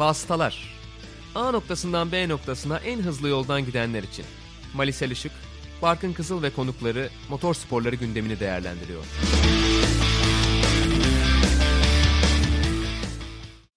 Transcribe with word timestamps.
Vasıtalar 0.00 0.74
A 1.34 1.50
noktasından 1.50 2.12
B 2.12 2.28
noktasına 2.28 2.78
en 2.78 2.98
hızlı 2.98 3.28
yoldan 3.28 3.66
gidenler 3.66 4.02
için. 4.02 4.24
Malisel 4.74 5.10
Işık, 5.10 5.32
Barkın 5.82 6.12
Kızıl 6.12 6.42
ve 6.42 6.50
konukları 6.50 7.08
motor 7.28 7.54
sporları 7.54 7.96
gündemini 7.96 8.40
değerlendiriyor. 8.40 9.04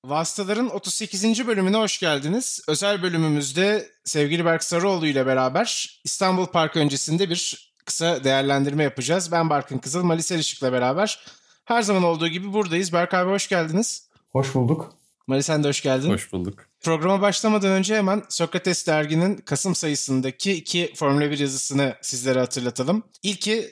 Vasıtaların 0.05 0.69
38. 0.69 1.47
bölümüne 1.47 1.77
hoş 1.77 1.99
geldiniz. 1.99 2.61
Özel 2.67 3.01
bölümümüzde 3.01 3.89
sevgili 4.03 4.45
Berk 4.45 4.63
Sarıoğlu 4.63 5.07
ile 5.07 5.25
beraber 5.25 5.99
İstanbul 6.03 6.45
Park 6.45 6.75
öncesinde 6.75 7.29
bir 7.29 7.73
kısa 7.85 8.23
değerlendirme 8.23 8.83
yapacağız. 8.83 9.31
Ben 9.31 9.49
Barkın 9.49 9.77
Kızıl, 9.77 10.03
Malisel 10.03 10.39
Işık'la 10.39 10.73
beraber 10.73 11.19
her 11.65 11.81
zaman 11.81 12.03
olduğu 12.03 12.27
gibi 12.27 12.53
buradayız. 12.53 12.93
Berk 12.93 13.13
abi 13.13 13.29
hoş 13.31 13.49
geldiniz. 13.49 14.09
Hoş 14.31 14.55
bulduk. 14.55 15.02
Mali 15.27 15.43
sen 15.43 15.63
de 15.63 15.67
hoş 15.67 15.81
geldin. 15.81 16.09
Hoş 16.09 16.31
bulduk. 16.33 16.65
Programa 16.81 17.21
başlamadan 17.21 17.71
önce 17.71 17.95
hemen 17.95 18.23
Sokrates 18.29 18.87
derginin 18.87 19.35
Kasım 19.35 19.75
sayısındaki 19.75 20.51
iki 20.53 20.93
Formula 20.95 21.31
1 21.31 21.39
yazısını 21.39 21.95
sizlere 22.01 22.39
hatırlatalım. 22.39 23.03
İlki 23.23 23.71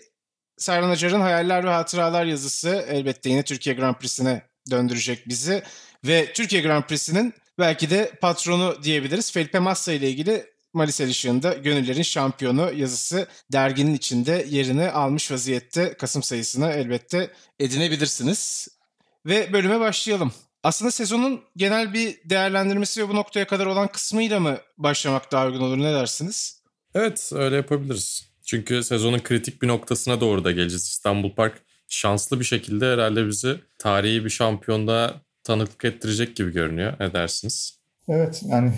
Serhan 0.58 0.90
Acar'ın 0.90 1.22
Hayaller 1.22 1.64
ve 1.64 1.70
Hatıralar 1.70 2.26
yazısı 2.26 2.86
elbette 2.90 3.30
yine 3.30 3.44
Türkiye 3.44 3.76
Grand 3.76 3.96
Prix'sine 3.96 4.42
döndürecek 4.72 5.28
bizi. 5.28 5.64
Ve 6.06 6.34
Türkiye 6.34 6.62
Grand 6.62 6.84
Prix'sinin 6.84 7.34
belki 7.60 7.90
de 7.90 8.12
patronu 8.22 8.84
diyebiliriz. 8.84 9.32
Felipe 9.32 9.60
Massa 9.60 9.92
ile 9.94 10.10
ilgili 10.10 10.46
Malisel 10.74 11.10
Işık'ında 11.10 11.54
Gönüllerin 11.54 12.02
Şampiyonu 12.02 12.74
yazısı 12.76 13.28
derginin 13.52 13.94
içinde 13.94 14.46
yerini 14.50 14.90
almış 14.90 15.32
vaziyette 15.32 15.94
Kasım 15.94 16.24
sayısına 16.24 16.72
elbette 16.72 17.34
edinebilirsiniz. 17.60 18.68
Ve 19.26 19.54
bölüme 19.54 19.80
başlayalım. 19.80 20.34
Aslında 20.64 20.92
sezonun 20.92 21.42
genel 21.56 21.94
bir 21.94 22.18
değerlendirmesi 22.26 23.04
ve 23.04 23.10
bu 23.10 23.16
noktaya 23.16 23.48
kadar 23.48 23.66
olan 23.66 23.88
kısmıyla 23.88 24.40
mı 24.40 24.58
başlamak 24.78 25.32
daha 25.32 25.48
uygun 25.48 25.62
olur 25.62 25.78
ne 25.78 25.94
dersiniz? 25.94 26.62
Evet 26.96 27.32
öyle 27.36 27.56
yapabiliriz. 27.56 28.32
Çünkü 28.46 28.84
sezonun 28.84 29.20
kritik 29.20 29.62
bir 29.62 29.68
noktasına 29.68 30.22
doğru 30.22 30.44
da 30.44 30.52
geleceğiz. 30.52 30.84
İstanbul 30.84 31.32
Park 31.36 31.62
şanslı 31.88 32.40
bir 32.40 32.46
şekilde 32.46 32.86
herhalde 32.94 33.28
bizi 33.28 33.56
tarihi 33.80 34.26
bir 34.26 34.30
şampiyonda 34.30 35.22
tanıklık 35.44 35.86
ettirecek 35.86 36.36
gibi 36.36 36.52
görünüyor. 36.52 36.94
Ne 37.00 37.14
dersiniz? 37.14 37.80
Evet 38.08 38.42
yani 38.46 38.74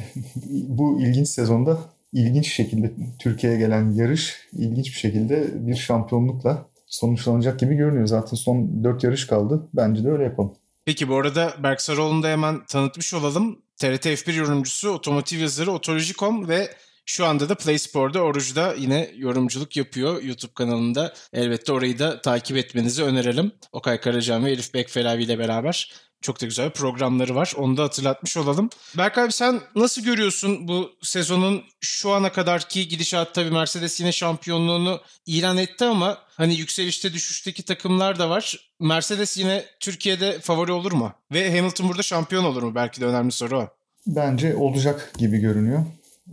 bu 0.46 1.02
ilginç 1.02 1.28
sezonda 1.28 1.80
ilginç 2.14 2.48
şekilde 2.48 2.94
Türkiye'ye 3.20 3.60
gelen 3.60 3.92
yarış 3.92 4.36
ilginç 4.54 4.86
bir 4.86 5.00
şekilde 5.00 5.68
bir 5.68 5.76
şampiyonlukla 5.76 6.66
sonuçlanacak 6.88 7.60
gibi 7.60 7.76
görünüyor. 7.76 8.08
Zaten 8.08 8.38
son 8.38 8.84
4 8.84 9.04
yarış 9.04 9.28
kaldı. 9.28 9.70
Bence 9.74 10.04
de 10.04 10.10
öyle 10.10 10.24
yapalım. 10.24 10.54
Peki 10.86 11.10
bu 11.10 11.18
arada 11.18 11.54
Berk 11.64 11.82
Sarıoğlu'nu 11.82 12.24
da 12.24 12.28
hemen 12.28 12.66
tanıtmış 12.66 13.14
olalım. 13.14 13.62
TRT 13.78 14.06
F1 14.06 14.34
yorumcusu, 14.34 14.90
otomotiv 14.90 15.40
yazarı, 15.40 15.72
Otoloji.com 15.72 16.50
ve 16.50 16.76
şu 17.06 17.26
anda 17.26 17.50
da 17.50 17.56
Play 17.56 17.80
Spor'da 17.80 18.22
Oruç'da 18.22 18.74
yine 18.74 19.12
yorumculuk 19.18 19.78
yapıyor 19.78 20.22
YouTube 20.24 20.54
kanalında. 20.54 21.14
Elbette 21.34 21.74
orayı 21.74 22.00
da 22.00 22.22
takip 22.22 22.58
etmenizi 22.58 23.04
önerelim. 23.04 23.52
Okay 23.72 24.00
Karacan 24.00 24.46
ve 24.46 24.52
Elif 24.52 24.74
Bekfelavi 24.74 25.24
ile 25.24 25.40
beraber. 25.40 25.94
Çok 26.24 26.42
da 26.42 26.46
güzel 26.46 26.70
programları 26.70 27.36
var. 27.36 27.54
Onu 27.58 27.78
da 27.78 27.84
hatırlatmış 27.84 28.38
olalım. 28.38 28.70
Berk 28.98 29.18
abi 29.18 29.32
sen 29.32 29.60
nasıl 29.76 30.02
görüyorsun 30.02 30.68
bu 30.68 30.92
sezonun 31.02 31.64
şu 31.82 32.12
ana 32.12 32.32
kadarki 32.32 32.88
gidişat 32.88 33.36
tabii 33.36 33.52
Mercedes 33.52 34.00
yine 34.00 34.12
şampiyonluğunu 34.12 35.00
ilan 35.26 35.58
etti 35.58 35.86
ama 35.86 36.18
hani 36.38 36.56
yükselişte 36.56 37.14
düşüşteki 37.14 37.64
takımlar 37.64 38.20
da 38.20 38.30
var. 38.30 38.70
Mercedes 38.80 39.38
yine 39.38 39.64
Türkiye'de 39.80 40.40
favori 40.40 40.72
olur 40.72 40.92
mu? 40.92 41.12
Ve 41.34 41.58
Hamilton 41.58 41.90
burada 41.90 42.04
şampiyon 42.04 42.44
olur 42.44 42.64
mu? 42.64 42.76
Belki 42.76 43.02
de 43.02 43.06
önemli 43.06 43.32
soru 43.32 43.60
o. 43.60 43.68
Bence 44.08 44.56
olacak 44.56 45.14
gibi 45.18 45.38
görünüyor. 45.38 45.86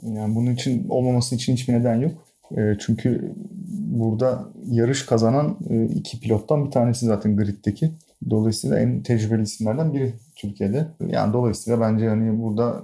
Yani 0.03 0.35
bunun 0.35 0.55
için 0.55 0.89
olmaması 0.89 1.35
için 1.35 1.53
hiçbir 1.53 1.73
neden 1.73 1.95
yok. 1.95 2.13
E, 2.57 2.61
çünkü 2.87 3.35
burada 3.71 4.49
yarış 4.67 5.07
kazanan 5.07 5.59
e, 5.71 5.85
iki 5.85 6.21
pilottan 6.21 6.67
bir 6.67 6.71
tanesi 6.71 7.07
zaten 7.07 7.37
griddeki. 7.37 7.91
Dolayısıyla 8.31 8.81
en 8.81 9.03
tecrübeli 9.03 9.43
isimlerden 9.43 9.95
biri 9.95 10.13
Türkiye'de. 10.37 10.89
Yani 11.09 11.33
dolayısıyla 11.33 11.81
bence 11.81 12.09
hani 12.09 12.43
burada 12.43 12.83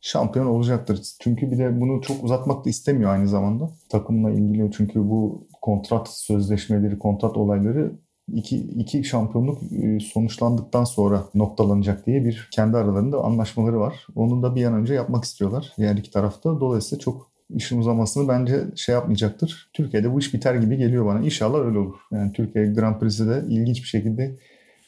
şampiyon 0.00 0.46
olacaktır. 0.46 1.00
Çünkü 1.20 1.50
bir 1.50 1.58
de 1.58 1.80
bunu 1.80 2.00
çok 2.02 2.24
uzatmak 2.24 2.64
da 2.64 2.70
istemiyor 2.70 3.10
aynı 3.10 3.28
zamanda. 3.28 3.70
Takımla 3.88 4.30
ilgili 4.30 4.70
çünkü 4.72 5.00
bu 5.00 5.48
kontrat 5.62 6.08
sözleşmeleri, 6.08 6.98
kontrat 6.98 7.36
olayları 7.36 7.92
iki, 8.32 8.56
iki 8.56 9.04
şampiyonluk 9.04 9.62
e, 9.72 10.00
sonuçlandıktan 10.00 10.84
sonra 10.84 11.24
noktalanacak 11.34 12.06
diye 12.06 12.24
bir 12.24 12.48
kendi 12.52 12.76
aralarında 12.76 13.18
anlaşmaları 13.24 13.80
var. 13.80 14.06
Onu 14.14 14.42
da 14.42 14.54
bir 14.54 14.64
an 14.64 14.74
önce 14.74 14.94
yapmak 14.94 15.24
istiyorlar 15.24 15.72
diğer 15.78 15.96
iki 15.96 16.10
tarafta. 16.10 16.60
Dolayısıyla 16.60 17.00
çok 17.00 17.30
işin 17.50 17.80
uzamasını 17.80 18.28
bence 18.28 18.64
şey 18.76 18.92
yapmayacaktır. 18.94 19.70
Türkiye'de 19.72 20.14
bu 20.14 20.18
iş 20.18 20.34
biter 20.34 20.54
gibi 20.54 20.76
geliyor 20.76 21.06
bana. 21.06 21.20
İnşallah 21.20 21.58
öyle 21.58 21.78
olur. 21.78 21.96
Yani 22.12 22.32
Türkiye 22.32 22.66
Grand 22.66 23.00
Prix'si 23.00 23.28
de 23.28 23.44
ilginç 23.48 23.82
bir 23.82 23.88
şekilde 23.88 24.36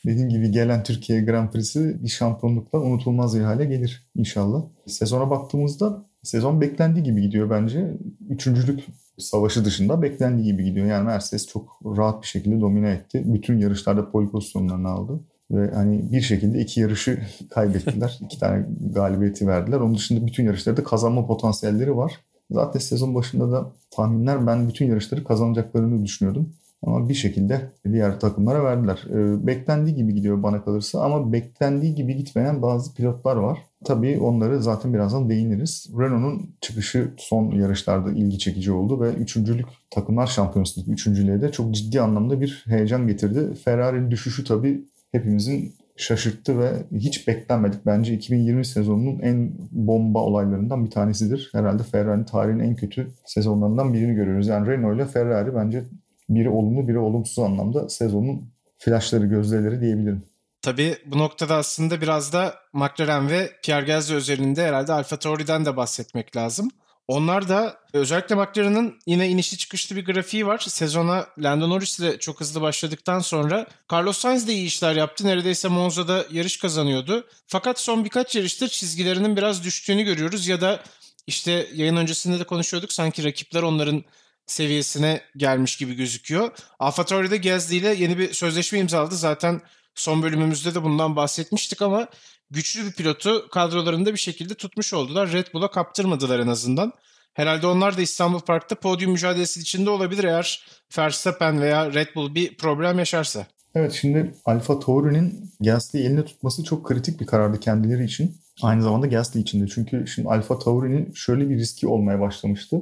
dediğim 0.06 0.28
gibi 0.28 0.50
gelen 0.50 0.82
Türkiye 0.82 1.22
Grand 1.22 1.50
Prix'si 1.50 2.02
bir 2.02 2.08
şampiyonlukla 2.08 2.78
unutulmaz 2.78 3.38
bir 3.38 3.44
hale 3.44 3.64
gelir 3.64 4.10
inşallah. 4.14 4.62
Sezona 4.86 5.30
baktığımızda 5.30 6.04
sezon 6.22 6.60
beklendiği 6.60 7.04
gibi 7.04 7.22
gidiyor 7.22 7.50
bence. 7.50 7.96
Üçüncülük 8.28 8.80
savaşı 9.18 9.64
dışında 9.64 10.02
beklendiği 10.02 10.46
gibi 10.46 10.64
gidiyor. 10.64 10.86
Yani 10.86 11.06
Mercedes 11.06 11.46
çok 11.46 11.80
rahat 11.84 12.22
bir 12.22 12.26
şekilde 12.26 12.60
domine 12.60 12.90
etti. 12.90 13.22
Bütün 13.26 13.58
yarışlarda 13.58 14.10
pole 14.10 14.28
pozisyonlarını 14.28 14.88
aldı. 14.88 15.20
Ve 15.50 15.70
hani 15.74 16.12
bir 16.12 16.20
şekilde 16.20 16.60
iki 16.60 16.80
yarışı 16.80 17.22
kaybettiler. 17.50 18.18
iki 18.20 18.38
tane 18.40 18.66
galibiyeti 18.94 19.46
verdiler. 19.46 19.80
Onun 19.80 19.94
dışında 19.94 20.26
bütün 20.26 20.44
yarışlarda 20.44 20.84
kazanma 20.84 21.26
potansiyelleri 21.26 21.96
var. 21.96 22.20
Zaten 22.50 22.80
sezon 22.80 23.14
başında 23.14 23.52
da 23.52 23.72
tahminler 23.90 24.46
ben 24.46 24.68
bütün 24.68 24.86
yarışları 24.86 25.24
kazanacaklarını 25.24 26.04
düşünüyordum. 26.04 26.52
Ama 26.82 27.08
bir 27.08 27.14
şekilde 27.14 27.60
diğer 27.92 28.20
takımlara 28.20 28.64
verdiler. 28.64 29.04
E, 29.10 29.46
beklendiği 29.46 29.96
gibi 29.96 30.14
gidiyor 30.14 30.42
bana 30.42 30.64
kalırsa 30.64 31.00
ama 31.02 31.32
beklendiği 31.32 31.94
gibi 31.94 32.16
gitmeyen 32.16 32.62
bazı 32.62 32.94
pilotlar 32.94 33.36
var. 33.36 33.58
Tabii 33.84 34.18
onları 34.20 34.62
zaten 34.62 34.94
birazdan 34.94 35.30
değiniriz. 35.30 35.90
Renault'un 35.98 36.50
çıkışı 36.60 37.10
son 37.16 37.50
yarışlarda 37.50 38.12
ilgi 38.12 38.38
çekici 38.38 38.72
oldu 38.72 39.00
ve 39.00 39.12
üçüncülük 39.12 39.66
takımlar 39.90 40.26
şampiyonasındaki 40.26 40.90
üçüncülüğe 40.90 41.42
de 41.42 41.52
çok 41.52 41.74
ciddi 41.74 42.00
anlamda 42.00 42.40
bir 42.40 42.64
heyecan 42.68 43.06
getirdi. 43.06 43.54
Ferrari'nin 43.54 44.10
düşüşü 44.10 44.44
tabii 44.44 44.84
hepimizin 45.12 45.74
şaşırttı 45.96 46.58
ve 46.58 46.70
hiç 46.92 47.28
beklenmedik. 47.28 47.86
Bence 47.86 48.14
2020 48.14 48.64
sezonunun 48.64 49.18
en 49.18 49.52
bomba 49.72 50.18
olaylarından 50.18 50.84
bir 50.84 50.90
tanesidir. 50.90 51.50
Herhalde 51.52 51.82
Ferrari'nin 51.82 52.24
tarihinin 52.24 52.64
en 52.64 52.74
kötü 52.74 53.10
sezonlarından 53.24 53.94
birini 53.94 54.14
görüyoruz. 54.14 54.48
Yani 54.48 54.66
Renault 54.66 54.96
ile 54.96 55.06
Ferrari 55.06 55.54
bence 55.54 55.84
biri 56.30 56.50
olumlu 56.50 56.88
biri 56.88 56.98
olumsuz 56.98 57.38
anlamda 57.38 57.88
sezonun 57.88 58.52
flashları, 58.78 59.26
gözleri 59.26 59.80
diyebilirim. 59.80 60.24
Tabii 60.62 60.96
bu 61.06 61.18
noktada 61.18 61.56
aslında 61.56 62.00
biraz 62.00 62.32
da 62.32 62.54
McLaren 62.72 63.30
ve 63.30 63.50
Pierre 63.62 63.86
Gasly 63.86 64.14
özelinde 64.14 64.66
herhalde 64.66 64.92
Alfa 64.92 65.18
Tauri'den 65.18 65.66
de 65.66 65.76
bahsetmek 65.76 66.36
lazım. 66.36 66.70
Onlar 67.08 67.48
da 67.48 67.76
özellikle 67.92 68.34
McLaren'ın 68.34 68.98
yine 69.06 69.28
inişli 69.28 69.58
çıkışlı 69.58 69.96
bir 69.96 70.04
grafiği 70.04 70.46
var. 70.46 70.58
Sezona 70.58 71.26
Lando 71.38 71.70
Norris 71.70 72.00
ile 72.00 72.18
çok 72.18 72.40
hızlı 72.40 72.60
başladıktan 72.60 73.18
sonra 73.18 73.66
Carlos 73.92 74.18
Sainz 74.18 74.48
de 74.48 74.52
iyi 74.52 74.66
işler 74.66 74.96
yaptı. 74.96 75.26
Neredeyse 75.26 75.68
Monza'da 75.68 76.24
yarış 76.30 76.56
kazanıyordu. 76.56 77.26
Fakat 77.46 77.80
son 77.80 78.04
birkaç 78.04 78.36
yarıştır 78.36 78.68
çizgilerinin 78.68 79.36
biraz 79.36 79.64
düştüğünü 79.64 80.02
görüyoruz 80.02 80.48
ya 80.48 80.60
da 80.60 80.80
işte 81.26 81.68
yayın 81.74 81.96
öncesinde 81.96 82.40
de 82.40 82.44
konuşuyorduk. 82.44 82.92
Sanki 82.92 83.24
rakipler 83.24 83.62
onların 83.62 84.04
seviyesine 84.50 85.20
gelmiş 85.36 85.76
gibi 85.76 85.94
gözüküyor. 85.94 86.50
Alfa 86.78 87.04
Tauri'de 87.04 87.36
Gasly 87.36 87.76
ile 87.76 87.94
yeni 87.94 88.18
bir 88.18 88.32
sözleşme 88.32 88.78
imzaladı. 88.78 89.14
Zaten 89.14 89.60
son 89.94 90.22
bölümümüzde 90.22 90.74
de 90.74 90.82
bundan 90.82 91.16
bahsetmiştik 91.16 91.82
ama 91.82 92.08
güçlü 92.50 92.86
bir 92.86 92.92
pilotu 92.92 93.48
kadrolarında 93.50 94.12
bir 94.12 94.18
şekilde 94.18 94.54
tutmuş 94.54 94.94
oldular. 94.94 95.32
Red 95.32 95.46
Bull'a 95.54 95.70
kaptırmadılar 95.70 96.38
en 96.38 96.48
azından. 96.48 96.92
Herhalde 97.34 97.66
onlar 97.66 97.96
da 97.96 98.02
İstanbul 98.02 98.40
Park'ta 98.40 98.74
podyum 98.74 99.12
mücadelesi 99.12 99.60
içinde 99.60 99.90
olabilir 99.90 100.24
eğer 100.24 100.66
Verstappen 100.98 101.60
veya 101.60 101.92
Red 101.92 102.08
Bull 102.14 102.34
bir 102.34 102.56
problem 102.56 102.98
yaşarsa. 102.98 103.46
Evet 103.74 103.92
şimdi 103.92 104.34
Alfa 104.44 104.80
Tauri'nin 104.80 105.52
Gasly'yi 105.60 106.06
elinde 106.06 106.24
tutması 106.24 106.64
çok 106.64 106.86
kritik 106.86 107.20
bir 107.20 107.26
karardı 107.26 107.60
kendileri 107.60 108.04
için. 108.04 108.36
Aynı 108.62 108.82
zamanda 108.82 109.06
Gasly 109.06 109.40
için 109.40 109.62
de. 109.62 109.68
Çünkü 109.68 110.06
şimdi 110.06 110.28
Alfa 110.28 110.58
Tauri'nin 110.58 111.12
şöyle 111.12 111.50
bir 111.50 111.58
riski 111.58 111.86
olmaya 111.86 112.20
başlamıştı. 112.20 112.80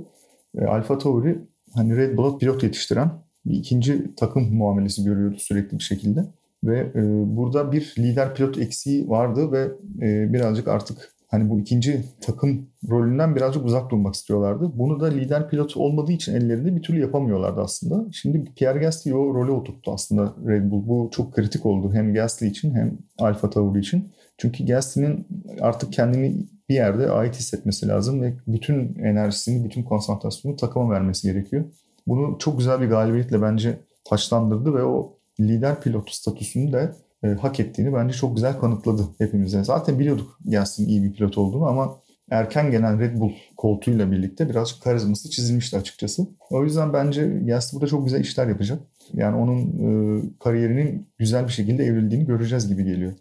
E, 0.58 0.64
Alfa 0.64 0.98
Tauri 0.98 1.38
hani 1.78 1.96
Red 1.96 2.16
Bull'a 2.16 2.38
pilot 2.38 2.62
yetiştiren 2.62 3.10
bir 3.46 3.54
ikinci 3.54 4.14
takım 4.16 4.54
muamelesi 4.54 5.04
görüyordu 5.04 5.36
sürekli 5.38 5.78
bir 5.78 5.82
şekilde. 5.82 6.24
Ve 6.64 6.78
e, 6.78 7.02
burada 7.36 7.72
bir 7.72 7.94
lider 7.98 8.34
pilot 8.34 8.58
eksiği 8.58 9.08
vardı 9.08 9.52
ve 9.52 9.68
e, 10.06 10.32
birazcık 10.32 10.68
artık 10.68 11.12
hani 11.28 11.50
bu 11.50 11.60
ikinci 11.60 12.04
takım 12.20 12.66
rolünden 12.90 13.36
birazcık 13.36 13.64
uzak 13.64 13.90
durmak 13.90 14.14
istiyorlardı. 14.14 14.72
Bunu 14.74 15.00
da 15.00 15.06
lider 15.06 15.48
pilot 15.48 15.76
olmadığı 15.76 16.12
için 16.12 16.34
ellerinde 16.34 16.76
bir 16.76 16.82
türlü 16.82 17.00
yapamıyorlardı 17.00 17.60
aslında. 17.60 18.12
Şimdi 18.12 18.44
Pierre 18.56 18.78
Gasly 18.78 19.14
o 19.14 19.34
role 19.34 19.50
oturttu 19.50 19.92
aslında 19.92 20.34
Red 20.46 20.70
Bull. 20.70 20.88
Bu 20.88 21.08
çok 21.12 21.34
kritik 21.34 21.66
oldu 21.66 21.94
hem 21.94 22.14
Gasly 22.14 22.46
için 22.46 22.74
hem 22.74 22.98
Alfa 23.18 23.50
Tauri 23.50 23.78
için. 23.78 24.08
Çünkü 24.38 24.66
Gasly'nin 24.66 25.26
artık 25.60 25.92
kendini 25.92 26.36
bir 26.68 26.74
yerde 26.74 27.10
ait 27.10 27.36
hissetmesi 27.36 27.88
lazım 27.88 28.22
ve 28.22 28.34
bütün 28.46 28.94
enerjisini, 28.94 29.64
bütün 29.64 29.82
konsantrasyonu 29.82 30.56
takıma 30.56 30.90
vermesi 30.90 31.32
gerekiyor. 31.32 31.64
Bunu 32.06 32.38
çok 32.38 32.58
güzel 32.58 32.80
bir 32.80 32.86
galibiyetle 32.86 33.42
bence 33.42 33.78
taçlandırdı 34.04 34.74
ve 34.74 34.82
o 34.82 35.18
lider 35.40 35.80
pilot 35.80 36.10
statüsünü 36.10 36.72
de 36.72 36.94
e, 37.24 37.28
hak 37.28 37.60
ettiğini 37.60 37.94
bence 37.94 38.14
çok 38.14 38.34
güzel 38.36 38.58
kanıtladı 38.58 39.02
hepimize. 39.18 39.64
Zaten 39.64 39.98
biliyorduk 39.98 40.38
Gasly'nin 40.44 40.88
iyi 40.88 41.02
bir 41.02 41.12
pilot 41.12 41.38
olduğunu 41.38 41.66
ama 41.66 41.98
erken 42.30 42.70
gelen 42.70 43.00
Red 43.00 43.20
Bull 43.20 43.32
koltuğuyla 43.56 44.10
birlikte 44.12 44.48
birazcık 44.48 44.82
karizması 44.82 45.30
çizilmişti 45.30 45.76
açıkçası. 45.76 46.26
O 46.50 46.64
yüzden 46.64 46.92
bence 46.92 47.26
Gasly 47.28 47.76
burada 47.76 47.86
çok 47.90 48.04
güzel 48.04 48.20
işler 48.20 48.46
yapacak. 48.46 48.80
Yani 49.14 49.36
onun 49.36 49.58
e, 49.58 50.22
kariyerinin 50.38 51.06
güzel 51.18 51.46
bir 51.46 51.52
şekilde 51.52 51.84
evrildiğini 51.84 52.26
göreceğiz 52.26 52.68
gibi 52.68 52.84
geliyor. 52.84 53.12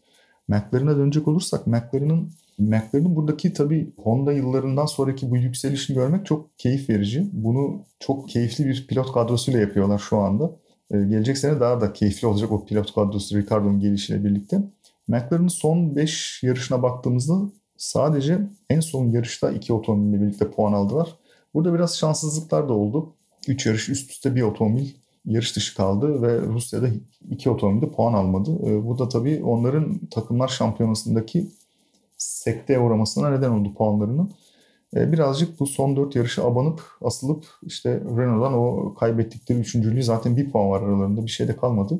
McLaren'a 0.48 0.98
dönecek 0.98 1.28
olursak 1.28 1.68
McLaren'ın 1.68 2.32
McLaren'ın 2.58 3.16
buradaki 3.16 3.54
tabii 3.54 3.94
Honda 3.98 4.34
yıllarından 4.34 4.86
sonraki 4.86 5.32
bu 5.32 5.38
yükselişini 5.38 5.96
görmek 5.96 6.26
çok 6.26 6.60
keyif 6.60 6.90
verici. 6.90 7.30
Bunu 7.34 7.86
çok 8.00 8.30
keyifli 8.30 8.66
bir 8.66 8.88
pilot 8.88 9.12
kadrosuyla 9.14 9.60
yapıyorlar 9.60 10.00
şu 10.00 10.18
anda. 10.18 10.52
Ee, 10.92 10.98
gelecek 10.98 11.38
sene 11.38 11.60
daha 11.60 11.82
da 11.82 11.94
keyifli 11.94 12.28
olacak 12.28 12.52
o 12.52 12.66
pilot 12.66 12.94
kadrosu 12.96 13.38
Ricardo'nun 13.38 13.80
gelişiyle 13.80 14.24
birlikte. 14.24 14.62
McLaren'ın 15.08 15.48
son 15.48 15.96
5 15.96 16.44
yarışına 16.44 16.84
baktığımızda 16.84 17.34
sadece 17.78 18.40
en 18.70 18.80
son 18.80 19.08
yarışta 19.08 19.52
iki 19.52 19.74
otomobille 19.74 20.22
birlikte 20.22 20.52
puan 20.52 20.74
aldılar. 20.74 21.16
Burada 21.54 21.74
biraz 21.74 21.98
şanssızlıklar 21.98 22.70
da 22.70 22.74
oldu. 22.74 23.14
3 23.48 23.66
yarış 23.66 23.90
üst 23.90 24.12
üste 24.12 24.36
bir 24.36 24.42
otomobil 24.42 24.90
yarış 25.26 25.56
dışı 25.56 25.76
kaldı 25.76 26.22
ve 26.22 26.42
Rusya'da 26.42 26.88
iki 27.30 27.50
otomobilde 27.50 27.92
puan 27.92 28.14
almadı. 28.14 28.60
Ee, 28.66 28.86
bu 28.86 28.98
da 28.98 29.10
tabii 29.10 29.44
onların 29.44 30.00
takımlar 30.12 30.48
şampiyonasındaki 30.48 31.48
sekteye 32.18 32.80
uğramasına 32.80 33.30
neden 33.30 33.50
oldu 33.50 33.74
puanlarının. 33.74 34.32
Ee, 34.96 35.12
birazcık 35.12 35.60
bu 35.60 35.68
son 35.68 35.96
dört 35.96 36.16
yarışı 36.16 36.44
abanıp 36.44 36.82
asılıp 37.02 37.46
işte 37.62 38.02
Renault'dan 38.18 38.54
o 38.54 38.94
kaybettikleri 38.94 39.60
üçüncülüğü 39.60 40.04
zaten 40.04 40.38
bir 40.38 40.52
puan 40.52 40.70
var 40.70 40.82
aralarında 40.82 41.26
bir 41.26 41.32
şey 41.32 41.48
de 41.48 41.56
kalmadı. 41.56 42.00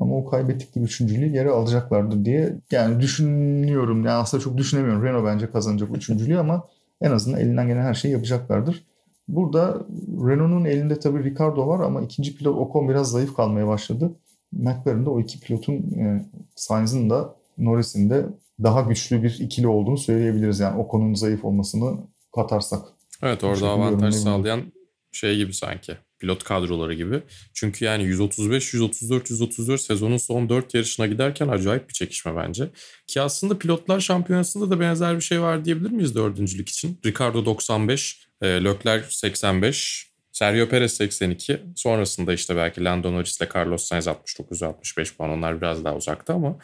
Ama 0.00 0.16
o 0.16 0.24
kaybettikleri 0.24 0.84
üçüncülüğü 0.84 1.26
geri 1.26 1.50
alacaklardır 1.50 2.24
diye 2.24 2.56
yani 2.70 3.00
düşünüyorum. 3.00 4.04
Yani 4.04 4.10
aslında 4.16 4.42
çok 4.42 4.56
düşünemiyorum. 4.56 5.04
Renault 5.04 5.26
bence 5.26 5.50
kazanacak 5.50 5.96
üçüncülüğü 5.96 6.38
ama 6.38 6.64
en 7.00 7.10
azından 7.10 7.40
elinden 7.40 7.66
gelen 7.66 7.82
her 7.82 7.94
şeyi 7.94 8.12
yapacaklardır. 8.12 8.84
Burada 9.28 9.86
Renault'un 10.26 10.64
elinde 10.64 10.98
tabii 10.98 11.24
Ricardo 11.24 11.66
var 11.68 11.80
ama 11.80 12.02
ikinci 12.02 12.36
pilot 12.36 12.56
Ocon 12.56 12.88
biraz 12.88 13.10
zayıf 13.10 13.36
kalmaya 13.36 13.66
başladı. 13.66 14.12
McLaren'da 14.52 15.10
o 15.10 15.20
iki 15.20 15.40
pilotun 15.40 15.72
e, 15.74 16.26
Sainz'ın 16.56 17.10
da 17.10 17.34
Norris'in 17.58 18.10
de 18.10 18.26
daha 18.62 18.80
güçlü 18.80 19.22
bir 19.22 19.38
ikili 19.40 19.68
olduğunu 19.68 19.98
söyleyebiliriz. 19.98 20.60
Yani 20.60 20.80
Ocon'un 20.80 21.14
zayıf 21.14 21.44
olmasını 21.44 21.98
katarsak. 22.34 22.82
Evet 23.22 23.44
orada 23.44 23.68
avantaj 23.68 24.14
sağlayan 24.14 24.72
şey 25.12 25.36
gibi 25.36 25.54
sanki 25.54 25.96
pilot 26.18 26.44
kadroları 26.44 26.94
gibi. 26.94 27.22
Çünkü 27.54 27.84
yani 27.84 28.04
135, 28.04 28.74
134, 28.74 29.30
134 29.30 29.80
sezonun 29.80 30.16
son 30.16 30.48
4 30.48 30.74
yarışına 30.74 31.06
giderken 31.06 31.48
acayip 31.48 31.88
bir 31.88 31.94
çekişme 31.94 32.36
bence. 32.36 32.70
Ki 33.06 33.20
aslında 33.20 33.58
pilotlar 33.58 34.00
şampiyonasında 34.00 34.70
da 34.70 34.80
benzer 34.80 35.16
bir 35.16 35.20
şey 35.20 35.40
var 35.40 35.64
diyebilir 35.64 35.90
miyiz 35.90 36.14
dördüncülük 36.14 36.68
için? 36.68 37.00
Ricardo 37.06 37.44
95, 37.44 38.28
e, 38.42 38.46
Leclerc 38.64 39.06
85, 39.10 40.08
Sergio 40.32 40.68
Perez 40.68 40.92
82. 40.92 41.60
Sonrasında 41.76 42.32
işte 42.32 42.56
belki 42.56 42.84
Lando 42.84 43.12
Norris 43.12 43.40
ile 43.40 43.48
Carlos 43.54 43.84
Sainz 43.84 44.06
69-65 44.06 45.16
puan. 45.16 45.30
Onlar 45.30 45.60
biraz 45.60 45.84
daha 45.84 45.96
uzakta 45.96 46.34
ama 46.34 46.58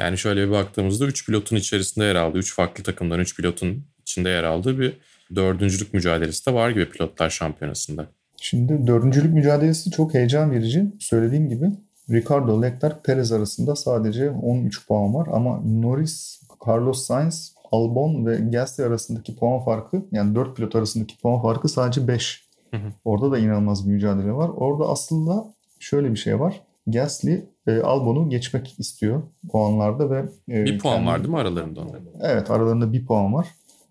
yani 0.00 0.18
şöyle 0.18 0.46
bir 0.46 0.52
baktığımızda 0.52 1.06
3 1.06 1.26
pilotun 1.26 1.56
içerisinde 1.56 2.04
yer 2.04 2.14
aldığı, 2.14 2.38
3 2.38 2.54
farklı 2.54 2.84
takımdan 2.84 3.20
3 3.20 3.36
pilotun 3.36 3.84
içinde 4.02 4.28
yer 4.28 4.44
aldığı 4.44 4.78
bir 4.78 4.96
dördüncülük 5.34 5.94
mücadelesi 5.94 6.46
de 6.46 6.54
var 6.54 6.70
gibi 6.70 6.90
pilotlar 6.90 7.30
şampiyonasında. 7.30 8.06
Şimdi 8.36 8.86
dördüncülük 8.86 9.34
mücadelesi 9.34 9.90
çok 9.90 10.14
heyecan 10.14 10.50
verici. 10.50 10.86
Söylediğim 10.98 11.48
gibi 11.48 11.70
Ricardo, 12.10 12.62
Leclerc, 12.62 12.96
Perez 13.04 13.32
arasında 13.32 13.76
sadece 13.76 14.30
13 14.30 14.86
puan 14.86 15.14
var 15.14 15.28
ama 15.32 15.60
Norris, 15.64 16.42
Carlos 16.66 17.06
Sainz, 17.06 17.54
Albon 17.72 18.26
ve 18.26 18.36
Gasly 18.36 18.84
arasındaki 18.84 19.36
puan 19.36 19.64
farkı 19.64 20.02
yani 20.12 20.34
4 20.34 20.56
pilot 20.56 20.76
arasındaki 20.76 21.18
puan 21.18 21.42
farkı 21.42 21.68
sadece 21.68 22.08
5. 22.08 22.44
Hı 22.70 22.76
hı. 22.76 22.92
Orada 23.04 23.32
da 23.32 23.38
inanılmaz 23.38 23.88
bir 23.88 23.92
mücadele 23.92 24.32
var. 24.32 24.48
Orada 24.48 24.88
aslında 24.88 25.54
şöyle 25.78 26.10
bir 26.10 26.18
şey 26.18 26.40
var. 26.40 26.60
Gasly 26.86 27.44
e, 27.66 27.80
Albon'u 27.80 28.30
geçmek 28.30 28.80
istiyor 28.80 29.22
puanlarda 29.52 30.10
ve 30.10 30.28
e, 30.48 30.64
bir 30.64 30.78
puan 30.78 30.94
kendi... 30.94 31.08
var 31.08 31.18
değil 31.18 31.30
mi 31.30 31.38
aralarında 31.38 31.80
onların? 31.80 32.06
Evet 32.20 32.50
aralarında 32.50 32.92
bir 32.92 33.06
puan 33.06 33.34
var. 33.34 33.46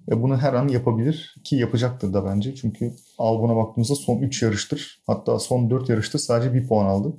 Ve 0.10 0.21
bunu 0.21 0.38
her 0.38 0.54
an 0.54 0.68
yapabilir 0.68 1.36
ki 1.44 1.56
yapacaktır 1.56 2.13
da 2.13 2.25
bence. 2.25 2.56
Çünkü 2.56 2.94
Albon'a 3.18 3.56
baktığımızda 3.56 3.95
son 3.95 4.18
3 4.18 4.44
yarıştır. 4.44 5.01
Hatta 5.07 5.39
son 5.39 5.69
4 5.69 5.89
yarıştır 5.89 6.19
sadece 6.19 6.54
bir 6.54 6.68
puan 6.68 6.86
aldı. 6.86 7.13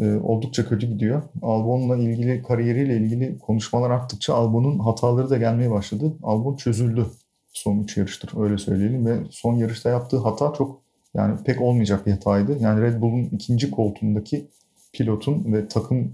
Ee, 0.00 0.14
oldukça 0.14 0.68
kötü 0.68 0.86
gidiyor. 0.86 1.22
Albon'la 1.42 1.96
ilgili 1.96 2.42
kariyeriyle 2.42 2.96
ilgili 2.96 3.38
konuşmalar 3.38 3.90
arttıkça 3.90 4.34
Albon'un 4.34 4.78
hataları 4.78 5.30
da 5.30 5.36
gelmeye 5.36 5.70
başladı. 5.70 6.16
Albon 6.22 6.56
çözüldü 6.56 7.06
son 7.52 7.78
3 7.78 7.96
yarıştır 7.96 8.42
öyle 8.42 8.58
söyleyelim 8.58 9.06
ve 9.06 9.18
son 9.30 9.54
yarışta 9.54 9.90
yaptığı 9.90 10.18
hata 10.18 10.52
çok 10.52 10.80
yani 11.14 11.36
pek 11.44 11.60
olmayacak 11.60 12.06
bir 12.06 12.12
hataydı. 12.12 12.58
Yani 12.60 12.82
Red 12.82 13.00
Bull'un 13.00 13.24
ikinci 13.24 13.70
koltuğundaki 13.70 14.50
pilotun 14.92 15.52
ve 15.52 15.68
takımın 15.68 16.12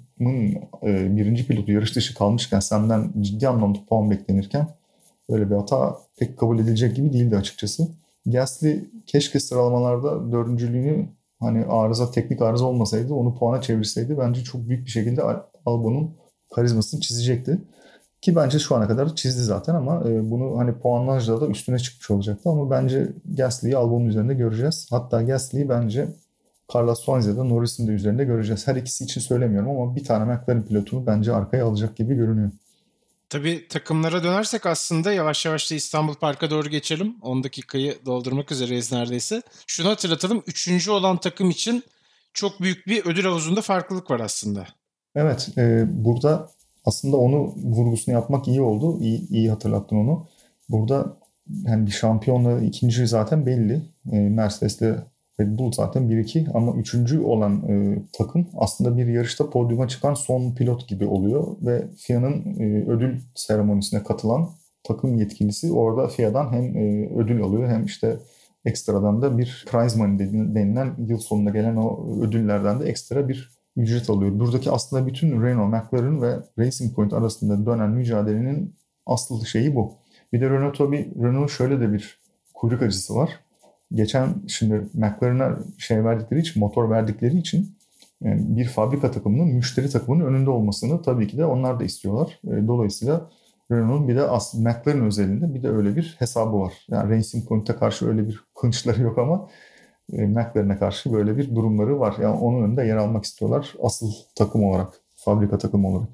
e, 0.82 1.16
birinci 1.16 1.46
pilotu 1.46 1.72
yarış 1.72 1.96
dışı 1.96 2.14
kalmışken 2.14 2.60
senden 2.60 3.12
ciddi 3.20 3.48
anlamda 3.48 3.78
puan 3.88 4.10
beklenirken 4.10 4.68
böyle 5.30 5.50
bir 5.50 5.54
hata 5.54 5.98
pek 6.18 6.38
kabul 6.38 6.58
edilecek 6.58 6.96
gibi 6.96 7.12
değildi 7.12 7.36
açıkçası. 7.36 7.88
Gasly 8.26 8.84
keşke 9.06 9.40
sıralamalarda 9.40 10.32
dördüncülüğünü 10.32 11.06
hani 11.40 11.64
arıza 11.64 12.10
teknik 12.10 12.42
arıza 12.42 12.64
olmasaydı 12.64 13.14
onu 13.14 13.34
puana 13.34 13.60
çevirseydi 13.60 14.18
bence 14.18 14.44
çok 14.44 14.68
büyük 14.68 14.86
bir 14.86 14.90
şekilde 14.90 15.22
Albon'un 15.66 16.10
karizmasını 16.54 17.00
çizecekti. 17.00 17.58
Ki 18.20 18.36
bence 18.36 18.58
şu 18.58 18.74
ana 18.76 18.88
kadar 18.88 19.14
çizdi 19.14 19.42
zaten 19.42 19.74
ama 19.74 20.02
e, 20.08 20.30
bunu 20.30 20.58
hani 20.58 20.72
puanlajda 20.78 21.40
da 21.40 21.46
üstüne 21.46 21.78
çıkmış 21.78 22.10
olacaktı 22.10 22.50
ama 22.50 22.70
bence 22.70 23.08
Gasly'yi 23.24 23.76
Albon'un 23.76 24.06
üzerinde 24.06 24.34
göreceğiz. 24.34 24.86
Hatta 24.90 25.22
Gasly'yi 25.22 25.68
bence 25.68 26.08
Carlos 26.74 27.04
Sainz 27.04 27.26
ya 27.26 27.36
da 27.36 27.44
Norris'in 27.44 27.88
de 27.88 27.92
üzerinde 27.92 28.24
göreceğiz. 28.24 28.66
Her 28.66 28.76
ikisi 28.76 29.04
için 29.04 29.20
söylemiyorum 29.20 29.70
ama 29.70 29.96
bir 29.96 30.04
tane 30.04 30.24
McLaren 30.24 30.66
pilotunu 30.66 31.06
bence 31.06 31.32
arkaya 31.32 31.66
alacak 31.66 31.96
gibi 31.96 32.14
görünüyor. 32.14 32.50
Tabii 33.28 33.68
takımlara 33.68 34.24
dönersek 34.24 34.66
aslında 34.66 35.12
yavaş 35.12 35.46
yavaş 35.46 35.70
da 35.70 35.74
İstanbul 35.74 36.14
Park'a 36.14 36.50
doğru 36.50 36.68
geçelim. 36.68 37.16
10 37.22 37.44
dakikayı 37.44 37.96
doldurmak 38.06 38.52
üzereyiz 38.52 38.92
neredeyse. 38.92 39.42
Şunu 39.66 39.88
hatırlatalım. 39.88 40.42
Üçüncü 40.46 40.90
olan 40.90 41.16
takım 41.16 41.50
için 41.50 41.84
çok 42.34 42.60
büyük 42.60 42.86
bir 42.86 43.06
ödül 43.06 43.24
havuzunda 43.24 43.60
farklılık 43.60 44.10
var 44.10 44.20
aslında. 44.20 44.66
Evet. 45.14 45.48
E, 45.58 45.84
burada 46.04 46.50
aslında 46.84 47.16
onu 47.16 47.54
vurgusunu 47.56 48.14
yapmak 48.14 48.48
iyi 48.48 48.60
oldu. 48.60 49.00
İyi, 49.00 49.28
iyi 49.28 49.50
hatırlattın 49.50 49.96
onu. 49.96 50.26
Burada 50.68 51.16
yani 51.64 51.86
bir 51.86 51.92
şampiyonla 51.92 52.60
ikinci 52.60 53.06
zaten 53.06 53.46
belli. 53.46 53.82
E, 54.12 54.16
Mercedes'le 54.16 54.96
Red 55.40 55.58
Bull 55.58 55.72
zaten 55.72 56.02
1-2 56.02 56.52
ama 56.54 56.72
üçüncü 56.72 57.20
olan 57.20 57.68
e, 57.68 58.02
takım 58.12 58.46
aslında 58.56 58.96
bir 58.96 59.06
yarışta 59.06 59.50
podyuma 59.50 59.88
çıkan 59.88 60.14
son 60.14 60.54
pilot 60.54 60.88
gibi 60.88 61.06
oluyor 61.06 61.56
ve 61.62 61.84
FIA'nın 61.96 62.60
e, 62.60 62.90
ödül 62.90 63.20
seremonisine 63.34 64.02
katılan 64.02 64.50
takım 64.84 65.18
yetkilisi 65.18 65.72
orada 65.72 66.08
FIA'dan 66.08 66.52
hem 66.52 66.76
e, 66.76 67.08
ödül 67.16 67.42
alıyor 67.42 67.68
hem 67.68 67.84
işte 67.84 68.16
ekstradan 68.64 69.22
da 69.22 69.38
bir 69.38 69.64
prize 69.70 69.98
money 69.98 70.18
denilen 70.54 70.94
yıl 70.98 71.18
sonunda 71.18 71.50
gelen 71.50 71.76
o 71.76 72.06
ödüllerden 72.22 72.80
de 72.80 72.84
ekstra 72.84 73.28
bir 73.28 73.50
ücret 73.76 74.10
alıyor. 74.10 74.40
Buradaki 74.40 74.70
aslında 74.70 75.06
bütün 75.06 75.42
Renault, 75.42 75.72
McLaren 75.72 76.22
ve 76.22 76.36
Racing 76.58 76.94
Point 76.94 77.12
arasında 77.12 77.66
dönen 77.66 77.90
mücadelenin 77.90 78.74
asıl 79.06 79.44
şeyi 79.44 79.74
bu. 79.74 79.94
Bir 80.32 80.40
de 80.40 80.50
Renault 80.50 80.78
tabii 80.78 81.10
Renault 81.22 81.50
şöyle 81.50 81.80
de 81.80 81.92
bir 81.92 82.18
kuyruk 82.54 82.82
acısı 82.82 83.14
var 83.14 83.45
geçen 83.92 84.34
şimdi 84.48 84.88
McLaren'a 84.94 85.58
şey 85.78 86.04
verdikleri 86.04 86.40
için, 86.40 86.60
motor 86.60 86.90
verdikleri 86.90 87.38
için 87.38 87.76
bir 88.22 88.64
fabrika 88.64 89.10
takımının 89.10 89.48
müşteri 89.48 89.90
takımının 89.90 90.24
önünde 90.24 90.50
olmasını 90.50 91.02
tabii 91.02 91.28
ki 91.28 91.38
de 91.38 91.44
onlar 91.44 91.80
da 91.80 91.84
istiyorlar. 91.84 92.40
E, 92.44 92.66
dolayısıyla 92.66 93.30
Renault'un 93.70 94.08
bir 94.08 94.16
de 94.16 94.22
aslında 94.22 94.70
McLaren 94.70 95.06
özelinde 95.06 95.54
bir 95.54 95.62
de 95.62 95.68
öyle 95.68 95.96
bir 95.96 96.16
hesabı 96.18 96.60
var. 96.60 96.72
Yani 96.88 97.16
Racing 97.16 97.48
Point'e 97.48 97.76
karşı 97.76 98.08
öyle 98.08 98.28
bir 98.28 98.40
hınçları 98.58 99.02
yok 99.02 99.18
ama 99.18 99.48
e, 100.12 100.26
McLaren'e 100.26 100.78
karşı 100.78 101.12
böyle 101.12 101.36
bir 101.36 101.54
durumları 101.54 102.00
var. 102.00 102.16
Yani 102.20 102.36
onun 102.36 102.62
önünde 102.62 102.82
yer 102.82 102.96
almak 102.96 103.24
istiyorlar 103.24 103.74
asıl 103.82 104.12
takım 104.34 104.64
olarak, 104.64 105.00
fabrika 105.16 105.58
takımı 105.58 105.88
olarak. 105.88 106.08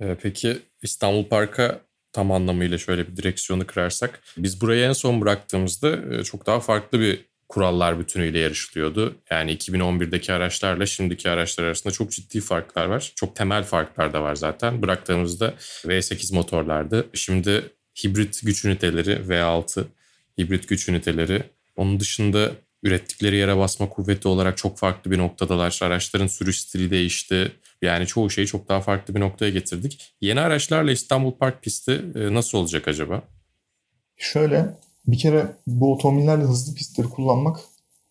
E, 0.00 0.14
peki 0.22 0.58
İstanbul 0.82 1.28
Park'a 1.28 1.80
tam 2.12 2.32
anlamıyla 2.32 2.78
şöyle 2.78 3.08
bir 3.08 3.16
direksiyonu 3.16 3.66
kırarsak. 3.66 4.22
Biz 4.36 4.60
burayı 4.60 4.84
en 4.84 4.92
son 4.92 5.20
bıraktığımızda 5.20 6.14
e, 6.14 6.24
çok 6.24 6.46
daha 6.46 6.60
farklı 6.60 7.00
bir 7.00 7.30
kurallar 7.50 7.98
bütünüyle 7.98 8.38
yarışılıyordu. 8.38 9.14
Yani 9.30 9.56
2011'deki 9.56 10.32
araçlarla 10.32 10.86
şimdiki 10.86 11.30
araçlar 11.30 11.64
arasında 11.64 11.92
çok 11.92 12.10
ciddi 12.10 12.40
farklar 12.40 12.86
var. 12.86 13.12
Çok 13.16 13.36
temel 13.36 13.64
farklar 13.64 14.12
da 14.12 14.22
var 14.22 14.34
zaten. 14.34 14.82
Bıraktığımızda 14.82 15.54
V8 15.84 16.34
motorlardı. 16.34 17.06
Şimdi 17.14 17.70
hibrit 18.04 18.40
güç 18.44 18.64
üniteleri 18.64 19.12
V6 19.12 19.84
hibrit 20.38 20.68
güç 20.68 20.88
üniteleri. 20.88 21.42
Onun 21.76 22.00
dışında 22.00 22.52
ürettikleri 22.82 23.36
yere 23.36 23.56
basma 23.56 23.88
kuvveti 23.88 24.28
olarak 24.28 24.56
çok 24.56 24.78
farklı 24.78 25.10
bir 25.10 25.18
noktadalar. 25.18 25.78
Araçların 25.82 26.26
sürüş 26.26 26.60
stili 26.60 26.90
değişti. 26.90 27.52
Yani 27.82 28.06
çoğu 28.06 28.30
şeyi 28.30 28.46
çok 28.46 28.68
daha 28.68 28.80
farklı 28.80 29.14
bir 29.14 29.20
noktaya 29.20 29.50
getirdik. 29.50 30.14
Yeni 30.20 30.40
araçlarla 30.40 30.92
İstanbul 30.92 31.32
Park 31.32 31.62
pisti 31.62 32.04
e, 32.14 32.34
nasıl 32.34 32.58
olacak 32.58 32.88
acaba? 32.88 33.22
Şöyle 34.16 34.66
bir 35.06 35.18
kere 35.18 35.46
bu 35.66 35.92
otomobillerle 35.92 36.42
hızlı 36.42 36.74
pistleri 36.74 37.08
kullanmak 37.08 37.60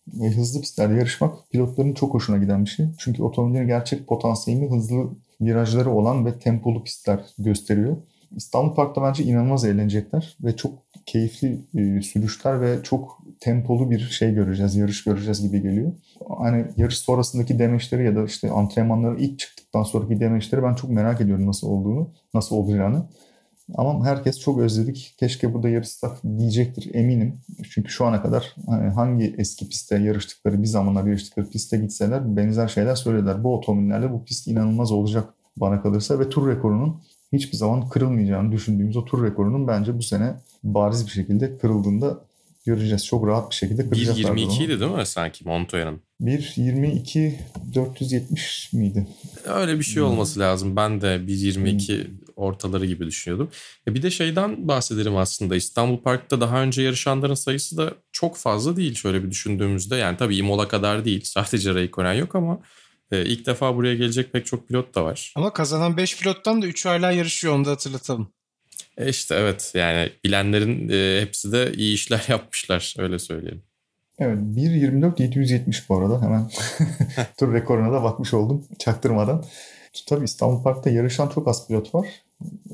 ve 0.08 0.30
hızlı 0.30 0.60
pistlerde 0.60 0.94
yarışmak 0.94 1.50
pilotların 1.50 1.94
çok 1.94 2.14
hoşuna 2.14 2.38
giden 2.38 2.64
bir 2.64 2.70
şey. 2.70 2.86
Çünkü 2.98 3.22
otomobillerin 3.22 3.66
gerçek 3.66 4.06
potansiyelini 4.06 4.70
hızlı 4.70 5.10
virajları 5.40 5.90
olan 5.90 6.26
ve 6.26 6.38
tempolu 6.38 6.84
pistler 6.84 7.20
gösteriyor. 7.38 7.96
İstanbul 8.36 8.74
Park'ta 8.74 9.02
bence 9.02 9.24
inanılmaz 9.24 9.64
eğlenecekler 9.64 10.36
ve 10.44 10.56
çok 10.56 10.72
keyifli 11.06 11.60
e, 11.74 12.02
sürüşler 12.02 12.60
ve 12.60 12.82
çok 12.82 13.18
tempolu 13.40 13.90
bir 13.90 13.98
şey 13.98 14.34
göreceğiz, 14.34 14.76
yarış 14.76 15.04
göreceğiz 15.04 15.42
gibi 15.42 15.62
geliyor. 15.62 15.92
Hani 16.38 16.66
yarış 16.76 16.98
sonrasındaki 16.98 17.58
demeçleri 17.58 18.04
ya 18.04 18.16
da 18.16 18.24
işte 18.24 18.50
antrenmanları 18.50 19.20
ilk 19.20 19.48
çıktıktan 19.70 19.82
sonraki 19.82 20.20
demeçleri 20.20 20.62
ben 20.62 20.74
çok 20.74 20.90
merak 20.90 21.20
ediyorum 21.20 21.46
nasıl 21.46 21.68
olduğunu, 21.68 22.10
nasıl 22.34 22.56
olacağını. 22.56 23.06
Ama 23.74 24.06
herkes 24.06 24.40
çok 24.40 24.58
özledik. 24.58 25.14
Keşke 25.18 25.54
burada 25.54 25.68
yarışsak 25.68 26.22
diyecektir 26.38 26.94
eminim. 26.94 27.40
Çünkü 27.70 27.90
şu 27.90 28.04
ana 28.06 28.22
kadar 28.22 28.54
hani 28.66 28.88
hangi 28.90 29.34
eski 29.38 29.68
pistte 29.68 29.96
yarıştıkları, 29.96 30.62
bir 30.62 30.66
zamanlar 30.66 31.04
yarıştıkları 31.04 31.50
piste 31.50 31.76
gitseler 31.76 32.36
benzer 32.36 32.68
şeyler 32.68 32.94
söylediler. 32.94 33.44
Bu 33.44 33.54
otomobillerle 33.54 34.12
bu 34.12 34.24
pist 34.24 34.48
inanılmaz 34.48 34.92
olacak 34.92 35.34
bana 35.56 35.82
kalırsa 35.82 36.18
ve 36.18 36.28
tur 36.28 36.48
rekorunun 36.48 37.00
hiçbir 37.32 37.56
zaman 37.56 37.88
kırılmayacağını 37.88 38.52
düşündüğümüz 38.52 38.96
o 38.96 39.04
tur 39.04 39.24
rekorunun 39.24 39.68
bence 39.68 39.98
bu 39.98 40.02
sene 40.02 40.34
bariz 40.64 41.06
bir 41.06 41.10
şekilde 41.10 41.58
kırıldığında 41.58 42.20
göreceğiz. 42.66 43.06
Çok 43.06 43.26
rahat 43.26 43.50
bir 43.50 43.54
şekilde 43.54 43.88
kıracaklar 43.88 44.36
1.22 44.36 44.64
idi 44.64 44.80
değil 44.80 44.92
mi 44.92 45.06
sanki 45.06 45.44
Montoya'nın? 45.48 46.00
1.22 46.20 47.32
470 47.74 48.72
miydi? 48.72 49.06
Öyle 49.44 49.78
bir 49.78 49.84
şey 49.84 50.02
olması 50.02 50.40
lazım. 50.40 50.76
Ben 50.76 51.00
de 51.00 51.06
1.22 51.06 52.06
ortaları 52.36 52.86
gibi 52.86 53.06
düşünüyordum. 53.06 53.50
E 53.88 53.94
bir 53.94 54.02
de 54.02 54.10
şeyden 54.10 54.68
bahsedelim 54.68 55.16
aslında. 55.16 55.56
İstanbul 55.56 55.98
Park'ta 55.98 56.40
daha 56.40 56.62
önce 56.62 56.82
yarışanların 56.82 57.34
sayısı 57.34 57.76
da 57.76 57.94
çok 58.12 58.36
fazla 58.36 58.76
değil 58.76 58.94
şöyle 58.94 59.24
bir 59.24 59.30
düşündüğümüzde. 59.30 59.96
Yani 59.96 60.16
tabii 60.16 60.36
Imola 60.36 60.68
kadar 60.68 61.04
değil. 61.04 61.20
Sadece 61.24 61.74
Raikkonen 61.74 62.14
yok 62.14 62.34
ama 62.34 62.60
e, 63.12 63.24
ilk 63.24 63.46
defa 63.46 63.76
buraya 63.76 63.94
gelecek 63.94 64.32
pek 64.32 64.46
çok 64.46 64.68
pilot 64.68 64.94
da 64.94 65.04
var. 65.04 65.32
Ama 65.36 65.52
kazanan 65.52 65.96
5 65.96 66.18
pilottan 66.18 66.62
da 66.62 66.66
3'ü 66.66 66.88
hala 66.88 67.10
yarışıyor 67.10 67.54
onu 67.54 67.64
da 67.64 67.70
hatırlatalım. 67.70 68.32
E 68.98 69.08
işte 69.08 69.34
evet 69.34 69.72
yani 69.74 70.12
bilenlerin 70.24 70.88
e, 70.88 71.20
hepsi 71.20 71.52
de 71.52 71.72
iyi 71.76 71.94
işler 71.94 72.24
yapmışlar 72.28 72.94
öyle 72.98 73.18
söyleyelim. 73.18 73.62
Evet 74.20 74.38
1.24 74.38 75.22
770 75.22 75.90
bu 75.90 75.98
arada 75.98 76.22
hemen 76.22 76.50
tur 77.38 77.54
rekoruna 77.54 77.92
da 77.92 78.02
bakmış 78.02 78.34
oldum 78.34 78.64
çaktırmadan. 78.78 79.44
Tabii 80.08 80.24
İstanbul 80.24 80.62
Park'ta 80.62 80.90
yarışan 80.90 81.28
çok 81.28 81.48
az 81.48 81.66
pilot 81.68 81.94
var 81.94 82.06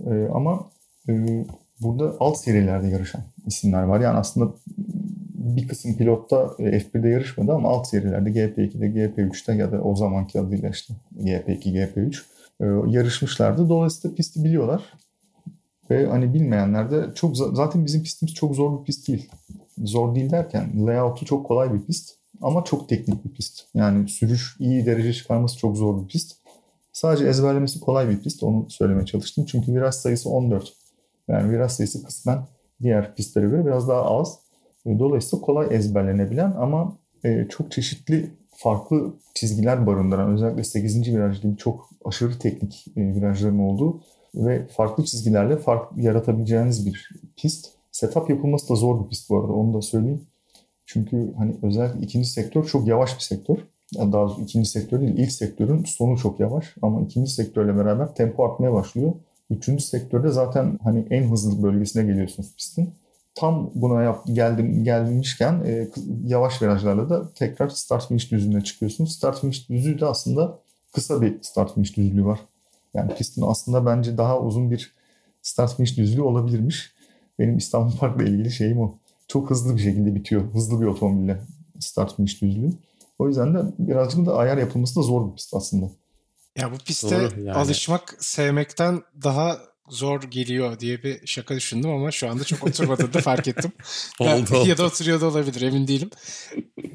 ee, 0.07 0.29
ama 0.35 0.71
e, 1.09 1.45
burada 1.81 2.15
alt 2.21 2.39
serilerde 2.39 2.89
yarışan 2.89 3.21
isimler 3.47 3.83
var. 3.83 4.01
Yani 4.01 4.19
aslında 4.19 4.53
bir 5.35 5.69
kısım 5.69 5.97
pilotta 5.97 6.55
e, 6.59 6.63
F1'de 6.63 7.09
yarışmadı 7.09 7.53
ama 7.53 7.69
alt 7.69 7.89
serilerde 7.89 8.31
GP2'de, 8.31 8.87
GP3'te 8.87 9.53
ya 9.53 9.73
da 9.73 9.83
o 9.83 9.97
zamanki 9.97 10.41
adıyla 10.41 10.69
işte 10.69 10.95
GP2, 11.19 11.61
GP3 11.63 12.23
e, 12.61 12.91
yarışmışlardı. 12.91 13.69
Dolayısıyla 13.69 14.15
pisti 14.15 14.45
biliyorlar. 14.45 14.83
Ve 15.91 16.07
hani 16.07 16.35
bilmeyenler 16.35 16.91
de 16.91 17.15
çok 17.15 17.37
zaten 17.37 17.87
bizim 17.87 18.03
pistimiz 18.03 18.35
çok 18.35 18.55
zor 18.55 18.81
bir 18.81 18.85
pist 18.85 19.09
değil. 19.09 19.29
Zor 19.85 20.15
değil 20.15 20.31
derken 20.31 20.87
layout'u 20.87 21.25
çok 21.25 21.47
kolay 21.47 21.75
bir 21.75 21.83
pist 21.83 22.15
ama 22.43 22.65
çok 22.65 22.89
teknik 22.89 23.25
bir 23.25 23.31
pist. 23.31 23.65
Yani 23.75 24.09
sürüş 24.09 24.57
iyi 24.59 24.87
derece 24.87 25.13
çıkarması 25.13 25.59
çok 25.59 25.77
zor 25.77 26.03
bir 26.03 26.09
pist. 26.09 26.37
Sadece 26.93 27.27
ezberlemesi 27.27 27.81
kolay 27.81 28.09
bir 28.09 28.21
pist. 28.21 28.43
Onu 28.43 28.71
söylemeye 28.71 29.07
çalıştım. 29.07 29.45
Çünkü 29.45 29.75
viraj 29.75 29.95
sayısı 29.95 30.31
14. 30.31 30.73
Yani 31.29 31.51
viraj 31.51 31.73
sayısı 31.73 32.05
kısmen 32.05 32.47
diğer 32.83 33.15
pistlere 33.15 33.47
göre 33.47 33.67
biraz 33.67 33.89
daha 33.89 34.03
az. 34.03 34.39
E, 34.87 34.99
dolayısıyla 34.99 35.45
kolay 35.45 35.67
ezberlenebilen 35.71 36.53
ama 36.53 36.97
e, 37.25 37.47
çok 37.49 37.73
çeşitli 37.73 38.31
farklı 38.51 39.15
çizgiler 39.35 39.87
barındıran 39.87 40.33
özellikle 40.33 40.65
8. 40.65 41.15
viraj 41.15 41.43
gibi 41.43 41.57
çok 41.57 41.91
aşırı 42.05 42.39
teknik 42.39 42.87
e, 42.97 43.15
virajların 43.15 43.59
olduğu 43.59 44.01
ve 44.35 44.67
farklı 44.67 45.05
çizgilerle 45.05 45.57
fark 45.57 45.97
yaratabileceğiniz 45.97 46.87
bir 46.87 47.11
pist. 47.37 47.76
Setup 47.97 48.31
yapılması 48.31 48.69
da 48.69 48.75
zor 48.75 49.05
bir 49.05 49.09
pist 49.09 49.31
bu 49.31 49.41
arada 49.41 49.53
onu 49.53 49.75
da 49.75 49.83
söyleyeyim. 49.83 50.21
Çünkü 50.87 51.35
hani 51.39 51.57
özellikle 51.63 52.01
ikinci 52.01 52.29
sektör 52.29 52.65
çok 52.65 52.87
yavaş 52.87 53.17
bir 53.17 53.23
sektör. 53.23 53.57
Daha 53.95 54.43
ikinci 54.43 54.71
sektör 54.71 55.01
değil, 55.01 55.19
ilk 55.19 55.33
sektörün 55.33 55.85
sonu 55.85 56.19
çok 56.19 56.41
yavaş 56.41 56.75
ama 56.83 57.01
ikinci 57.01 57.33
sektörle 57.33 57.77
beraber 57.77 58.15
tempo 58.15 58.45
artmaya 58.45 58.73
başlıyor. 58.73 59.13
Üçüncü 59.51 59.85
sektörde 59.85 60.29
zaten 60.29 60.79
hani 60.83 61.07
en 61.11 61.31
hızlı 61.31 61.63
bölgesine 61.63 62.05
geliyorsunuz 62.05 62.55
pistin. 62.57 62.95
Tam 63.35 63.71
buna 63.75 64.03
yap, 64.03 64.25
geldim, 64.33 64.85
gelmişken 64.85 65.63
e, 65.67 65.89
yavaş 66.27 66.63
virajlarla 66.63 67.11
da 67.11 67.33
tekrar 67.33 67.69
start 67.69 68.09
finish 68.09 68.31
düzlüğüne 68.31 68.65
çıkıyorsunuz. 68.65 69.13
Start 69.13 69.41
finish 69.41 69.69
düzlüğü 69.69 70.01
de 70.01 70.07
aslında 70.07 70.59
kısa 70.93 71.23
bir 71.23 71.43
start 71.43 71.75
finish 71.75 71.97
düzlüğü 71.97 72.25
var. 72.25 72.41
Yani 72.95 73.15
pistin 73.15 73.43
aslında 73.47 73.87
bence 73.87 74.19
daha 74.19 74.41
uzun 74.41 74.71
bir 74.71 74.93
start 75.43 75.77
finish 75.77 75.97
düzlüğü 75.97 76.23
olabilirmiş. 76.23 76.96
Benim 77.39 77.57
İstanbul 77.57 77.97
Park'la 77.97 78.25
ilgili 78.25 78.51
şeyim 78.51 78.81
o. 78.81 78.95
Çok 79.29 79.51
hızlı 79.51 79.77
bir 79.77 79.83
şekilde 79.83 80.15
bitiyor. 80.15 80.53
Hızlı 80.53 80.81
bir 80.81 80.87
otomobille 80.87 81.41
start 81.81 82.17
finish 82.17 82.43
düzlüğü. 82.43 82.73
O 83.19 83.29
yüzden 83.29 83.55
de 83.55 83.59
birazcık 83.79 84.27
da 84.27 84.37
ayar 84.37 84.59
yapılması 84.59 84.97
da 84.97 85.03
zor 85.03 85.31
bir 85.31 85.37
pist 85.37 85.55
aslında. 85.55 85.91
Ya 86.57 86.73
bu 86.73 86.79
piste 86.79 87.17
yani. 87.17 87.53
alışmak 87.53 88.17
sevmekten 88.21 89.03
daha 89.25 89.59
zor 89.89 90.23
geliyor 90.23 90.81
diye 90.81 91.03
bir 91.03 91.27
şaka 91.27 91.57
düşündüm 91.57 91.91
ama 91.91 92.11
şu 92.11 92.31
anda 92.31 92.45
çok 92.45 92.65
oturmadığını 92.65 93.15
da 93.15 93.21
fark 93.21 93.49
ettim. 93.49 93.73
oldu, 94.21 94.29
ya, 94.31 94.61
oldu. 94.61 94.69
ya 94.69 94.79
da 94.79 94.85
oturuyor 94.85 95.21
da 95.21 95.27
olabilir 95.27 95.63
emin 95.63 95.89
değilim. 95.89 96.11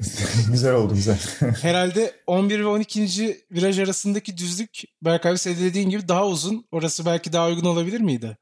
güzel 0.50 0.74
oldu 0.74 0.94
güzel. 0.94 1.18
Herhalde 1.62 2.12
11 2.26 2.60
ve 2.60 2.66
12. 2.66 3.44
viraj 3.52 3.78
arasındaki 3.78 4.38
düzlük 4.38 4.82
Berkay 5.02 5.38
senin 5.38 5.60
dediğin 5.60 5.90
gibi 5.90 6.08
daha 6.08 6.26
uzun. 6.26 6.66
Orası 6.72 7.06
belki 7.06 7.32
daha 7.32 7.48
uygun 7.48 7.68
olabilir 7.68 8.00
miydi? 8.00 8.36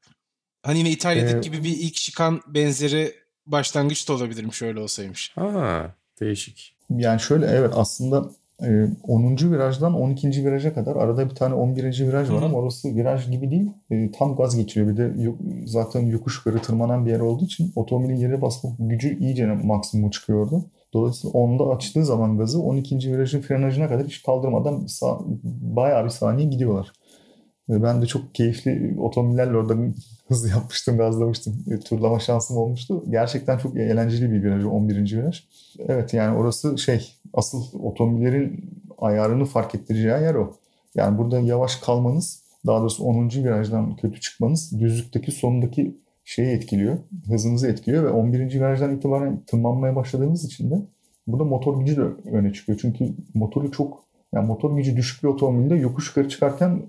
Hani 0.63 0.77
yine 0.77 0.89
İtalya'daki 0.89 1.37
ee, 1.37 1.39
gibi 1.39 1.63
bir 1.63 1.77
ilk 1.77 1.95
şikan 1.95 2.41
benzeri 2.47 3.13
başlangıç 3.45 4.09
da 4.09 4.13
olabilirmiş 4.13 4.61
öyle 4.61 4.79
olsaymış. 4.79 5.31
Ha, 5.35 5.95
değişik. 6.19 6.75
Yani 6.89 7.19
şöyle 7.19 7.45
evet 7.45 7.73
aslında 7.75 8.29
10. 9.03 9.37
E, 9.37 9.51
virajdan 9.51 9.93
12. 9.93 10.45
viraja 10.45 10.73
kadar 10.73 10.95
arada 10.95 11.29
bir 11.29 11.35
tane 11.35 11.53
11. 11.53 11.83
viraj 11.83 12.29
var 12.29 12.41
ama 12.41 12.57
orası 12.57 12.95
viraj 12.95 13.31
gibi 13.31 13.51
değil. 13.51 13.69
E, 13.91 14.11
tam 14.11 14.35
gaz 14.35 14.57
geçiriyor. 14.57 14.91
Bir 14.91 14.97
de 14.97 15.13
zaten 15.65 16.05
yokuş 16.05 16.37
yukarı 16.37 16.61
tırmanan 16.61 17.05
bir 17.05 17.11
yer 17.11 17.19
olduğu 17.19 17.45
için 17.45 17.73
otomobilin 17.75 18.15
yere 18.15 18.41
basma 18.41 18.69
gücü 18.79 19.19
iyice 19.19 19.45
maksimum 19.45 20.09
çıkıyor 20.09 20.39
orada. 20.45 20.65
Dolayısıyla 20.93 21.39
onda 21.39 21.63
açtığı 21.63 22.05
zaman 22.05 22.37
gazı 22.37 22.61
12. 22.61 23.13
virajın 23.13 23.41
frenajına 23.41 23.89
kadar 23.89 24.07
hiç 24.07 24.23
kaldırmadan 24.23 24.85
sağ, 24.85 25.19
bayağı 25.61 26.03
bir 26.05 26.09
saniye 26.09 26.47
gidiyorlar. 26.47 26.91
Ben 27.71 28.01
de 28.01 28.05
çok 28.05 28.35
keyifli 28.35 28.95
otomobillerle 28.99 29.57
orada 29.57 29.75
hızlı 30.27 30.49
yapmıştım, 30.57 30.97
gazlamıştım. 30.97 31.65
E, 31.71 31.79
turlama 31.79 32.19
şansım 32.19 32.57
olmuştu. 32.57 33.03
Gerçekten 33.09 33.57
çok 33.57 33.77
eğlenceli 33.77 34.31
bir 34.31 34.43
viraj, 34.43 34.65
11. 34.65 35.17
viraj. 35.17 35.43
Evet 35.79 36.13
yani 36.13 36.37
orası 36.37 36.77
şey, 36.77 37.15
asıl 37.33 37.63
otomobillerin 37.83 38.65
ayarını 38.97 39.45
fark 39.45 39.75
ettireceği 39.75 40.21
yer 40.21 40.35
o. 40.35 40.53
Yani 40.95 41.17
burada 41.17 41.39
yavaş 41.39 41.75
kalmanız, 41.75 42.43
daha 42.65 42.81
doğrusu 42.81 43.03
10. 43.03 43.29
virajdan 43.29 43.95
kötü 43.95 44.19
çıkmanız 44.19 44.79
düzlükteki 44.79 45.31
sonundaki 45.31 45.95
şeyi 46.25 46.47
etkiliyor, 46.47 46.97
hızınızı 47.27 47.67
etkiliyor 47.67 48.03
ve 48.03 48.09
11. 48.09 48.39
virajdan 48.39 48.95
itibaren 48.95 49.39
tırmanmaya 49.47 49.95
başladığınız 49.95 50.45
için 50.45 50.71
de 50.71 50.75
burada 51.27 51.43
motor 51.43 51.79
gücü 51.79 51.97
de 51.97 52.29
öne 52.31 52.53
çıkıyor. 52.53 52.79
Çünkü 52.81 53.13
motoru 53.33 53.71
çok 53.71 54.03
yani 54.33 54.47
motor 54.47 54.77
gücü 54.77 54.97
düşük 54.97 55.23
bir 55.23 55.27
otomobilde 55.27 55.75
yokuş 55.75 56.07
yukarı 56.07 56.29
çıkarken 56.29 56.81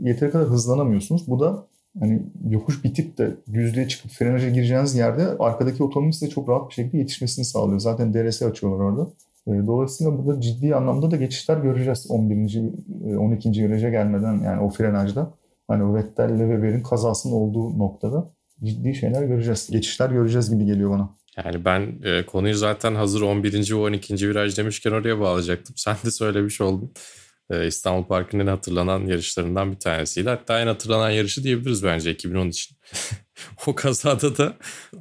yeteri 0.00 0.30
kadar 0.30 0.46
hızlanamıyorsunuz. 0.48 1.28
Bu 1.28 1.40
da 1.40 1.66
hani 2.00 2.22
yokuş 2.48 2.84
bitip 2.84 3.18
de 3.18 3.36
düzlüğe 3.52 3.88
çıkıp 3.88 4.10
frenaja 4.10 4.48
gireceğiniz 4.48 4.94
yerde 4.94 5.22
arkadaki 5.38 5.82
otomobil 5.82 6.12
size 6.12 6.28
çok 6.28 6.48
rahat 6.48 6.68
bir 6.68 6.74
şekilde 6.74 6.98
yetişmesini 6.98 7.44
sağlıyor. 7.44 7.80
Zaten 7.80 8.14
DRS 8.14 8.42
açıyorlar 8.42 8.84
orada. 8.84 9.10
E, 9.46 9.66
dolayısıyla 9.66 10.18
burada 10.18 10.40
ciddi 10.40 10.74
anlamda 10.74 11.10
da 11.10 11.16
geçişler 11.16 11.56
göreceğiz 11.56 12.06
11. 12.10 13.16
12. 13.16 13.50
viraja 13.50 13.88
gelmeden 13.88 14.42
yani 14.42 14.60
o 14.60 14.70
frenajda. 14.70 15.34
Hani 15.68 15.84
o 15.84 15.94
Vettel'le 15.94 16.38
Weber'in 16.38 16.82
kazasının 16.82 17.32
olduğu 17.32 17.78
noktada. 17.78 18.30
ciddi 18.64 18.94
şeyler 18.94 19.22
göreceğiz. 19.22 19.68
Geçişler 19.70 20.10
göreceğiz 20.10 20.50
gibi 20.50 20.64
geliyor 20.64 20.90
bana. 20.90 21.10
Yani 21.36 21.64
ben 21.64 22.00
e, 22.04 22.26
konuyu 22.26 22.54
zaten 22.54 22.94
hazır 22.94 23.22
11. 23.22 23.70
ve 23.70 23.74
12. 23.74 24.28
viraj 24.28 24.58
demişken 24.58 24.90
oraya 24.92 25.20
bağlayacaktım. 25.20 25.74
Sen 25.78 25.96
de 26.04 26.10
söylemiş 26.10 26.60
oldun. 26.60 26.92
E, 27.50 27.66
İstanbul 27.66 28.04
Park'ın 28.08 28.38
en 28.40 28.46
hatırlanan 28.46 29.06
yarışlarından 29.06 29.72
bir 29.72 29.78
tanesiydi. 29.78 30.28
Hatta 30.28 30.60
en 30.60 30.66
hatırlanan 30.66 31.10
yarışı 31.10 31.44
diyebiliriz 31.44 31.84
bence 31.84 32.10
2010 32.10 32.48
için. 32.48 32.76
o 33.66 33.74
kazada 33.74 34.36
da 34.38 34.56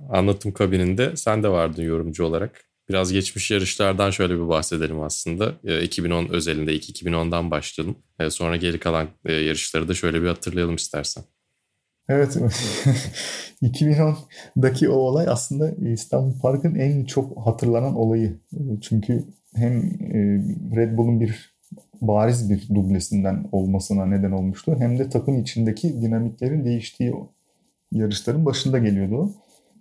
anlatım 0.10 0.54
kabininde 0.54 1.16
sen 1.16 1.44
de 1.44 1.50
vardın 1.50 1.84
yorumcu 1.84 2.26
olarak. 2.26 2.70
Biraz 2.90 3.12
geçmiş 3.14 3.52
yarışlardan 3.52 4.12
şöyle 4.12 4.34
bir 4.36 4.48
bahsedelim 4.50 5.02
aslında. 5.02 5.54
E, 5.64 5.84
2010 5.84 6.28
özelinde 6.30 6.74
ilk 6.74 6.90
2010'dan 6.90 7.52
başlayalım. 7.52 7.98
E, 8.20 8.30
sonra 8.30 8.56
geri 8.56 8.80
kalan 8.80 9.08
e, 9.26 9.34
yarışları 9.34 9.88
da 9.88 9.94
şöyle 9.94 10.22
bir 10.22 10.28
hatırlayalım 10.28 10.76
istersen. 10.76 11.24
Evet. 12.10 12.38
2010'daki 13.62 14.90
o 14.90 14.94
olay 14.94 15.26
aslında 15.30 15.72
İstanbul 15.72 16.40
Park'ın 16.40 16.76
en 16.76 17.06
çok 17.06 17.38
hatırlanan 17.38 17.96
olayı. 17.96 18.40
Çünkü 18.82 19.24
hem 19.56 19.78
e, 19.78 20.18
Red 20.76 20.98
Bull'un 20.98 21.20
bir 21.20 21.60
bariz 22.02 22.50
bir 22.50 22.68
dublesinden 22.76 23.46
olmasına 23.52 24.06
neden 24.06 24.32
olmuştu. 24.32 24.76
Hem 24.80 25.00
de 25.00 25.10
takım 25.10 25.42
içindeki 25.42 26.02
dinamiklerin 26.02 26.66
değiştiği 26.66 27.14
yarışların 27.92 28.46
başında 28.46 28.78
geliyordu. 28.78 29.34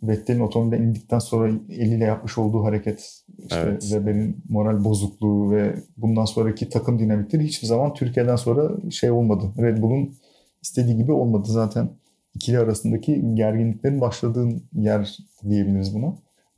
Vettel'in 0.03 0.41
otomobilden 0.41 0.83
indikten 0.83 1.19
sonra 1.19 1.53
eliyle 1.69 2.05
yapmış 2.05 2.39
olduğu 2.39 2.65
hareket, 2.65 3.23
işte 3.39 3.61
evet. 3.61 3.83
Weber'in 3.83 4.37
moral 4.49 4.85
bozukluğu 4.85 5.51
ve 5.51 5.75
bundan 5.97 6.25
sonraki 6.25 6.69
takım 6.69 6.99
dinamikleri 6.99 7.45
hiçbir 7.45 7.67
zaman 7.67 7.95
Türkiye'den 7.95 8.37
sonra 8.37 8.91
şey 8.91 9.11
olmadı. 9.11 9.53
Red 9.59 9.83
Bull'un 9.83 10.15
istediği 10.63 10.97
gibi 10.97 11.13
olmadı 11.13 11.49
zaten. 11.53 11.91
İkili 12.35 12.59
arasındaki 12.59 13.35
gerginliklerin 13.35 14.01
başladığı 14.01 14.49
yer 14.73 15.19
diyebiliriz 15.49 15.95
buna. 15.95 16.15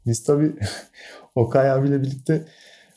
Biz 0.06 0.22
tabii 0.24 0.52
Okay 1.34 1.70
abiyle 1.70 2.02
birlikte 2.02 2.44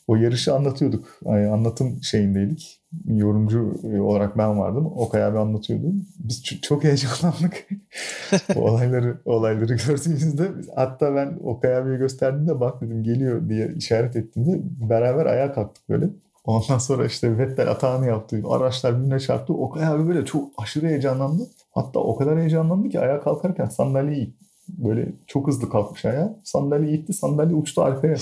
o 0.07 0.15
yarışı 0.15 0.53
anlatıyorduk. 0.53 1.19
Yani 1.25 1.47
anlatım 1.47 2.03
şeyindeydik. 2.03 2.79
Yorumcu 3.07 3.79
olarak 4.01 4.37
ben 4.37 4.59
vardım. 4.59 4.85
Okay 4.85 5.23
abi 5.23 5.39
anlatıyordu. 5.39 5.93
Biz 6.19 6.43
çok 6.61 6.83
heyecanlandık. 6.83 7.67
olayları 8.55 9.17
olayları 9.25 9.73
gördüğümüzde 9.87 10.51
hatta 10.75 11.15
ben 11.15 11.39
Okay 11.43 11.77
abiye 11.77 11.97
gösterdiğimde 11.97 12.59
bak 12.59 12.81
dedim 12.81 13.03
geliyor 13.03 13.49
diye 13.49 13.73
işaret 13.77 14.15
ettiğinde 14.15 14.59
beraber 14.89 15.25
ayağa 15.25 15.53
kalktık 15.53 15.89
böyle. 15.89 16.09
Ondan 16.45 16.77
sonra 16.77 17.05
işte 17.05 17.37
Vettel 17.37 17.71
atağını 17.71 18.07
yaptı. 18.07 18.41
Araçlar 18.49 18.97
birbirine 18.97 19.19
çarptı. 19.19 19.53
Okay 19.53 19.85
abi 19.85 20.07
böyle 20.07 20.25
çok 20.25 20.49
aşırı 20.57 20.87
heyecanlandı. 20.87 21.49
Hatta 21.71 21.99
o 21.99 22.15
kadar 22.15 22.39
heyecanlandı 22.39 22.89
ki 22.89 22.99
ayağa 22.99 23.21
kalkarken 23.21 23.65
sandalyeyi 23.65 24.33
böyle 24.69 25.13
çok 25.27 25.47
hızlı 25.47 25.69
kalkmış 25.69 26.05
ayağa. 26.05 26.39
Sandalye 26.43 26.95
gitti. 26.95 27.13
Sandalye 27.13 27.55
uçtu 27.55 27.81
arkaya. 27.81 28.15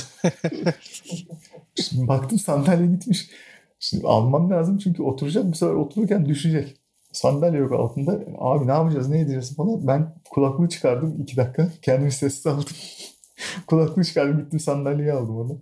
Şimdi 1.76 2.08
baktım 2.08 2.40
sandalye 2.40 2.88
gitmiş. 2.88 3.30
Şimdi 3.80 4.08
almam 4.08 4.52
lazım 4.52 4.78
çünkü 4.78 5.04
oturacak 5.04 5.46
bu 5.46 5.56
sefer 5.56 5.74
otururken 5.74 6.26
düşecek. 6.26 6.78
Sandalye 7.12 7.60
yok 7.60 7.72
altında. 7.72 8.20
Abi 8.38 8.68
ne 8.68 8.72
yapacağız 8.72 9.10
ne 9.10 9.20
edeceğiz 9.20 9.56
falan. 9.56 9.88
Ben 9.88 10.14
kulaklığı 10.30 10.70
çıkardım 10.70 11.16
iki 11.22 11.38
dakika. 11.38 11.68
Kendimi 11.82 12.12
sessiz 12.12 12.48
aldım. 12.48 12.66
kulaklığı 13.68 14.04
çıkardım 14.04 14.40
gittim 14.40 14.60
sandalyeyi 14.60 15.14
aldım 15.14 15.38
onu. 15.38 15.60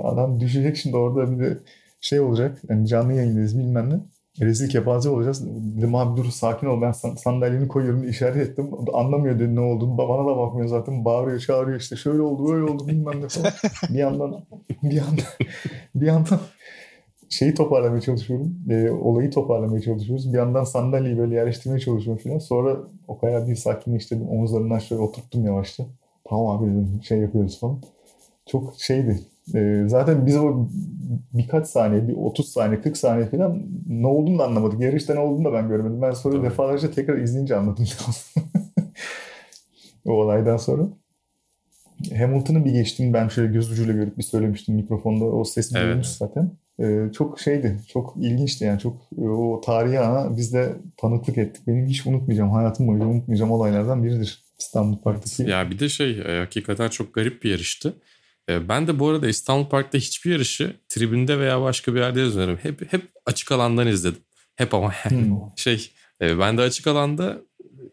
Adam 0.00 0.40
düşecek 0.40 0.76
şimdi 0.76 0.96
orada 0.96 1.32
bir 1.32 1.44
de 1.44 1.58
şey 2.02 2.20
olacak. 2.20 2.62
Yani 2.68 2.86
canlı 2.88 3.12
yayındayız 3.12 3.58
bilmem 3.58 3.90
ne 3.90 4.00
rezil 4.40 4.68
kepaze 4.68 5.08
olacağız. 5.08 5.46
Dedim 5.76 5.94
abi 5.94 6.16
dur 6.16 6.30
sakin 6.30 6.66
ol 6.66 6.82
ben 6.82 6.92
sandalyeni 6.92 7.68
koyuyorum 7.68 8.08
işaret 8.08 8.36
ettim. 8.36 8.70
Anlamıyor 8.92 9.38
dedi 9.38 9.54
ne 9.56 9.60
olduğunu. 9.60 9.98
Bana 9.98 10.26
da 10.32 10.36
bakmıyor 10.36 10.68
zaten. 10.68 11.04
Bağırıyor 11.04 11.38
çağırıyor 11.38 11.80
işte 11.80 11.96
şöyle 11.96 12.22
oldu 12.22 12.52
böyle 12.52 12.64
oldu 12.64 12.88
bilmem 12.88 13.22
ne 13.22 13.28
falan. 13.28 13.52
bir 13.88 13.98
yandan 13.98 14.44
bir 14.82 14.92
yandan 14.92 15.24
bir 15.94 16.06
yandan 16.06 16.40
şeyi 17.28 17.54
toparlamaya 17.54 18.00
çalışıyorum. 18.00 18.56
E, 18.70 18.90
olayı 18.90 19.30
toparlamaya 19.30 19.82
çalışıyoruz. 19.82 20.32
Bir 20.32 20.38
yandan 20.38 20.64
sandalyeyi 20.64 21.18
böyle 21.18 21.34
yerleştirmeye 21.34 21.80
çalışıyorum 21.80 22.22
falan. 22.22 22.38
Sonra 22.38 22.76
o 23.08 23.18
kadar 23.18 23.48
bir 23.48 23.56
sakinleştirdim. 23.56 24.28
Omuzlarından 24.28 24.78
şöyle 24.78 25.02
oturttum 25.02 25.46
yavaşça. 25.46 25.86
Tamam 26.28 26.46
abi 26.46 26.70
dedim 26.70 27.00
şey 27.02 27.18
yapıyoruz 27.18 27.60
falan. 27.60 27.82
Çok 28.46 28.74
şeydi 28.78 29.20
e, 29.54 29.84
zaten 29.86 30.26
biz 30.26 30.36
o 30.36 30.68
birkaç 31.32 31.66
saniye, 31.66 32.08
bir 32.08 32.16
30 32.16 32.48
saniye, 32.48 32.80
40 32.80 32.96
saniye 32.96 33.26
falan 33.26 33.62
ne 33.88 34.06
olduğunu 34.06 34.38
da 34.38 34.44
anlamadık. 34.44 34.80
Yarışta 34.80 35.14
ne 35.14 35.20
olduğunu 35.20 35.44
da 35.44 35.52
ben 35.52 35.68
görmedim. 35.68 36.02
Ben 36.02 36.10
sonra 36.10 36.42
defalarca 36.42 36.90
tekrar 36.90 37.18
izleyince 37.18 37.56
anladım. 37.56 37.86
o 40.04 40.12
olaydan 40.12 40.56
sonra. 40.56 40.82
Hamilton'ı 42.18 42.64
bir 42.64 42.70
geçtim 42.70 43.12
ben 43.12 43.28
şöyle 43.28 43.52
göz 43.52 43.70
ucuyla 43.70 43.94
görüp 43.94 44.18
bir 44.18 44.22
söylemiştim 44.22 44.74
mikrofonda. 44.74 45.24
O 45.24 45.44
sesi 45.44 45.78
evet. 45.78 46.06
zaten. 46.06 46.50
Ee, 46.80 47.12
çok 47.12 47.40
şeydi, 47.40 47.78
çok 47.88 48.14
ilginçti 48.16 48.64
yani. 48.64 48.80
Çok 48.80 48.96
e, 49.18 49.28
o 49.28 49.60
tarihi 49.60 50.00
ana 50.00 50.36
biz 50.36 50.52
de 50.52 50.76
tanıklık 50.96 51.38
ettik. 51.38 51.66
Benim 51.66 51.86
hiç 51.86 52.06
unutmayacağım, 52.06 52.50
hayatım 52.50 52.88
boyunca 52.88 53.06
unutmayacağım 53.06 53.50
olaylardan 53.50 54.04
biridir. 54.04 54.44
İstanbul 54.58 54.98
Park'taki. 54.98 55.50
Ya 55.50 55.70
bir 55.70 55.78
de 55.78 55.88
şey 55.88 56.20
e, 56.20 56.38
hakikaten 56.38 56.88
çok 56.88 57.14
garip 57.14 57.42
bir 57.42 57.50
yarıştı. 57.50 57.94
Ee, 58.48 58.68
ben 58.68 58.86
de 58.86 58.98
bu 58.98 59.08
arada 59.08 59.28
İstanbul 59.28 59.68
Park'ta 59.68 59.98
hiçbir 59.98 60.30
yarışı 60.30 60.76
tribünde 60.88 61.38
veya 61.38 61.62
başka 61.62 61.94
bir 61.94 62.00
yerde 62.00 62.26
izlemedim. 62.26 62.58
Hep 62.62 62.92
hep 62.92 63.02
açık 63.26 63.52
alandan 63.52 63.86
izledim. 63.86 64.22
Hep 64.56 64.74
ama 64.74 64.92
hmm. 65.08 65.36
şey 65.56 65.90
e, 66.20 66.38
ben 66.38 66.58
de 66.58 66.62
açık 66.62 66.86
alanda 66.86 67.42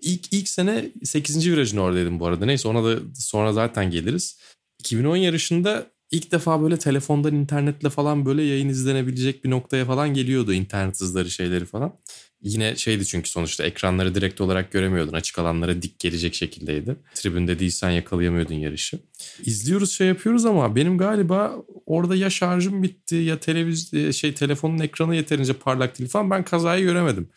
ilk 0.02 0.34
ilk 0.34 0.50
sene 0.50 0.86
8. 1.04 1.52
virajın 1.52 1.78
oradaydım 1.78 2.20
bu 2.20 2.26
arada. 2.26 2.46
Neyse 2.46 2.68
ona 2.68 2.84
da 2.84 3.00
sonra 3.16 3.54
zaten 3.54 3.92
geliriz. 3.92 4.40
2010 4.80 5.16
yarışında 5.16 5.88
ilk 6.12 6.32
defa 6.32 6.62
böyle 6.62 6.80
telefondan 6.80 7.36
internetle 7.36 7.90
falan 7.90 8.26
böyle 8.26 8.44
yayın 8.44 8.70
izlenebilecek 8.70 9.44
bir 9.44 9.50
noktaya 9.50 9.86
falan 9.86 10.14
geliyordu 10.14 10.54
internet 10.54 11.02
hızları 11.02 11.30
şeyleri 11.30 11.66
falan. 11.66 12.00
Yine 12.42 12.76
şeydi 12.76 13.06
çünkü 13.06 13.30
sonuçta 13.30 13.64
ekranları 13.64 14.16
direkt 14.16 14.42
olarak 14.42 14.72
göremiyordun. 14.72 15.14
Açık 15.14 15.40
alanlara 15.40 15.82
dik 15.82 16.00
gelecek 16.00 16.36
şekildeydi. 16.36 16.96
Tribünde 17.16 17.60
değilsen 17.60 17.90
yakalayamıyordun 17.90 18.54
yarışı. 18.54 19.00
İzliyoruz 19.46 19.92
şey 19.92 20.08
yapıyoruz 20.08 20.46
ama 20.46 20.76
benim 20.76 20.98
galiba 20.98 21.56
orada 21.86 22.16
ya 22.16 22.30
şarjım 22.30 22.84
bitti 22.84 23.16
ya 23.16 23.40
televiz 23.40 23.92
şey 24.16 24.34
telefonun 24.34 24.80
ekranı 24.80 25.16
yeterince 25.16 25.54
parlak 25.54 26.00
değil 26.00 26.10
falan 26.10 26.30
ben 26.30 26.44
kazayı 26.44 26.84
göremedim. 26.84 27.30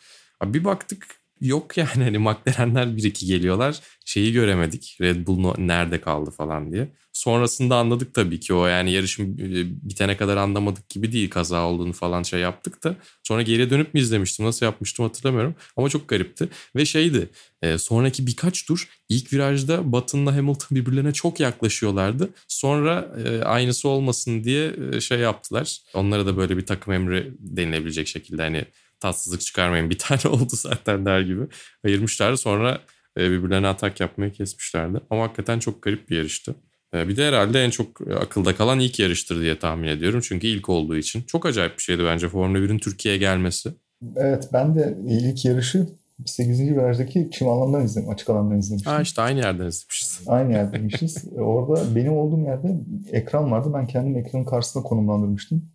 Bir 0.43 0.63
baktık 0.63 1.22
yok 1.43 1.77
yani 1.77 2.03
hani 2.03 2.17
McLaren'ler 2.17 2.97
bir 2.97 3.03
iki 3.03 3.25
geliyorlar. 3.25 3.79
Şeyi 4.05 4.33
göremedik. 4.33 4.97
Red 5.01 5.27
Bull 5.27 5.53
nerede 5.57 6.01
kaldı 6.01 6.31
falan 6.31 6.71
diye. 6.71 6.87
Sonrasında 7.13 7.75
anladık 7.75 8.13
tabii 8.13 8.39
ki 8.39 8.53
o 8.53 8.65
yani 8.65 8.91
yarışın 8.91 9.37
e, 9.37 9.89
bitene 9.89 10.17
kadar 10.17 10.37
anlamadık 10.37 10.89
gibi 10.89 11.11
değil 11.11 11.29
kaza 11.29 11.65
olduğunu 11.65 11.93
falan 11.93 12.23
şey 12.23 12.39
yaptık 12.39 12.83
da. 12.83 12.95
Sonra 13.23 13.41
geriye 13.41 13.69
dönüp 13.69 13.93
mü 13.93 13.99
izlemiştim 13.99 14.45
nasıl 14.45 14.65
yapmıştım 14.65 15.05
hatırlamıyorum 15.05 15.55
ama 15.77 15.89
çok 15.89 16.09
garipti. 16.09 16.49
Ve 16.75 16.85
şeydi 16.85 17.29
e, 17.61 17.77
sonraki 17.77 18.27
birkaç 18.27 18.65
tur 18.65 18.89
ilk 19.09 19.33
virajda 19.33 19.91
Button'la 19.91 20.35
Hamilton 20.35 20.77
birbirlerine 20.77 21.13
çok 21.13 21.39
yaklaşıyorlardı. 21.39 22.29
Sonra 22.47 23.15
e, 23.25 23.43
aynısı 23.43 23.89
olmasın 23.89 24.43
diye 24.43 24.73
şey 25.01 25.19
yaptılar. 25.19 25.77
Onlara 25.93 26.25
da 26.25 26.37
böyle 26.37 26.57
bir 26.57 26.65
takım 26.65 26.93
emri 26.93 27.33
denilebilecek 27.39 28.07
şekilde 28.07 28.41
hani 28.41 28.65
tatsızlık 29.03 29.41
çıkarmayın 29.41 29.89
bir 29.89 29.97
tane 29.97 30.21
oldu 30.35 30.51
zaten 30.51 31.05
der 31.05 31.21
gibi 31.21 31.41
ayırmışlardı. 31.85 32.37
Sonra 32.37 32.79
e, 33.17 33.31
birbirlerine 33.31 33.67
atak 33.67 33.99
yapmayı 33.99 34.31
kesmişlerdi. 34.31 34.99
Ama 35.09 35.23
hakikaten 35.23 35.59
çok 35.59 35.81
garip 35.81 36.09
bir 36.09 36.17
yarıştı. 36.17 36.55
E, 36.93 37.07
bir 37.07 37.17
de 37.17 37.27
herhalde 37.27 37.63
en 37.63 37.69
çok 37.69 38.01
akılda 38.01 38.55
kalan 38.55 38.79
ilk 38.79 38.99
yarıştır 38.99 39.41
diye 39.41 39.59
tahmin 39.59 39.87
ediyorum. 39.87 40.21
Çünkü 40.23 40.47
ilk 40.47 40.69
olduğu 40.69 40.97
için. 40.97 41.21
Çok 41.21 41.45
acayip 41.45 41.77
bir 41.77 41.83
şeydi 41.83 42.03
bence 42.05 42.29
Formula 42.29 42.57
1'in 42.57 42.77
Türkiye'ye 42.77 43.19
gelmesi. 43.19 43.69
Evet 44.15 44.49
ben 44.53 44.75
de 44.75 44.97
ilk 45.07 45.45
yarışı 45.45 45.87
8. 46.25 46.59
virajdaki 46.59 47.29
çim 47.33 47.49
alandan 47.49 47.85
izledim. 47.85 48.09
Açık 48.09 48.29
alandan 48.29 48.57
izlemiştim. 48.57 48.91
Ha 48.91 49.01
işte 49.01 49.21
aynı 49.21 49.39
yerden 49.39 49.67
izlemişiz. 49.67 50.21
Aynı 50.27 50.53
yerdeymişiz. 50.53 51.25
Orada 51.37 51.95
benim 51.95 52.13
olduğum 52.13 52.41
yerde 52.41 52.75
ekran 53.11 53.51
vardı. 53.51 53.71
Ben 53.73 53.87
kendim 53.87 54.17
ekranın 54.17 54.45
karşısına 54.45 54.83
konumlandırmıştım. 54.83 55.73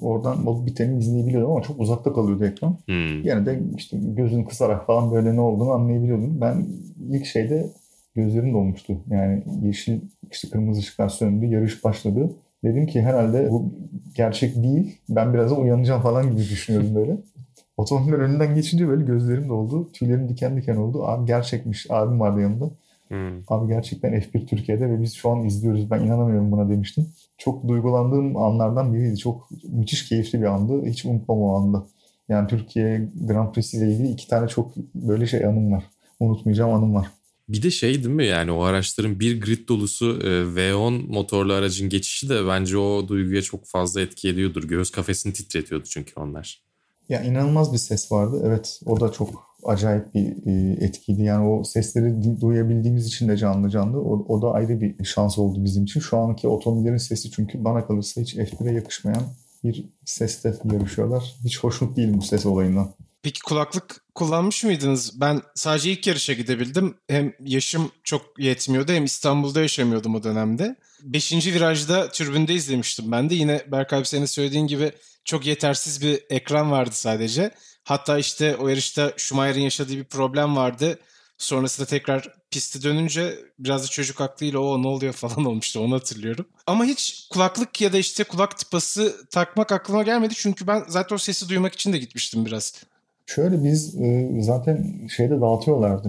Oradan 0.00 0.46
o 0.46 0.66
biteni 0.66 0.98
izleyebiliyordum 0.98 1.50
ama 1.50 1.62
çok 1.62 1.80
uzakta 1.80 2.12
kalıyordu 2.12 2.44
ekran. 2.44 2.76
Hmm. 2.86 3.22
Yani 3.24 3.46
de 3.46 3.60
işte 3.76 3.98
gözünü 4.00 4.44
kısarak 4.44 4.86
falan 4.86 5.12
böyle 5.12 5.36
ne 5.36 5.40
olduğunu 5.40 5.70
anlayabiliyordum. 5.70 6.40
Ben 6.40 6.66
ilk 7.10 7.26
şeyde 7.26 7.66
gözlerim 8.14 8.52
dolmuştu. 8.52 8.96
Yani 9.10 9.42
yeşil 9.62 10.00
işte 10.30 10.48
kırmızı 10.48 10.80
ışıklar 10.80 11.08
söndü, 11.08 11.46
yarış 11.46 11.84
başladı. 11.84 12.30
Dedim 12.64 12.86
ki 12.86 13.02
herhalde 13.02 13.50
bu 13.50 13.72
gerçek 14.14 14.62
değil. 14.62 14.96
Ben 15.08 15.34
birazdan 15.34 15.60
uyanacağım 15.60 16.02
falan 16.02 16.30
gibi 16.30 16.40
düşünüyordum 16.40 16.94
böyle. 16.94 17.16
Otomobiller 17.76 18.18
önünden 18.18 18.54
geçince 18.54 18.88
böyle 18.88 19.04
gözlerim 19.04 19.48
doldu. 19.48 19.92
Tüylerim 19.92 20.28
diken 20.28 20.56
diken 20.56 20.76
oldu. 20.76 21.06
Abi 21.06 21.26
gerçekmiş. 21.26 21.86
Abim 21.90 22.20
vardı 22.20 22.40
yanında. 22.40 22.70
Hmm. 23.08 23.42
Abi 23.48 23.68
gerçekten 23.68 24.12
F1 24.12 24.46
Türkiye'de 24.46 24.90
ve 24.90 25.02
biz 25.02 25.14
şu 25.14 25.30
an 25.30 25.44
izliyoruz. 25.44 25.90
Ben 25.90 26.00
inanamıyorum 26.00 26.52
buna 26.52 26.68
demiştim. 26.68 27.06
Çok 27.40 27.68
duygulandığım 27.68 28.36
anlardan 28.36 28.94
biriydi. 28.94 29.18
Çok 29.18 29.48
müthiş 29.62 30.08
keyifli 30.08 30.40
bir 30.40 30.46
andı. 30.46 30.86
Hiç 30.86 31.04
unutmam 31.04 31.42
o 31.42 31.56
anda. 31.56 31.86
Yani 32.28 32.48
Türkiye 32.48 33.08
Grand 33.20 33.52
Prix 33.52 33.74
ile 33.74 33.92
ilgili 33.92 34.08
iki 34.08 34.28
tane 34.28 34.48
çok 34.48 34.76
böyle 34.94 35.26
şey 35.26 35.44
anım 35.44 35.72
var. 35.72 35.84
Unutmayacağım 36.20 36.74
anım 36.74 36.94
var. 36.94 37.06
Bir 37.48 37.62
de 37.62 37.70
şey 37.70 37.94
değil 37.94 38.14
mi 38.14 38.26
yani 38.26 38.52
o 38.52 38.62
araçların 38.62 39.20
bir 39.20 39.40
grid 39.40 39.68
dolusu 39.68 40.18
e, 40.22 40.26
V10 40.26 41.06
motorlu 41.06 41.52
aracın 41.52 41.88
geçişi 41.88 42.28
de 42.28 42.46
bence 42.46 42.78
o 42.78 43.08
duyguya 43.08 43.42
çok 43.42 43.66
fazla 43.66 44.00
etki 44.00 44.28
ediyordur. 44.28 44.64
Göğüs 44.64 44.90
kafesini 44.90 45.32
titretiyordu 45.32 45.84
çünkü 45.84 46.12
onlar. 46.20 46.62
Ya 47.08 47.22
inanılmaz 47.22 47.72
bir 47.72 47.78
ses 47.78 48.12
vardı. 48.12 48.42
Evet 48.44 48.80
o 48.86 49.00
da 49.00 49.12
çok 49.12 49.49
acayip 49.64 50.14
bir 50.14 50.46
e, 50.46 50.84
etkiydi. 50.84 51.22
Yani 51.22 51.48
o 51.48 51.64
sesleri 51.64 52.40
duyabildiğimiz 52.40 53.06
için 53.06 53.28
de 53.28 53.36
canlı 53.36 53.70
canlı. 53.70 54.00
O, 54.00 54.24
o 54.28 54.42
da 54.42 54.52
ayrı 54.52 54.80
bir 54.80 55.04
şans 55.04 55.38
oldu 55.38 55.64
bizim 55.64 55.84
için. 55.84 56.00
Şu 56.00 56.18
anki 56.18 56.48
otomobillerin 56.48 56.96
sesi 56.96 57.30
çünkü 57.30 57.64
bana 57.64 57.86
kalırsa 57.86 58.20
hiç 58.20 58.36
F1'e 58.36 58.74
yakışmayan 58.74 59.22
bir 59.64 59.84
sesle 60.04 60.54
yarışıyorlar. 60.72 61.34
Hiç 61.44 61.58
hoşnut 61.58 61.96
değilim 61.96 62.18
bu 62.18 62.22
ses 62.22 62.46
olayından. 62.46 62.88
Peki 63.22 63.40
kulaklık 63.42 64.00
kullanmış 64.14 64.64
mıydınız? 64.64 65.20
Ben 65.20 65.42
sadece 65.54 65.90
ilk 65.90 66.06
yarışa 66.06 66.32
gidebildim. 66.32 66.96
Hem 67.08 67.32
yaşım 67.40 67.92
çok 68.04 68.38
yetmiyordu 68.38 68.92
hem 68.92 69.04
İstanbul'da 69.04 69.60
yaşamıyordum 69.60 70.14
o 70.14 70.22
dönemde. 70.22 70.76
Beşinci 71.02 71.54
virajda 71.54 72.10
türbünde 72.10 72.54
izlemiştim 72.54 73.12
ben 73.12 73.30
de. 73.30 73.34
Yine 73.34 73.64
Berk 73.66 73.92
abi 73.92 74.06
senin 74.06 74.26
söylediğin 74.26 74.66
gibi 74.66 74.92
çok 75.24 75.46
yetersiz 75.46 76.02
bir 76.02 76.20
ekran 76.30 76.70
vardı 76.70 76.90
sadece. 76.92 77.50
Hatta 77.84 78.18
işte 78.18 78.56
o 78.56 78.68
yarışta 78.68 79.12
Schumacher'in 79.16 79.60
yaşadığı 79.60 79.96
bir 79.96 80.04
problem 80.04 80.56
vardı. 80.56 80.98
Sonrasında 81.38 81.86
tekrar 81.86 82.34
pisti 82.50 82.82
dönünce 82.82 83.38
biraz 83.58 83.82
da 83.82 83.86
çocuk 83.86 84.20
aklıyla 84.20 84.58
o 84.58 84.82
ne 84.82 84.86
oluyor 84.86 85.12
falan 85.22 85.44
olmuştu 85.44 85.80
onu 85.80 85.94
hatırlıyorum. 85.94 86.46
Ama 86.66 86.84
hiç 86.84 87.26
kulaklık 87.30 87.80
ya 87.80 87.92
da 87.92 87.98
işte 87.98 88.24
kulak 88.24 88.58
tıpası 88.58 89.26
takmak 89.30 89.72
aklıma 89.72 90.02
gelmedi. 90.02 90.34
Çünkü 90.36 90.66
ben 90.66 90.84
zaten 90.88 91.16
o 91.16 91.18
sesi 91.18 91.48
duymak 91.48 91.74
için 91.74 91.92
de 91.92 91.98
gitmiştim 91.98 92.46
biraz. 92.46 92.84
Şöyle 93.34 93.64
biz 93.64 94.00
e, 94.00 94.30
zaten 94.42 95.06
şeyde 95.16 95.40
dağıtıyorlardı. 95.40 96.08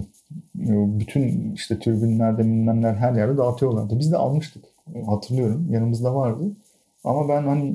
E, 0.60 0.72
bütün 1.00 1.52
işte 1.54 1.78
türbinlerde 1.78 2.42
bilmemler 2.42 2.94
her 2.94 3.12
yerde 3.12 3.36
dağıtıyorlardı. 3.36 3.98
Biz 3.98 4.12
de 4.12 4.16
almıştık. 4.16 4.64
E, 4.94 5.02
hatırlıyorum. 5.02 5.66
Yanımızda 5.70 6.14
vardı. 6.14 6.44
Ama 7.04 7.28
ben 7.28 7.42
hani 7.42 7.74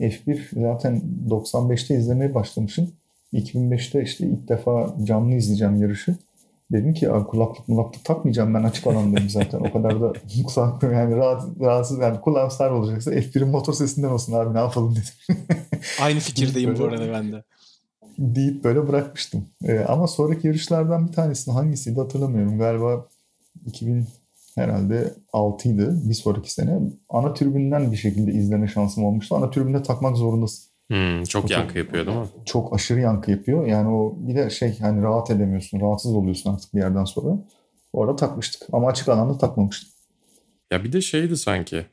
F1 0.00 0.60
zaten 0.60 1.02
95'te 1.28 1.96
izlemeye 1.96 2.34
başlamışım. 2.34 2.90
2005'te 3.32 4.02
işte 4.02 4.26
ilk 4.26 4.48
defa 4.48 4.94
canlı 5.04 5.34
izleyeceğim 5.34 5.82
yarışı. 5.82 6.16
Dedim 6.72 6.94
ki 6.94 7.08
kulaklık 7.28 7.68
mulaklık 7.68 8.04
takmayacağım 8.04 8.54
ben 8.54 8.62
açık 8.62 8.86
alandayım 8.86 9.30
zaten. 9.30 9.58
O 9.58 9.72
kadar 9.72 10.00
da 10.00 10.12
kulaklık 10.54 10.92
yani 10.92 11.16
rahat, 11.16 11.42
rahatsız 11.60 11.98
yani 11.98 12.20
kulağım 12.20 12.50
sar 12.50 12.70
olacaksa 12.70 13.10
F1'in 13.14 13.48
motor 13.48 13.72
sesinden 13.72 14.08
olsun 14.08 14.32
abi 14.32 14.54
ne 14.54 14.58
yapalım 14.58 14.96
dedim. 14.96 15.42
Aynı 16.00 16.20
fikirdeyim 16.20 16.78
bu 16.78 16.84
arada 16.84 17.12
ben 17.12 17.32
de. 17.32 17.42
Deyip 18.18 18.64
böyle 18.64 18.88
bırakmıştım. 18.88 19.46
Ee, 19.64 19.78
ama 19.78 20.06
sonraki 20.06 20.46
yarışlardan 20.46 21.08
bir 21.08 21.12
tanesini 21.12 21.54
hangisiydi 21.54 22.00
hatırlamıyorum. 22.00 22.58
Galiba 22.58 23.06
2000 23.66 24.06
herhalde 24.54 25.14
6'ydı 25.32 26.08
bir 26.08 26.14
sonraki 26.14 26.52
sene. 26.52 26.80
Ana 27.08 27.34
tribünden 27.34 27.92
bir 27.92 27.96
şekilde 27.96 28.32
izleme 28.32 28.68
şansım 28.68 29.04
olmuştu. 29.04 29.36
Ana 29.36 29.50
tribünde 29.50 29.82
takmak 29.82 30.16
zorundasın. 30.16 30.64
Hmm, 30.88 31.24
çok 31.24 31.44
o 31.44 31.48
yankı 31.52 31.78
yapıyor 31.78 32.06
değil 32.06 32.18
mi? 32.18 32.26
Çok 32.44 32.74
aşırı 32.74 33.00
yankı 33.00 33.30
yapıyor. 33.30 33.66
Yani 33.66 33.88
o 33.88 34.16
bir 34.18 34.36
de 34.36 34.50
şey 34.50 34.78
hani 34.78 35.02
rahat 35.02 35.30
edemiyorsun. 35.30 35.80
Rahatsız 35.80 36.12
oluyorsun 36.12 36.54
artık 36.54 36.74
bir 36.74 36.78
yerden 36.78 37.04
sonra. 37.04 37.38
Orada 37.92 38.16
takmıştık. 38.16 38.68
Ama 38.72 38.88
açık 38.88 39.08
alanda 39.08 39.38
takmamıştık. 39.38 39.90
Ya 40.70 40.84
bir 40.84 40.92
de 40.92 41.00
şeydi 41.00 41.36
sanki. 41.36 41.86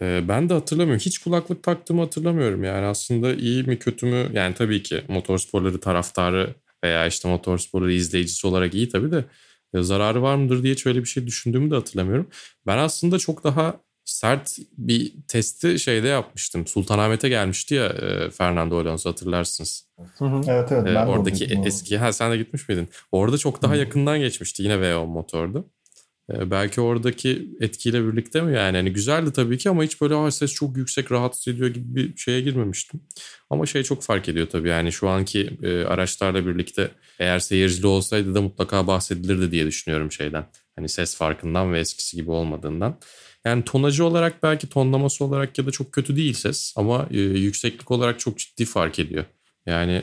E, 0.00 0.28
ben 0.28 0.48
de 0.48 0.54
hatırlamıyorum. 0.54 1.00
Hiç 1.04 1.18
kulaklık 1.18 1.62
taktığımı 1.62 2.00
hatırlamıyorum. 2.00 2.64
Yani 2.64 2.86
aslında 2.86 3.34
iyi 3.34 3.62
mi 3.62 3.78
kötü 3.78 4.06
mü? 4.06 4.30
Yani 4.32 4.54
tabii 4.54 4.82
ki 4.82 5.02
motorsporları 5.08 5.80
taraftarı 5.80 6.54
veya 6.84 7.06
işte 7.06 7.28
motorsporları 7.28 7.92
izleyicisi 7.92 8.46
olarak 8.46 8.74
iyi 8.74 8.88
tabii 8.88 9.12
de 9.12 9.24
e, 9.74 9.82
zararı 9.82 10.22
var 10.22 10.34
mıdır 10.34 10.62
diye 10.62 10.76
şöyle 10.76 11.00
bir 11.00 11.08
şey 11.08 11.26
düşündüğümü 11.26 11.70
de 11.70 11.74
hatırlamıyorum. 11.74 12.26
Ben 12.66 12.78
aslında 12.78 13.18
çok 13.18 13.44
daha 13.44 13.80
sert 14.04 14.58
bir 14.78 15.12
testi 15.28 15.78
şeyde 15.78 16.08
yapmıştım. 16.08 16.66
Sultanahmet'e 16.66 17.28
gelmişti 17.28 17.74
ya 17.74 17.86
e, 17.86 18.30
Fernando 18.30 18.78
Alonso 18.78 19.10
hatırlarsınız. 19.10 19.88
Hı 20.18 20.24
hı. 20.24 20.40
Evet 20.46 20.72
evet. 20.72 20.96
E, 20.96 20.98
oradaki 20.98 21.44
eski 21.44 21.98
ha 21.98 22.12
sen 22.12 22.32
de 22.32 22.36
gitmiş 22.36 22.68
miydin? 22.68 22.88
Orada 23.12 23.38
çok 23.38 23.62
daha 23.62 23.72
hı. 23.72 23.78
yakından 23.78 24.18
geçmişti 24.18 24.62
yine 24.62 24.74
V10 24.74 25.06
motordu. 25.06 25.70
E, 26.32 26.50
belki 26.50 26.80
oradaki 26.80 27.48
etkiyle 27.60 28.06
birlikte 28.06 28.40
mi 28.40 28.54
yani? 28.54 28.76
yani 28.76 28.92
güzeldi 28.92 29.32
tabii 29.32 29.58
ki 29.58 29.70
ama 29.70 29.82
hiç 29.82 30.00
böyle 30.00 30.30
ses 30.30 30.54
çok 30.54 30.76
yüksek 30.76 31.12
rahatsız 31.12 31.54
ediyor 31.54 31.68
gibi 31.68 31.94
bir 31.94 32.16
şeye 32.16 32.40
girmemiştim. 32.40 33.00
Ama 33.50 33.66
şey 33.66 33.82
çok 33.82 34.02
fark 34.02 34.28
ediyor 34.28 34.46
tabii 34.46 34.68
yani 34.68 34.92
şu 34.92 35.08
anki 35.08 35.50
e, 35.62 35.84
araçlarla 35.84 36.46
birlikte 36.46 36.90
eğer 37.18 37.38
seyircili 37.38 37.86
olsaydı 37.86 38.34
da 38.34 38.42
mutlaka 38.42 38.86
bahsedilirdi 38.86 39.50
diye 39.50 39.66
düşünüyorum 39.66 40.12
şeyden. 40.12 40.46
Hani 40.76 40.88
ses 40.88 41.16
farkından 41.16 41.72
ve 41.72 41.80
eskisi 41.80 42.16
gibi 42.16 42.30
olmadığından. 42.30 42.98
Yani 43.44 43.64
tonacı 43.64 44.04
olarak 44.04 44.42
belki 44.42 44.68
tonlaması 44.68 45.24
olarak 45.24 45.58
ya 45.58 45.66
da 45.66 45.70
çok 45.70 45.92
kötü 45.92 46.16
değil 46.16 46.32
ses 46.32 46.74
ama 46.76 47.08
e, 47.10 47.20
yükseklik 47.20 47.90
olarak 47.90 48.20
çok 48.20 48.38
ciddi 48.38 48.64
fark 48.64 48.98
ediyor. 48.98 49.24
Yani 49.66 50.02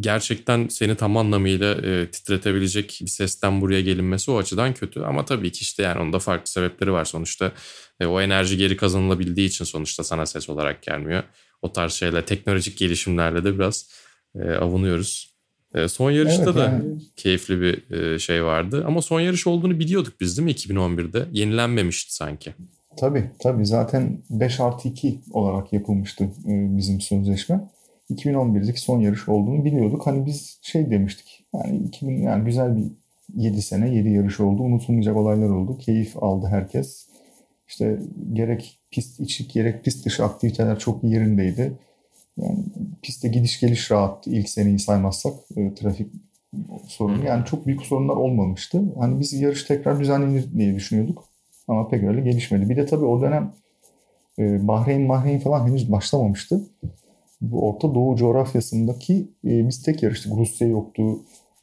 gerçekten 0.00 0.68
seni 0.68 0.94
tam 0.94 1.16
anlamıyla 1.16 1.74
e, 1.74 2.10
titretebilecek 2.10 2.98
bir 3.02 3.10
sesten 3.10 3.60
buraya 3.60 3.80
gelinmesi 3.80 4.30
o 4.30 4.38
açıdan 4.38 4.74
kötü. 4.74 5.00
Ama 5.00 5.24
tabii 5.24 5.52
ki 5.52 5.62
işte 5.62 5.82
yani 5.82 6.00
onda 6.00 6.18
farklı 6.18 6.50
sebepleri 6.50 6.92
var 6.92 7.04
sonuçta. 7.04 7.52
E, 8.00 8.06
o 8.06 8.20
enerji 8.20 8.56
geri 8.56 8.76
kazanılabildiği 8.76 9.48
için 9.48 9.64
sonuçta 9.64 10.04
sana 10.04 10.26
ses 10.26 10.48
olarak 10.48 10.82
gelmiyor. 10.82 11.22
O 11.62 11.72
tarz 11.72 11.92
şeyler 11.92 12.26
teknolojik 12.26 12.78
gelişimlerle 12.78 13.44
de 13.44 13.54
biraz 13.54 13.90
e, 14.34 14.50
avunuyoruz. 14.50 15.36
E, 15.74 15.88
son 15.88 16.10
yarışta 16.10 16.42
evet, 16.42 16.54
da 16.54 16.64
yani. 16.64 16.98
keyifli 17.16 17.60
bir 17.60 17.90
e, 17.90 18.18
şey 18.18 18.44
vardı. 18.44 18.84
Ama 18.86 19.02
son 19.02 19.20
yarış 19.20 19.46
olduğunu 19.46 19.78
biliyorduk 19.78 20.20
biz 20.20 20.38
değil 20.38 20.44
mi 20.44 20.52
2011'de? 20.52 21.26
Yenilenmemişti 21.32 22.14
sanki. 22.14 22.54
Tabii 22.96 23.30
tabii 23.38 23.66
zaten 23.66 24.18
5 24.30 24.60
artı 24.60 24.88
2 24.88 25.20
olarak 25.30 25.72
yapılmıştı 25.72 26.24
e, 26.24 26.76
bizim 26.76 27.00
sözleşme. 27.00 27.60
2011'deki 28.10 28.80
son 28.80 29.00
yarış 29.00 29.28
olduğunu 29.28 29.64
biliyorduk. 29.64 30.06
Hani 30.06 30.26
biz 30.26 30.58
şey 30.62 30.90
demiştik. 30.90 31.44
Yani 31.54 31.76
2000 31.76 32.22
yani 32.22 32.44
güzel 32.44 32.76
bir 32.76 32.84
7 33.34 33.62
sene 33.62 33.94
7 33.94 34.10
yarış 34.10 34.40
oldu. 34.40 34.62
Unutulmayacak 34.62 35.16
olaylar 35.16 35.48
oldu. 35.48 35.78
Keyif 35.78 36.22
aldı 36.22 36.46
herkes. 36.46 37.08
İşte 37.68 37.98
gerek 38.32 38.78
pist 38.90 39.20
içi 39.20 39.48
gerek 39.48 39.84
pist 39.84 40.06
dışı 40.06 40.24
aktiviteler 40.24 40.78
çok 40.78 41.04
yerindeydi. 41.04 41.72
Yani 42.36 42.58
pistte 43.02 43.28
gidiş 43.28 43.60
geliş 43.60 43.90
rahattı 43.90 44.30
ilk 44.30 44.48
seneyi 44.48 44.78
saymazsak 44.78 45.34
e, 45.56 45.74
trafik 45.74 46.08
sorunu. 46.86 47.24
Yani 47.24 47.44
çok 47.44 47.66
büyük 47.66 47.82
sorunlar 47.82 48.16
olmamıştı. 48.16 48.82
Hani 48.98 49.20
biz 49.20 49.32
yarış 49.32 49.64
tekrar 49.64 50.00
düzenlenir 50.00 50.52
diye 50.58 50.74
düşünüyorduk. 50.74 51.24
Ama 51.68 51.88
pek 51.88 52.02
öyle 52.02 52.20
gelişmedi. 52.20 52.68
Bir 52.68 52.76
de 52.76 52.86
tabii 52.86 53.04
o 53.04 53.20
dönem 53.20 53.52
e, 54.38 54.68
Bahreyn 54.68 55.08
Bahreyn 55.08 55.38
falan 55.38 55.68
henüz 55.68 55.92
başlamamıştı. 55.92 56.60
Bu 57.40 57.68
Orta 57.68 57.94
Doğu 57.94 58.16
coğrafyasındaki 58.16 59.14
e, 59.44 59.68
biz 59.68 59.82
tek 59.82 60.02
yarıştık. 60.02 60.32
Rusya 60.36 60.68
yoktu, 60.68 61.02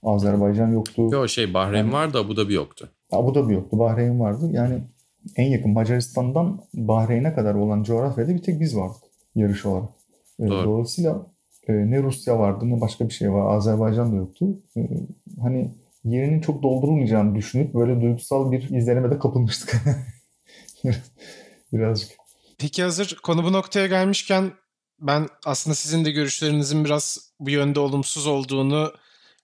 Azerbaycan 0.03 0.67
yoktu. 0.67 1.09
Yok 1.11 1.29
şey 1.29 1.53
Bahreyn 1.53 1.83
yani, 1.83 1.93
vardı, 1.93 2.19
Abu 2.19 2.37
Dhabi 2.37 2.53
yoktu. 2.53 2.89
Abu 3.11 3.35
Dhabi 3.35 3.53
yoktu, 3.53 3.79
Bahreyn 3.79 4.19
vardı. 4.19 4.49
Yani 4.51 4.81
en 5.35 5.49
yakın 5.49 5.71
Macaristan'dan 5.71 6.61
Bahreyn'e 6.73 7.33
kadar 7.33 7.55
olan 7.55 7.83
coğrafyada 7.83 8.35
bir 8.35 8.41
tek 8.41 8.59
biz 8.59 8.77
vardık 8.77 9.03
yarış 9.35 9.65
olarak. 9.65 9.89
E, 10.39 10.47
Doğru. 10.47 10.65
Dolayısıyla 10.65 11.27
e, 11.67 11.73
ne 11.73 12.03
Rusya 12.03 12.39
vardı 12.39 12.69
ne 12.69 12.81
başka 12.81 13.09
bir 13.09 13.13
şey 13.13 13.31
var. 13.31 13.55
Azerbaycan 13.55 14.11
da 14.11 14.15
yoktu. 14.15 14.45
E, 14.77 14.81
hani 15.41 15.71
yerinin 16.05 16.41
çok 16.41 16.63
doldurulmayacağını 16.63 17.35
düşünüp 17.35 17.73
böyle 17.73 18.01
duygusal 18.01 18.51
bir 18.51 18.69
izlenime 18.69 19.11
de 19.11 19.19
kapılmıştık. 19.19 19.81
Birazcık. 21.73 22.09
Peki 22.57 22.83
hazır 22.83 23.19
konu 23.23 23.43
bu 23.43 23.53
noktaya 23.53 23.87
gelmişken 23.87 24.51
ben 24.99 25.27
aslında 25.45 25.75
sizin 25.75 26.05
de 26.05 26.11
görüşlerinizin 26.11 26.85
biraz 26.85 27.31
bu 27.39 27.49
yönde 27.49 27.79
olumsuz 27.79 28.27
olduğunu 28.27 28.93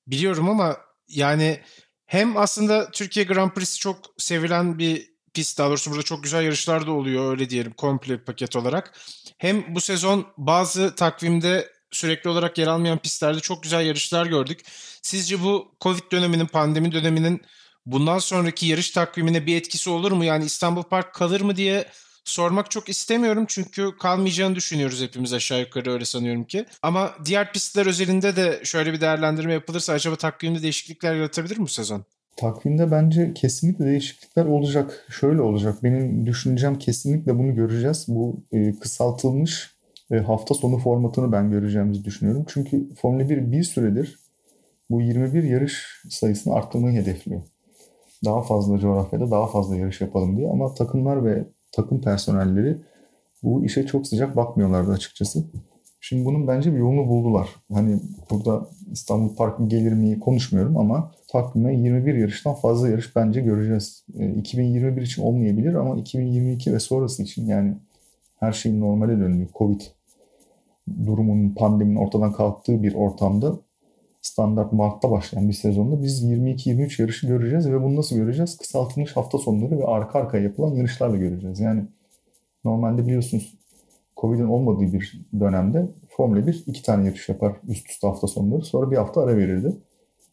biliyorum 0.08 0.50
ama 0.50 0.78
yani 1.08 1.62
hem 2.06 2.38
aslında 2.38 2.92
Türkiye 2.92 3.26
Grand 3.26 3.52
Prix'si 3.52 3.80
çok 3.80 3.98
sevilen 4.18 4.80
bir 4.80 5.10
pist. 5.34 5.58
Daha 5.58 5.70
doğrusu 5.70 5.92
burada 5.92 6.04
çok 6.04 6.24
güzel 6.24 6.44
yarışlar 6.44 6.88
da 6.88 6.92
oluyor 6.92 7.32
öyle 7.32 7.50
diyelim 7.50 7.74
komple 7.74 8.24
paket 8.24 8.56
olarak. 8.56 9.00
Hem 9.38 9.76
bu 9.76 9.82
sezon 9.82 10.28
bazı 10.38 10.96
takvimde 10.96 11.72
sürekli 11.92 12.30
olarak 12.30 12.58
yer 12.58 12.68
almayan 12.68 12.98
pistlerde 12.98 13.40
çok 13.40 13.64
güzel 13.64 13.86
yarışlar 13.86 14.26
gördük. 14.26 14.62
Sizce 15.02 15.44
bu 15.44 15.76
Covid 15.82 16.12
döneminin, 16.12 16.46
pandemi 16.46 16.92
döneminin 16.92 17.42
bundan 17.86 18.20
sonraki 18.20 18.66
yarış 18.66 18.92
takvimine 18.92 19.46
bir 19.46 19.56
etkisi 19.56 19.90
olur 19.90 20.12
mu? 20.12 20.26
Yani 20.26 20.46
İstanbul 20.46 20.84
Park 20.84 21.14
kalır 21.14 21.42
mı 21.42 21.56
diye 21.56 21.86
sormak 22.30 22.72
çok 22.72 22.89
istemiyorum 22.89 23.46
çünkü 23.48 23.98
kalmayacağını 23.98 24.56
düşünüyoruz 24.56 25.02
hepimiz 25.02 25.34
aşağı 25.34 25.60
yukarı 25.60 25.92
öyle 25.92 26.06
sanıyorum 26.06 26.44
ki. 26.44 26.65
Ama 26.82 27.12
diğer 27.26 27.54
pistler 27.54 27.86
özelinde 27.86 28.36
de 28.36 28.60
şöyle 28.63 28.94
bir 28.94 29.02
değerlendirme 29.02 29.54
yapılırsa 29.54 29.94
acaba 29.94 30.15
takvimde 30.15 30.62
değişiklikler 30.62 31.15
yaratabilir 31.15 31.58
mi 31.58 31.63
bu 31.63 31.68
sezon? 31.68 32.06
Takvimde 32.38 32.92
bence 32.92 33.34
kesinlikle 33.34 33.86
değişiklikler 33.86 34.46
olacak. 34.46 35.06
Şöyle 35.10 35.42
olacak. 35.42 35.84
Benim 35.84 36.26
düşüncem 36.26 36.80
kesinlikle 36.80 37.39
bunu 37.39 37.56
göreceğiz. 37.56 38.06
Bu 38.08 38.39
e, 38.52 38.76
kısaltılmış 38.80 39.72
e, 40.12 40.15
hafta 40.18 40.56
sonu 40.56 40.78
formatını 40.78 41.32
ben 41.32 41.52
göreceğimizi 41.52 42.06
düşünüyorum. 42.06 42.46
Çünkü 42.48 42.96
Formula 42.96 43.30
1 43.30 43.52
bir 43.52 43.63
süredir 43.63 44.20
bu 44.89 45.02
21 45.02 45.44
yarış 45.44 46.04
sayısını 46.10 46.54
arttırmayı 46.54 47.02
hedefliyor. 47.02 47.42
Daha 48.26 48.42
fazla 48.42 48.80
coğrafyada 48.80 49.32
daha 49.32 49.48
fazla 49.48 49.76
yarış 49.76 50.02
yapalım 50.02 50.38
diye 50.38 50.50
ama 50.50 50.74
takımlar 50.74 51.26
ve 51.26 51.46
takım 51.72 52.02
personelleri 52.02 52.78
bu 53.44 53.66
işe 53.66 53.86
çok 53.86 54.08
sıcak 54.08 54.36
bakmıyorlardı 54.36 54.92
açıkçası. 54.92 55.44
Şimdi 56.02 56.26
bunun 56.26 56.48
bence 56.48 56.74
bir 56.74 56.78
yolunu 56.78 57.08
buldular. 57.08 57.50
Hani 57.74 58.00
burada 58.30 58.68
İstanbul 58.92 59.36
Parkı 59.36 59.68
gelir 59.68 59.94
mi 59.94 60.20
konuşmuyorum 60.20 60.78
ama 60.78 61.12
takvime 61.28 61.76
21 61.76 62.14
yarıştan 62.14 62.54
fazla 62.54 62.90
yarış 62.90 63.16
bence 63.16 63.42
göreceğiz. 63.42 64.06
2021 64.38 65.02
için 65.02 65.22
olmayabilir 65.22 65.74
ama 65.74 65.98
2022 65.98 66.74
ve 66.74 66.80
sonrası 66.80 67.24
için 67.24 67.48
yani 67.48 67.78
her 68.40 68.52
şeyin 68.52 68.82
normale 68.82 69.20
döndüğü, 69.20 69.48
Covid 69.58 69.82
durumunun, 71.06 71.50
pandeminin 71.50 71.96
ortadan 71.96 72.34
kalktığı 72.34 72.84
bir 72.84 72.94
ortamda 72.94 73.60
standart 74.22 74.74
Mart'ta 74.74 75.12
başlayan 75.12 75.48
bir 75.48 75.54
sezonda 75.54 76.04
biz 76.04 76.24
22-23 76.24 77.02
yarışı 77.02 77.28
göreceğiz 77.28 77.72
ve 77.72 77.84
bunu 77.84 77.96
nasıl 77.96 78.16
göreceğiz? 78.16 78.58
Kısaltılmış 78.58 79.16
hafta 79.16 79.38
sonları 79.38 79.80
ve 79.80 79.86
arka 79.86 80.20
arkaya 80.20 80.44
yapılan 80.44 80.76
yarışlarla 80.76 81.18
göreceğiz. 81.18 81.60
Yani 81.60 81.84
normalde 82.66 83.08
biliyorsunuz 83.08 83.60
Covid'in 84.18 84.48
olmadığı 84.48 84.94
bir 84.94 85.22
dönemde 85.40 85.88
Formula 86.10 86.48
1 86.48 86.64
iki 86.68 86.84
tane 86.84 87.06
yarış 87.06 87.30
yapar 87.30 87.56
üst 87.68 87.90
üste 87.90 88.08
hafta 88.08 88.28
sonları. 88.28 88.62
Sonra 88.62 88.92
bir 88.92 88.98
hafta 88.98 89.22
ara 89.22 89.38
verirdi. 89.38 89.76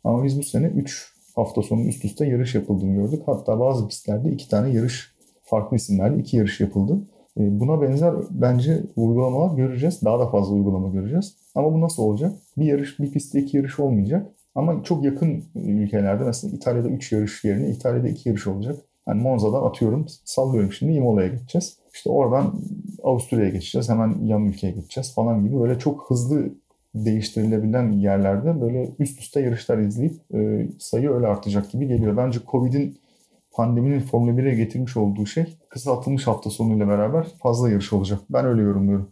Ama 0.04 0.24
biz 0.24 0.38
bu 0.38 0.42
sene 0.42 0.66
3 0.66 1.14
hafta 1.36 1.62
sonu 1.62 1.80
üst 1.80 2.04
üste 2.04 2.26
yarış 2.26 2.54
yapıldığını 2.54 2.94
gördük. 2.94 3.22
Hatta 3.26 3.60
bazı 3.60 3.88
pistlerde 3.88 4.30
iki 4.30 4.48
tane 4.48 4.70
yarış 4.70 5.14
farklı 5.44 5.76
isimlerle 5.76 6.18
iki 6.20 6.36
yarış 6.36 6.60
yapıldı. 6.60 7.00
E, 7.40 7.60
buna 7.60 7.82
benzer 7.82 8.14
bence 8.30 8.82
uygulamalar 8.96 9.56
göreceğiz. 9.56 10.00
Daha 10.04 10.18
da 10.18 10.26
fazla 10.30 10.54
uygulama 10.54 10.88
göreceğiz. 10.88 11.36
Ama 11.54 11.72
bu 11.72 11.80
nasıl 11.80 12.02
olacak? 12.02 12.32
Bir 12.58 12.64
yarış, 12.64 12.98
bir 12.98 13.10
pistte 13.10 13.40
iki 13.40 13.56
yarış 13.56 13.80
olmayacak. 13.80 14.26
Ama 14.54 14.82
çok 14.84 15.04
yakın 15.04 15.44
ülkelerde 15.54 16.24
mesela 16.24 16.56
İtalya'da 16.56 16.88
3 16.88 17.12
yarış 17.12 17.44
yerine 17.44 17.68
İtalya'da 17.68 18.08
2 18.08 18.28
yarış 18.28 18.46
olacak. 18.46 18.76
Yani 19.08 19.22
Monza'dan 19.22 19.62
atıyorum, 19.62 20.06
sallıyorum 20.24 20.72
şimdi 20.72 20.92
Imola'ya 20.92 21.28
gideceğiz. 21.28 21.78
İşte 21.94 22.10
oradan 22.10 22.54
Avusturya'ya 23.02 23.50
geçeceğiz, 23.50 23.88
hemen 23.88 24.18
yan 24.24 24.44
ülkeye 24.44 24.72
geçeceğiz 24.72 25.14
falan 25.14 25.44
gibi 25.44 25.60
böyle 25.60 25.78
çok 25.78 26.10
hızlı 26.10 26.50
değiştirilebilen 26.94 27.92
yerlerde 27.92 28.60
böyle 28.60 28.88
üst 28.98 29.20
üste 29.20 29.40
yarışlar 29.40 29.78
izleyip 29.78 30.34
e, 30.34 30.68
sayı 30.78 31.10
öyle 31.10 31.26
artacak 31.26 31.70
gibi 31.70 31.86
geliyor. 31.86 32.16
Bence 32.16 32.38
Covid'in 32.50 32.98
pandeminin 33.56 34.00
Formula 34.00 34.40
1'e 34.40 34.54
getirmiş 34.54 34.96
olduğu 34.96 35.26
şey 35.26 35.44
kısaltılmış 35.68 36.26
hafta 36.26 36.50
sonuyla 36.50 36.88
beraber 36.88 37.26
fazla 37.42 37.70
yarış 37.70 37.92
olacak. 37.92 38.20
Ben 38.30 38.44
öyle 38.44 38.62
yorumluyorum. 38.62 39.10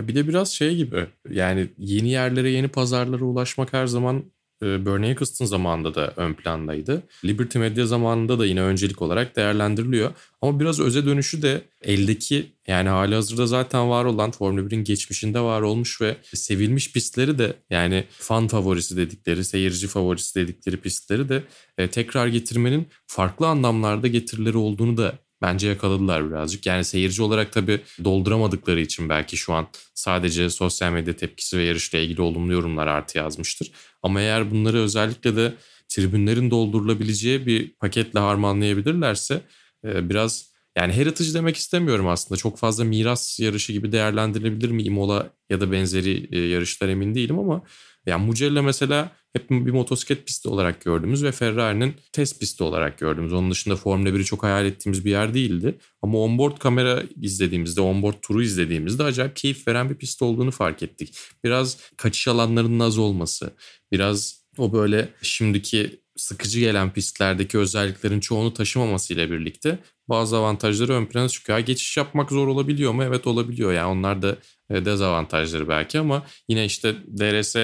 Bir 0.00 0.14
de 0.14 0.28
biraz 0.28 0.48
şey 0.48 0.76
gibi 0.76 1.06
yani 1.30 1.68
yeni 1.78 2.08
yerlere 2.08 2.50
yeni 2.50 2.68
pazarlara 2.68 3.24
ulaşmak 3.24 3.72
her 3.72 3.86
zaman 3.86 4.24
Bernie 4.62 5.10
Eccleston 5.10 5.46
zamanında 5.46 5.94
da 5.94 6.12
ön 6.16 6.34
plandaydı. 6.34 7.02
Liberty 7.24 7.58
Media 7.58 7.86
zamanında 7.86 8.38
da 8.38 8.46
yine 8.46 8.62
öncelik 8.62 9.02
olarak 9.02 9.36
değerlendiriliyor. 9.36 10.10
Ama 10.42 10.60
biraz 10.60 10.80
öze 10.80 11.06
dönüşü 11.06 11.42
de 11.42 11.62
eldeki 11.82 12.52
yani 12.66 12.88
hali 12.88 13.14
hazırda 13.14 13.46
zaten 13.46 13.90
var 13.90 14.04
olan 14.04 14.30
Formula 14.30 14.60
1'in 14.60 14.84
geçmişinde 14.84 15.40
var 15.40 15.62
olmuş 15.62 16.00
ve 16.00 16.16
sevilmiş 16.34 16.92
pistleri 16.92 17.38
de 17.38 17.56
yani 17.70 18.04
fan 18.10 18.48
favorisi 18.48 18.96
dedikleri, 18.96 19.44
seyirci 19.44 19.86
favorisi 19.86 20.34
dedikleri 20.34 20.76
pistleri 20.76 21.28
de 21.28 21.42
e, 21.78 21.88
tekrar 21.88 22.26
getirmenin 22.26 22.86
farklı 23.06 23.46
anlamlarda 23.46 24.06
getirileri 24.06 24.56
olduğunu 24.56 24.96
da 24.96 25.18
bence 25.42 25.68
yakaladılar 25.68 26.30
birazcık. 26.30 26.66
Yani 26.66 26.84
seyirci 26.84 27.22
olarak 27.22 27.52
tabii 27.52 27.80
dolduramadıkları 28.04 28.80
için 28.80 29.08
belki 29.08 29.36
şu 29.36 29.52
an 29.52 29.66
sadece 29.94 30.50
sosyal 30.50 30.92
medya 30.92 31.16
tepkisi 31.16 31.58
ve 31.58 31.62
yarışla 31.64 31.98
ilgili 31.98 32.22
olumlu 32.22 32.52
yorumlar 32.52 32.86
artı 32.86 33.18
yazmıştır. 33.18 33.72
Ama 34.02 34.20
eğer 34.20 34.50
bunları 34.50 34.78
özellikle 34.78 35.36
de 35.36 35.54
tribünlerin 35.88 36.50
doldurulabileceği 36.50 37.46
bir 37.46 37.72
paketle 37.72 38.20
harmanlayabilirlerse 38.20 39.40
e, 39.84 40.08
biraz 40.08 40.51
yani 40.76 40.92
heritage 40.92 41.34
demek 41.34 41.56
istemiyorum 41.56 42.08
aslında. 42.08 42.38
Çok 42.38 42.58
fazla 42.58 42.84
miras 42.84 43.40
yarışı 43.40 43.72
gibi 43.72 43.92
değerlendirilebilir 43.92 44.70
mi 44.70 44.82
Imola 44.82 45.30
ya 45.50 45.60
da 45.60 45.72
benzeri 45.72 46.28
e, 46.32 46.38
yarışlar 46.38 46.88
emin 46.88 47.14
değilim 47.14 47.38
ama 47.38 47.62
yani 48.06 48.26
Mugello 48.26 48.62
mesela 48.62 49.12
hep 49.32 49.50
bir 49.50 49.70
motosiklet 49.70 50.26
pisti 50.26 50.48
olarak 50.48 50.80
gördüğümüz 50.80 51.24
ve 51.24 51.32
Ferrari'nin 51.32 51.94
test 52.12 52.40
pisti 52.40 52.64
olarak 52.64 52.98
gördüğümüz. 52.98 53.32
Onun 53.32 53.50
dışında 53.50 53.76
Formula 53.76 54.08
1'i 54.08 54.24
çok 54.24 54.42
hayal 54.42 54.66
ettiğimiz 54.66 55.04
bir 55.04 55.10
yer 55.10 55.34
değildi. 55.34 55.78
Ama 56.02 56.18
onboard 56.18 56.58
kamera 56.58 57.02
izlediğimizde, 57.20 57.80
onboard 57.80 58.14
turu 58.22 58.42
izlediğimizde 58.42 59.02
acayip 59.02 59.36
keyif 59.36 59.68
veren 59.68 59.90
bir 59.90 59.94
pist 59.94 60.22
olduğunu 60.22 60.50
fark 60.50 60.82
ettik. 60.82 61.14
Biraz 61.44 61.78
kaçış 61.96 62.28
alanlarının 62.28 62.80
az 62.80 62.98
olması, 62.98 63.52
biraz 63.92 64.42
o 64.58 64.72
böyle 64.72 65.08
şimdiki 65.22 66.02
sıkıcı 66.16 66.60
gelen 66.60 66.92
pistlerdeki 66.92 67.58
özelliklerin 67.58 68.20
çoğunu 68.20 68.54
taşımamasıyla 68.54 69.30
birlikte 69.30 69.78
bazı 70.12 70.36
avantajları 70.36 70.92
ön 70.92 71.06
plana 71.06 71.28
çıkıyor. 71.28 71.58
Geçiş 71.58 71.96
yapmak 71.96 72.30
zor 72.30 72.46
olabiliyor 72.48 72.92
mu? 72.92 73.04
Evet 73.04 73.26
olabiliyor. 73.26 73.72
Yani 73.72 73.86
onlar 73.86 74.22
da 74.22 74.36
e, 74.70 74.84
dezavantajları 74.84 75.68
belki 75.68 75.98
ama 75.98 76.26
yine 76.48 76.64
işte 76.64 76.94
DRS 77.18 77.56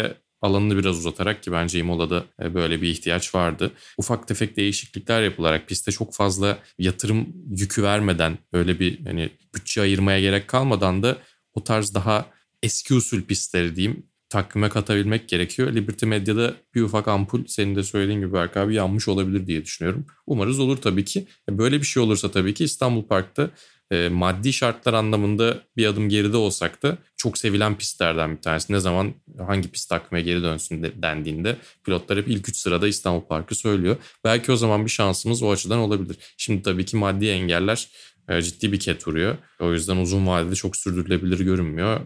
alanını 0.43 0.77
biraz 0.79 0.99
uzatarak 0.99 1.43
ki 1.43 1.53
bence 1.53 1.79
Imola'da 1.79 2.25
e, 2.43 2.55
böyle 2.55 2.83
bir 2.83 2.89
ihtiyaç 2.89 3.35
vardı. 3.35 3.73
Ufak 3.99 4.29
tefek 4.29 4.57
değişiklikler 4.57 5.23
yapılarak 5.23 5.69
piste 5.69 5.93
çok 5.93 6.15
fazla 6.15 6.59
yatırım 6.79 7.27
yükü 7.51 7.83
vermeden 7.83 8.39
böyle 8.53 8.81
bir 8.81 9.07
hani 9.07 9.31
bütçe 9.55 9.81
ayırmaya 9.81 10.21
gerek 10.21 10.49
kalmadan 10.49 11.03
da 11.03 11.17
o 11.55 11.65
tarz 11.65 11.95
daha 11.95 12.27
eski 12.63 12.95
usul 12.95 13.23
pistleri 13.23 13.77
diyeyim 13.77 14.07
takvime 14.29 14.69
katabilmek 14.69 15.29
gerekiyor. 15.29 15.75
Liberty 15.75 16.07
Medya'da 16.07 16.55
bir 16.75 16.83
ufak 16.83 17.09
ampul 17.09 17.45
senin 17.47 17.77
de 17.77 17.83
söylediğin 17.83 18.21
gibi 18.21 18.33
Berk 18.33 18.57
abi 18.57 18.75
yanmış 18.75 19.09
olabilir 19.09 19.47
diye 19.47 19.65
düşünüyorum. 19.65 20.07
Umarız 20.27 20.61
olur 20.61 20.77
tabii 20.77 21.05
ki. 21.05 21.27
E, 21.51 21.59
böyle 21.59 21.81
bir 21.81 21.87
şey 21.87 22.03
olursa 22.03 22.31
tabii 22.31 22.55
ki 22.55 22.65
İstanbul 22.65 23.03
Park'ta 23.03 23.51
e, 23.91 24.09
maddi 24.09 24.53
şartlar 24.53 24.95
anlamında 24.95 25.63
bir 25.77 25.87
adım 25.87 26.09
geride 26.09 26.37
olsak 26.37 26.83
da 26.83 26.99
çok 27.17 27.39
sevilen 27.39 27.79
pistlerden 27.79 28.37
bir 28.37 28.43
tanesi. 28.43 28.73
Ne 28.73 28.81
zaman 28.81 29.15
hangi 29.47 29.71
pist 29.71 29.91
takvime 29.91 30.23
geri 30.23 30.43
dönsün 30.43 30.83
de, 30.83 31.03
dendiğinde 31.03 31.57
pilotlar 31.85 32.19
hep 32.19 32.29
ilk 32.29 32.49
üç 32.49 32.57
sırada 32.57 32.89
İstanbul 32.89 33.27
Park'ı 33.27 33.55
söylüyor. 33.55 33.97
Belki 34.25 34.53
o 34.53 34.57
zaman 34.57 34.85
bir 34.85 34.91
şansımız 34.91 35.43
o 35.43 35.51
açıdan 35.51 35.79
olabilir. 35.79 36.17
Şimdi 36.37 36.63
tabii 36.63 36.85
ki 36.85 36.97
maddi 36.97 37.27
engeller 37.29 37.89
e, 38.29 38.43
ciddi 38.43 38.73
bir 38.73 38.81
ket 38.81 39.09
vuruyor. 39.09 39.37
O 39.61 39.73
yüzden 39.73 39.97
uzun 39.97 40.27
vadede 40.27 40.55
çok 40.55 40.77
sürdürülebilir 40.77 41.41
görünmüyor. 41.41 42.01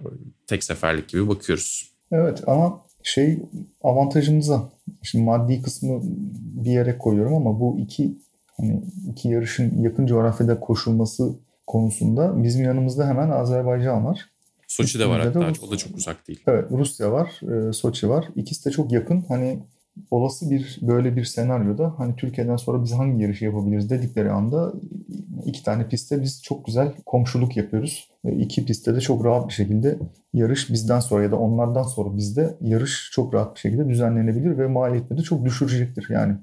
Tek 0.47 0.65
seferlik 0.65 1.09
gibi 1.09 1.29
bakıyoruz. 1.29 1.92
Evet 2.13 2.43
ama 2.47 2.81
şey 3.03 3.39
avantajımıza 3.83 4.71
şimdi 5.03 5.25
maddi 5.25 5.63
kısmı 5.63 6.01
bir 6.65 6.71
yere 6.71 6.99
koyuyorum 6.99 7.35
ama 7.35 7.61
bu 7.61 7.79
iki 7.79 8.19
hani 8.57 8.83
iki 9.11 9.29
yarışın 9.29 9.83
yakın 9.83 10.07
coğrafyada 10.07 10.61
koşulması 10.61 11.33
konusunda 11.67 12.43
bizim 12.43 12.65
yanımızda 12.65 13.09
hemen 13.09 13.31
Azerbaycan 13.31 14.05
var. 14.05 14.31
Soçi'de 14.69 15.09
var 15.09 15.21
hatta. 15.21 15.49
Rus... 15.49 15.63
O 15.63 15.71
da 15.71 15.77
çok 15.77 15.97
uzak 15.97 16.29
değil. 16.29 16.41
Evet 16.47 16.65
Rusya 16.71 17.13
var, 17.13 17.41
e, 17.43 17.73
Soçi 17.73 18.09
var. 18.09 18.29
İkisi 18.37 18.65
de 18.65 18.71
çok 18.71 18.93
yakın. 18.93 19.25
Hani 19.29 19.59
olası 20.11 20.51
bir 20.51 20.79
böyle 20.83 21.17
bir 21.17 21.25
senaryoda 21.25 21.95
hani 21.99 22.17
Türkiye'den 22.17 22.57
sonra 22.57 22.83
biz 22.85 22.93
hangi 22.93 23.23
yarışı 23.23 23.45
yapabiliriz 23.45 23.91
dedikleri 23.91 24.31
anda 24.31 24.73
iki 25.45 25.63
tane 25.63 25.89
pistte 25.89 26.23
biz 26.23 26.43
çok 26.43 26.67
güzel 26.67 26.93
komşuluk 27.07 27.57
yapıyoruz. 27.57 28.09
Ve 28.25 28.37
iki 28.37 28.65
pistte 28.65 28.95
de 28.95 29.01
çok 29.01 29.25
rahat 29.25 29.49
bir 29.49 29.53
şekilde 29.53 29.99
yarış 30.35 30.71
bizden 30.71 31.01
sonra 31.01 31.23
ya 31.23 31.31
da 31.31 31.37
onlardan 31.37 31.83
sonra 31.83 32.17
bizde 32.17 32.55
yarış 32.61 33.11
çok 33.13 33.35
rahat 33.35 33.55
bir 33.55 33.61
şekilde 33.61 33.89
düzenlenebilir 33.89 34.59
ve 34.59 34.67
maliyetleri 34.67 35.23
çok 35.23 35.45
düşürecektir. 35.45 36.07
Yani 36.09 36.35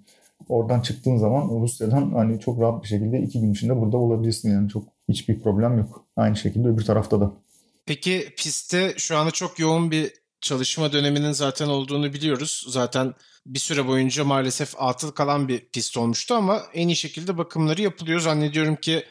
oradan 0.50 0.82
çıktığın 0.82 1.18
zaman 1.18 1.62
Rusya'dan 1.62 2.12
hani 2.12 2.40
çok 2.40 2.62
rahat 2.62 2.84
bir 2.84 2.88
şekilde 2.88 3.20
iki 3.20 3.42
gün 3.42 3.54
içinde 3.54 3.82
burada 3.82 3.98
olabilirsin 3.98 4.52
yani 4.52 4.70
çok 4.70 4.84
hiçbir 5.10 5.40
problem 5.40 5.78
yok. 5.78 6.06
Aynı 6.16 6.36
şekilde 6.36 6.68
öbür 6.68 6.86
tarafta 6.86 7.22
da. 7.22 7.32
Peki 7.86 8.28
pistte 8.38 8.94
şu 8.98 9.18
anda 9.18 9.32
çok 9.32 9.60
yoğun 9.60 9.92
bir 9.92 10.14
çalışma 10.42 10.92
döneminin 10.92 11.32
zaten 11.32 11.68
olduğunu 11.68 12.14
biliyoruz. 12.14 12.66
Zaten 12.70 13.14
bir 13.46 13.60
süre 13.60 13.88
boyunca 13.88 14.24
maalesef 14.24 14.82
atıl 14.82 15.12
kalan 15.12 15.48
bir 15.48 15.60
pist 15.60 15.98
olmuştu 15.98 16.36
ama 16.36 16.64
en 16.74 16.88
iyi 16.88 16.96
şekilde 16.96 17.38
bakımları 17.38 17.82
yapılıyor. 17.82 18.20
Zannediyorum 18.20 18.76
ki 18.76 19.06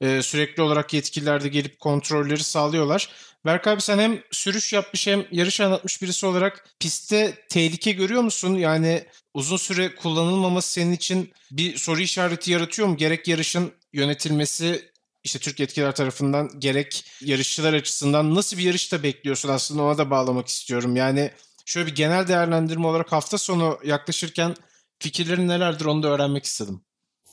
e, 0.00 0.22
sürekli 0.22 0.62
olarak 0.62 0.94
yetkililer 0.94 1.44
de 1.44 1.48
gelip 1.48 1.80
kontrolleri 1.80 2.44
sağlıyorlar. 2.44 3.08
Berk 3.46 3.66
abi 3.66 3.80
sen 3.80 3.98
hem 3.98 4.22
sürüş 4.30 4.72
yapmış 4.72 5.06
hem 5.06 5.24
yarış 5.30 5.60
anlatmış 5.60 6.02
birisi 6.02 6.26
olarak 6.26 6.68
pistte 6.80 7.34
tehlike 7.48 7.92
görüyor 7.92 8.22
musun? 8.22 8.54
Yani 8.54 9.04
uzun 9.34 9.56
süre 9.56 9.94
kullanılmaması 9.94 10.72
senin 10.72 10.92
için 10.92 11.32
bir 11.50 11.76
soru 11.76 12.00
işareti 12.00 12.50
yaratıyor 12.50 12.88
mu? 12.88 12.96
Gerek 12.96 13.28
yarışın 13.28 13.72
yönetilmesi 13.92 14.92
işte 15.24 15.38
Türk 15.38 15.60
yetkililer 15.60 15.94
tarafından 15.94 16.50
gerek 16.58 17.04
yarışçılar 17.20 17.72
açısından 17.72 18.34
nasıl 18.34 18.58
bir 18.58 18.62
yarış 18.62 18.92
da 18.92 19.02
bekliyorsun 19.02 19.48
aslında 19.48 19.82
ona 19.82 19.98
da 19.98 20.10
bağlamak 20.10 20.48
istiyorum. 20.48 20.96
Yani 20.96 21.30
şöyle 21.72 21.86
bir 21.86 21.94
genel 21.94 22.28
değerlendirme 22.28 22.86
olarak 22.86 23.12
hafta 23.12 23.38
sonu 23.38 23.78
yaklaşırken 23.84 24.54
fikirlerin 24.98 25.48
nelerdir 25.48 25.84
onu 25.84 26.02
da 26.02 26.08
öğrenmek 26.08 26.44
istedim. 26.44 26.80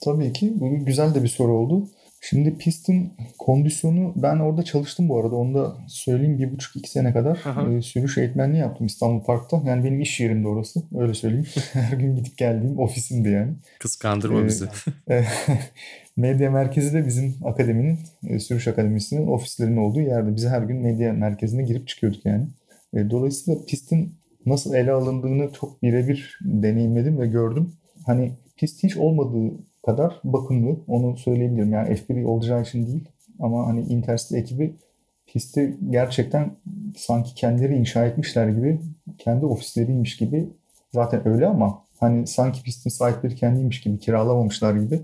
Tabii 0.03 0.33
ki. 0.33 0.53
Bu 0.55 0.85
güzel 0.85 1.15
de 1.15 1.23
bir 1.23 1.27
soru 1.27 1.51
oldu. 1.51 1.89
Şimdi 2.21 2.57
pistin 2.57 3.13
kondisyonu 3.37 4.13
ben 4.15 4.39
orada 4.39 4.63
çalıştım 4.63 5.09
bu 5.09 5.19
arada. 5.19 5.35
Onu 5.35 5.53
da 5.53 5.77
söyleyeyim. 5.87 6.39
Bir 6.39 6.51
buçuk 6.51 6.75
iki 6.75 6.91
sene 6.91 7.13
kadar 7.13 7.37
e, 7.77 7.81
sürüş 7.81 8.17
eğitmenliği 8.17 8.61
yaptım 8.61 8.87
İstanbul 8.87 9.25
Park'ta. 9.25 9.61
Yani 9.65 9.83
benim 9.83 10.01
iş 10.01 10.19
yerimde 10.19 10.47
orası. 10.47 10.83
Öyle 10.97 11.13
söyleyeyim. 11.13 11.47
Her 11.73 11.97
gün 11.97 12.15
gidip 12.15 12.37
geldiğim 12.37 12.79
ofisimdi 12.79 13.29
yani. 13.29 13.53
Kıskandırma 13.79 14.41
Ee, 14.41 14.45
bizi. 14.45 14.65
E, 15.09 15.25
medya 16.17 16.51
merkezi 16.51 16.93
de 16.93 17.05
bizim 17.07 17.35
akademinin, 17.45 17.99
e, 18.27 18.39
sürüş 18.39 18.67
akademisinin 18.67 19.27
ofislerinin 19.27 19.77
olduğu 19.77 20.01
yerde. 20.01 20.35
Biz 20.35 20.45
her 20.45 20.61
gün 20.61 20.77
medya 20.77 21.13
merkezine 21.13 21.63
girip 21.63 21.87
çıkıyorduk 21.87 22.25
yani. 22.25 22.47
E, 22.93 23.09
dolayısıyla 23.09 23.65
pistin 23.65 24.18
nasıl 24.45 24.73
ele 24.73 24.91
alındığını 24.91 25.53
çok 25.53 25.83
birebir 25.83 26.39
deneyimledim 26.41 27.19
ve 27.19 27.27
gördüm. 27.27 27.73
Hani 28.05 28.31
pist 28.57 28.83
hiç 28.83 28.97
olmadığı 28.97 29.53
kadar 29.85 30.19
bakımlı. 30.23 30.77
Onu 30.87 31.17
söyleyebilirim. 31.17 31.73
Yani 31.73 31.95
F1 31.95 32.25
olacağı 32.25 32.61
için 32.61 32.87
değil. 32.87 33.05
Ama 33.39 33.67
hani 33.67 33.81
Interstil 33.81 34.35
ekibi 34.35 34.75
pisti 35.27 35.77
gerçekten 35.89 36.51
sanki 36.97 37.35
kendileri 37.35 37.75
inşa 37.75 38.05
etmişler 38.05 38.49
gibi 38.49 38.79
kendi 39.17 39.45
ofisleriymiş 39.45 40.17
gibi 40.17 40.49
zaten 40.93 41.27
öyle 41.27 41.47
ama 41.47 41.83
hani 41.99 42.27
sanki 42.27 42.63
pistin 42.63 42.89
sahipleri 42.89 43.35
kendiymiş 43.35 43.81
gibi 43.81 43.99
kiralamamışlar 43.99 44.75
gibi 44.75 44.99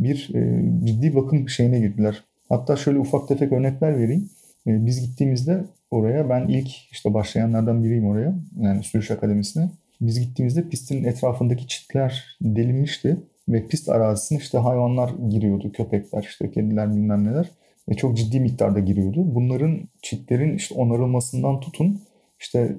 bir 0.00 0.30
e, 0.34 0.62
ciddi 0.84 1.16
bakım 1.16 1.48
şeyine 1.48 1.80
girdiler. 1.80 2.24
Hatta 2.48 2.76
şöyle 2.76 2.98
ufak 2.98 3.28
tefek 3.28 3.52
örnekler 3.52 3.98
vereyim. 3.98 4.30
E, 4.66 4.86
biz 4.86 5.00
gittiğimizde 5.00 5.64
oraya 5.94 6.28
ben 6.28 6.48
ilk 6.48 6.68
işte 6.92 7.14
başlayanlardan 7.14 7.84
biriyim 7.84 8.06
oraya 8.06 8.34
yani 8.60 8.82
sürüş 8.82 9.10
akademisine. 9.10 9.70
Biz 10.00 10.20
gittiğimizde 10.20 10.68
pistin 10.68 11.04
etrafındaki 11.04 11.66
çitler 11.66 12.36
delinmişti 12.42 13.16
ve 13.48 13.66
pist 13.66 13.88
arazisine 13.88 14.38
işte 14.38 14.58
hayvanlar 14.58 15.10
giriyordu. 15.30 15.72
Köpekler 15.72 16.22
işte 16.22 16.50
kediler 16.50 16.90
bilmem 16.90 17.24
neler 17.24 17.50
ve 17.88 17.94
çok 17.94 18.16
ciddi 18.16 18.40
miktarda 18.40 18.80
giriyordu. 18.80 19.34
Bunların 19.34 19.78
çitlerin 20.02 20.56
işte 20.56 20.74
onarılmasından 20.74 21.60
tutun 21.60 22.00
işte 22.40 22.76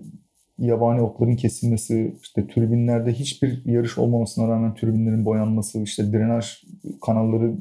yabani 0.60 1.02
otların 1.02 1.36
kesilmesi, 1.36 2.16
işte 2.22 2.48
türbinlerde 2.48 3.14
hiçbir 3.14 3.66
yarış 3.66 3.98
olmamasına 3.98 4.48
rağmen 4.48 4.74
türbinlerin 4.74 5.26
boyanması, 5.26 5.82
işte 5.82 6.14
drenaj 6.14 6.64
kanalları 7.06 7.54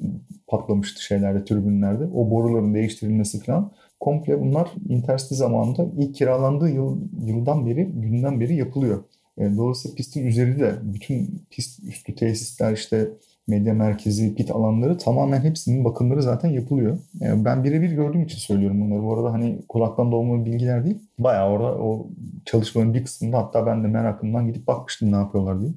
patlamıştı 0.46 1.02
şeylerde, 1.02 1.44
türbinlerde. 1.44 2.04
O 2.04 2.30
boruların 2.30 2.74
değiştirilmesi 2.74 3.40
falan. 3.40 3.72
Komple 4.04 4.40
bunlar 4.40 4.72
Intercity 4.88 5.34
zamanında 5.34 5.86
ilk 5.98 6.14
kiralandığı 6.14 6.68
yıl, 6.68 6.98
yıldan 7.26 7.66
beri, 7.66 7.84
günden 7.84 8.40
beri 8.40 8.56
yapılıyor. 8.56 9.04
E, 9.38 9.56
dolayısıyla 9.56 9.94
pistin 9.94 10.26
üzeri 10.26 10.60
de 10.60 10.74
bütün 10.82 11.42
pist 11.50 11.84
üstü 11.84 12.14
tesisler 12.14 12.72
işte 12.72 13.10
medya 13.46 13.74
merkezi, 13.74 14.34
pit 14.34 14.50
alanları 14.50 14.98
tamamen 14.98 15.40
hepsinin 15.40 15.84
bakımları 15.84 16.22
zaten 16.22 16.48
yapılıyor. 16.48 16.98
Yani 17.20 17.44
ben 17.44 17.64
birebir 17.64 17.92
gördüğüm 17.92 18.22
için 18.22 18.38
söylüyorum 18.38 18.80
bunları. 18.80 19.02
Bu 19.02 19.14
arada 19.14 19.32
hani 19.32 19.58
kulaktan 19.68 20.12
dolma 20.12 20.44
bilgiler 20.44 20.84
değil. 20.84 20.98
Bayağı 21.18 21.50
orada 21.50 21.78
o 21.78 22.06
çalışmanın 22.44 22.94
bir 22.94 23.04
kısmında 23.04 23.38
hatta 23.38 23.66
ben 23.66 23.84
de 23.84 23.88
merakımdan 23.88 24.46
gidip 24.46 24.66
bakmıştım 24.66 25.12
ne 25.12 25.16
yapıyorlar 25.16 25.60
diye. 25.60 25.70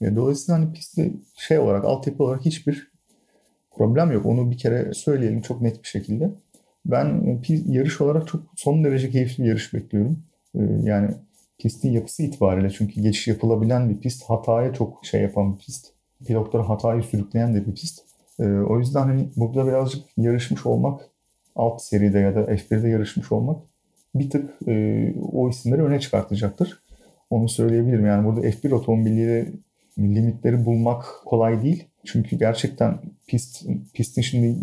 E, 0.00 0.16
dolayısıyla 0.16 0.60
hani 0.60 0.72
pistte 0.72 1.10
şey 1.36 1.58
olarak, 1.58 1.84
altyapı 1.84 2.24
olarak 2.24 2.44
hiçbir 2.44 2.90
problem 3.70 4.12
yok. 4.12 4.26
Onu 4.26 4.50
bir 4.50 4.58
kere 4.58 4.94
söyleyelim 4.94 5.40
çok 5.40 5.60
net 5.60 5.82
bir 5.82 5.88
şekilde. 5.88 6.30
Ben 6.86 7.06
e, 7.48 7.54
yarış 7.66 8.00
olarak 8.00 8.28
çok 8.28 8.42
son 8.56 8.84
derece 8.84 9.10
keyifli 9.10 9.44
bir 9.44 9.48
yarış 9.48 9.74
bekliyorum. 9.74 10.22
E, 10.54 10.60
yani 10.82 11.10
pistin 11.58 11.92
yapısı 11.92 12.22
itibariyle 12.22 12.70
çünkü 12.70 13.00
geçiş 13.00 13.28
yapılabilen 13.28 13.90
bir 13.90 14.00
pist, 14.00 14.24
hataya 14.24 14.72
çok 14.74 15.06
şey 15.06 15.22
yapan 15.22 15.54
bir 15.54 15.58
pist 15.58 15.86
pilotları 16.26 16.62
hatayı 16.62 17.02
sürükleyen 17.02 17.54
de 17.54 17.66
bir 17.66 17.74
pist. 17.74 18.00
E, 18.40 18.44
o 18.44 18.78
yüzden 18.78 19.02
hani 19.02 19.28
burada 19.36 19.66
birazcık 19.66 20.04
yarışmış 20.16 20.66
olmak, 20.66 21.00
alt 21.56 21.82
seride 21.82 22.18
ya 22.18 22.34
da 22.34 22.40
F1'de 22.40 22.88
yarışmış 22.88 23.32
olmak 23.32 23.62
bir 24.14 24.30
tık 24.30 24.50
o 25.32 25.50
isimleri 25.50 25.82
öne 25.82 26.00
çıkartacaktır. 26.00 26.82
Onu 27.30 27.48
söyleyebilirim. 27.48 28.06
Yani 28.06 28.26
burada 28.26 28.40
F1 28.40 28.74
otomobiliyle 28.74 29.46
limitleri 29.98 30.64
bulmak 30.64 31.04
kolay 31.24 31.62
değil. 31.62 31.84
Çünkü 32.04 32.38
gerçekten 32.38 32.98
pist 33.26 33.66
pistin 33.94 34.22
şimdi 34.22 34.56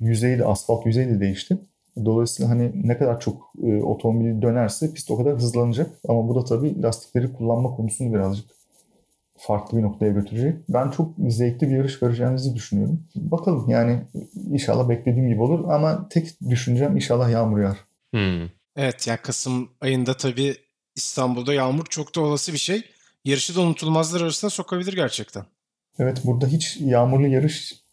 yüzeyi 0.00 0.38
de 0.38 0.44
asfalt 0.44 0.86
yüzeyi 0.86 1.08
de 1.08 1.20
değişti. 1.20 1.58
Dolayısıyla 2.04 2.50
hani 2.50 2.72
ne 2.88 2.98
kadar 2.98 3.20
çok 3.20 3.52
e, 3.62 3.82
otomobil 3.82 4.42
dönerse 4.42 4.92
pist 4.92 5.10
o 5.10 5.16
kadar 5.16 5.34
hızlanacak. 5.34 5.90
Ama 6.08 6.28
bu 6.28 6.34
da 6.34 6.44
tabii 6.44 6.82
lastikleri 6.82 7.32
kullanma 7.32 7.76
konusunu 7.76 8.14
birazcık 8.14 8.46
farklı 9.36 9.78
bir 9.78 9.82
noktaya 9.82 10.12
götürecek. 10.12 10.54
Ben 10.68 10.90
çok 10.90 11.12
zevkli 11.28 11.68
bir 11.68 11.76
yarış 11.76 11.98
göreceğimizi 11.98 12.54
düşünüyorum. 12.54 13.02
Bakalım 13.16 13.70
yani 13.70 14.02
inşallah 14.50 14.88
beklediğim 14.88 15.28
gibi 15.28 15.42
olur 15.42 15.68
ama 15.68 16.08
tek 16.08 16.40
düşüncem 16.50 16.96
inşallah 16.96 17.30
yağmur 17.30 17.60
yağar. 17.60 17.78
Hmm. 18.10 18.48
Evet 18.76 19.06
ya 19.06 19.22
Kasım 19.22 19.70
ayında 19.80 20.16
tabii 20.16 20.56
İstanbul'da 20.96 21.54
yağmur 21.54 21.84
çok 21.86 22.14
da 22.14 22.20
olası 22.20 22.52
bir 22.52 22.58
şey. 22.58 22.82
Yarışı 23.24 23.56
da 23.56 23.60
unutulmazlar 23.60 24.20
arasına 24.20 24.50
sokabilir 24.50 24.92
gerçekten. 24.92 25.44
Evet 25.98 26.20
burada 26.24 26.46
hiç 26.46 26.76
yağmurlu 26.80 27.26
yarış 27.26 27.84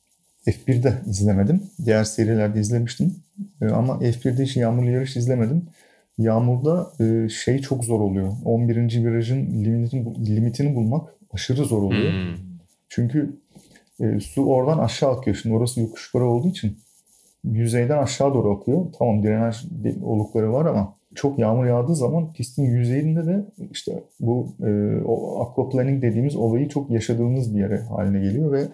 F1'de 0.48 1.02
izlemedim. 1.08 1.64
Diğer 1.86 2.04
serilerde 2.04 2.60
izlemiştim. 2.60 3.16
Ama 3.62 3.94
F1'de 3.94 4.44
hiç 4.44 4.58
yağmurlu 4.58 4.90
yarış 4.90 5.16
izlemedim. 5.16 5.66
Yağmurda 6.18 6.92
şey 7.30 7.60
çok 7.60 7.86
zor 7.86 8.00
oluyor. 8.00 8.34
11. 8.46 9.06
virajın 9.06 9.64
limitini, 9.64 10.26
limitini 10.36 10.76
bulmak 10.76 11.10
aşırı 11.34 11.66
zor 11.66 11.84
oluyor. 11.84 12.12
Hmm. 12.12 12.38
Çünkü 12.90 13.40
e, 14.00 14.20
su 14.20 14.46
oradan 14.46 14.78
aşağı 14.78 15.12
akıyor. 15.12 15.38
Şimdi 15.42 15.56
orası 15.56 15.82
yokuş 15.82 16.08
yukarı 16.08 16.30
olduğu 16.30 16.48
için 16.48 16.78
yüzeyden 17.44 17.98
aşağı 17.98 18.34
doğru 18.34 18.58
akıyor. 18.58 18.86
Tamam 19.00 19.24
drenaj 19.24 19.66
olukları 20.04 20.54
var 20.54 20.66
ama 20.66 20.96
çok 21.16 21.40
yağmur 21.40 21.66
yağdığı 21.66 21.96
zaman 21.96 22.34
pistin 22.34 22.64
yüzeyinde 22.64 23.26
de 23.26 23.46
işte 23.72 24.04
bu 24.20 24.48
e, 24.64 25.02
o 25.06 25.42
aquaplaning 25.42 26.02
dediğimiz 26.02 26.36
olayı 26.36 26.70
çok 26.70 26.92
yaşadığımız 26.92 27.56
bir 27.56 27.60
yere 27.60 27.82
haline 27.82 28.20
geliyor 28.20 28.52
ve 28.52 28.68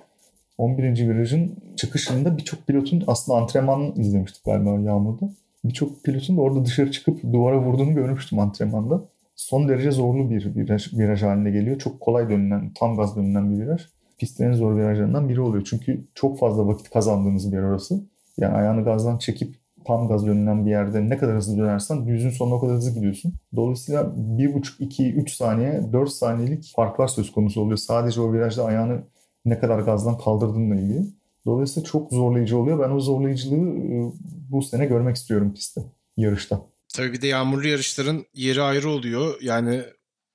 11. 0.58 1.10
virajın 1.10 1.56
çıkışında 1.76 2.38
birçok 2.38 2.68
pilotun 2.68 3.04
aslında 3.08 3.38
antrenman 3.38 3.94
izlemiştik 3.96 4.46
galiba 4.46 4.70
yağmurda. 4.70 5.30
Birçok 5.66 6.04
pilotun 6.04 6.38
da 6.38 6.42
orada 6.42 6.66
dışarı 6.66 6.92
çıkıp 6.92 7.24
duvara 7.34 7.60
vurduğunu 7.62 7.94
görmüştüm 7.94 8.40
antrenmanda 8.40 9.02
son 9.36 9.70
derece 9.70 9.92
zorlu 9.92 10.30
bir 10.30 10.56
viraj, 10.56 10.94
viraj 10.94 11.24
haline 11.24 11.52
geliyor. 11.52 11.80
Çok 11.80 12.00
kolay 12.00 12.30
dönülen, 12.30 12.72
tam 12.76 12.98
gaz 12.98 13.16
dönülen 13.16 13.52
bir 13.52 13.66
viraj. 13.66 13.82
Pistin 14.18 14.44
en 14.44 14.54
zor 14.54 14.78
virajlarından 14.78 15.30
biri 15.30 15.42
oluyor. 15.42 15.68
Çünkü 15.70 16.06
çok 16.16 16.40
fazla 16.40 16.68
vakit 16.68 16.90
kazandığınız 16.90 17.52
bir 17.52 17.58
yer 17.58 17.64
orası. 17.64 18.02
Yani 18.38 18.54
ayağını 18.54 18.84
gazdan 18.84 19.18
çekip 19.18 19.56
tam 19.88 20.08
gaz 20.08 20.28
dönülen 20.28 20.66
bir 20.66 20.72
yerde 20.72 21.10
ne 21.10 21.18
kadar 21.18 21.36
hızlı 21.36 21.58
dönersen 21.58 22.08
düzün 22.08 22.30
sonuna 22.30 22.56
o 22.56 22.60
kadar 22.60 22.76
hızlı 22.76 22.94
gidiyorsun. 22.94 23.34
Dolayısıyla 23.56 24.02
1,5, 24.02 24.64
2, 24.80 25.14
3 25.14 25.34
saniye, 25.34 25.94
4 25.94 26.10
saniyelik 26.10 26.74
farklar 26.76 27.08
söz 27.08 27.32
konusu 27.32 27.62
oluyor. 27.62 27.78
Sadece 27.78 28.22
o 28.22 28.34
virajda 28.34 28.66
ayağını 28.66 29.04
ne 29.46 29.60
kadar 29.60 29.80
gazdan 29.80 30.18
kaldırdığınla 30.18 30.76
ilgili. 30.76 31.04
Dolayısıyla 31.46 31.90
çok 31.90 32.14
zorlayıcı 32.14 32.58
oluyor. 32.58 32.80
Ben 32.80 32.90
o 32.90 33.00
zorlayıcılığı 33.00 34.12
bu 34.50 34.62
sene 34.62 34.86
görmek 34.86 35.16
istiyorum 35.16 35.54
pistte, 35.54 35.82
yarışta. 36.18 36.62
Tabii 36.96 37.14
bir 37.14 37.22
de 37.22 37.28
yağmurlu 37.28 37.68
yarışların 37.68 38.26
yeri 38.34 38.62
ayrı 38.62 38.90
oluyor. 38.90 39.36
Yani 39.42 39.82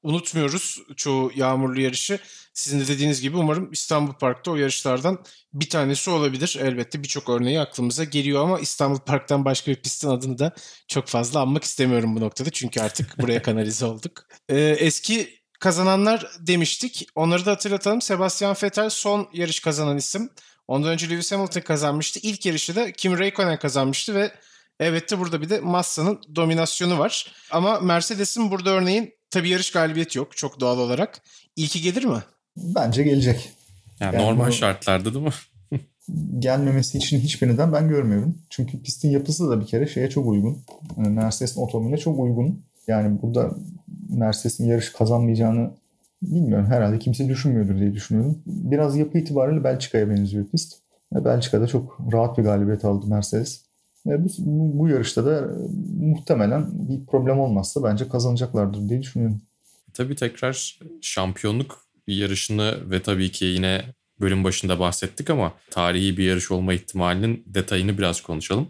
unutmuyoruz 0.03 0.83
çoğu 0.97 1.33
yağmurlu 1.35 1.81
yarışı. 1.81 2.19
Sizin 2.55 2.81
de 2.81 2.89
dediğiniz 2.89 3.21
gibi 3.21 3.37
umarım 3.37 3.73
İstanbul 3.73 4.13
Park'ta 4.13 4.51
o 4.51 4.57
yarışlardan 4.57 5.25
bir 5.53 5.69
tanesi 5.69 6.11
olabilir. 6.11 6.59
Elbette 6.61 7.03
birçok 7.03 7.29
örneği 7.29 7.61
aklımıza 7.61 8.05
geliyor 8.05 8.45
ama 8.45 8.61
İstanbul 8.61 8.99
Park'tan 8.99 9.45
başka 9.45 9.71
bir 9.71 9.77
pistin 9.77 10.09
adını 10.09 10.39
da 10.39 10.55
çok 10.89 11.09
fazla 11.09 11.41
anmak 11.41 11.65
istemiyorum 11.65 12.17
bu 12.17 12.21
noktada. 12.21 12.51
Çünkü 12.51 12.81
artık 12.81 13.19
buraya 13.19 13.43
kanalize 13.43 13.87
olduk. 13.87 14.27
Ee, 14.49 14.61
eski 14.61 15.43
kazananlar 15.61 16.31
demiştik. 16.41 17.07
Onları 17.15 17.47
da 17.47 17.51
hatırlatalım. 17.51 18.03
Sebastian 18.03 18.57
Vettel 18.63 18.91
son 18.91 19.29
yarış 19.33 19.61
kazanan 19.61 19.97
isim. 19.97 20.31
Ondan 20.69 20.91
önce 20.91 21.11
Lewis 21.11 21.33
Hamilton 21.33 21.61
kazanmıştı. 21.61 22.21
İlk 22.23 22.47
yarışı 22.47 22.77
da 22.77 22.93
Kimi 22.93 23.19
Raikkonen 23.19 23.59
kazanmıştı 23.59 24.15
ve 24.15 24.33
Evet 24.81 25.11
de 25.11 25.19
burada 25.19 25.43
bir 25.43 25.51
de 25.51 25.61
Massa'nın 25.61 26.21
dominasyonu 26.35 26.99
var. 26.99 27.35
Ama 27.51 27.81
Mercedes'in 27.81 28.51
burada 28.51 28.71
örneğin 28.71 29.15
tabii 29.33 29.49
yarış 29.49 29.73
galibiyeti 29.73 30.19
yok 30.19 30.37
çok 30.37 30.61
doğal 30.61 30.79
olarak. 30.79 31.23
İlki 31.57 31.83
gelir 31.83 32.05
mi? 32.05 32.19
Bence 32.57 33.03
gelecek. 33.03 33.51
Yani, 34.01 34.17
yani 34.17 34.27
normal 34.27 34.49
bu, 34.49 34.53
şartlarda 34.53 35.15
değil 35.15 35.25
mi? 35.25 35.33
gelmemesi 36.39 36.99
için 36.99 37.21
hiçbir 37.21 37.49
neden 37.49 37.73
ben 37.73 37.89
görmüyorum. 37.89 38.39
Çünkü 38.51 38.83
pistin 38.83 39.11
yapısı 39.11 39.51
da 39.51 39.61
bir 39.61 39.67
kere 39.67 39.87
şeye 39.87 40.11
çok 40.11 40.27
uygun. 40.27 40.59
Yani 40.97 41.09
Mercedes'in 41.09 41.61
otomobiline 41.61 41.99
çok 41.99 42.19
uygun. 42.21 42.63
Yani 42.87 43.23
burada 43.23 43.51
Mercedes'in 44.09 44.67
yarış 44.67 44.93
kazanmayacağını 44.93 45.71
bilmiyorum. 46.23 46.67
Herhalde 46.67 46.99
kimse 46.99 47.29
düşünmüyordur 47.29 47.79
diye 47.79 47.95
düşünüyorum. 47.95 48.43
Biraz 48.47 48.97
yapı 48.97 49.19
itibariyle 49.19 49.65
Belçika'ya 49.65 50.11
benziyor 50.11 50.47
pist. 50.47 50.75
Ve 51.15 51.25
Belçika'da 51.25 51.67
çok 51.67 51.99
rahat 52.13 52.39
bir 52.39 52.43
galibiyet 52.43 52.85
aldı 52.85 53.07
Mercedes. 53.07 53.63
Ve 54.07 54.25
bu, 54.25 54.29
bu 54.79 54.89
yarışta 54.89 55.27
da 55.27 55.49
muhtemelen 56.01 56.89
bir 56.89 57.07
problem 57.07 57.41
olmazsa 57.41 57.85
bence 57.85 58.09
kazanacaklardır 58.09 58.89
diye 58.89 59.03
düşünüyorum. 59.03 59.41
Tabii 59.95 60.17
tekrar 60.17 60.79
şampiyonluk 61.01 61.87
yarışını 62.07 62.91
ve 62.91 63.03
tabii 63.03 63.31
ki 63.33 63.45
yine 63.45 63.83
bölüm 64.21 64.45
başında 64.45 64.81
bahsettik 64.81 65.31
ama 65.31 65.53
tarihi 65.71 66.17
bir 66.17 66.25
yarış 66.25 66.51
olma 66.51 66.75
ihtimalinin 66.75 67.45
detayını 67.47 67.99
biraz 67.99 68.21
konuşalım. 68.21 68.69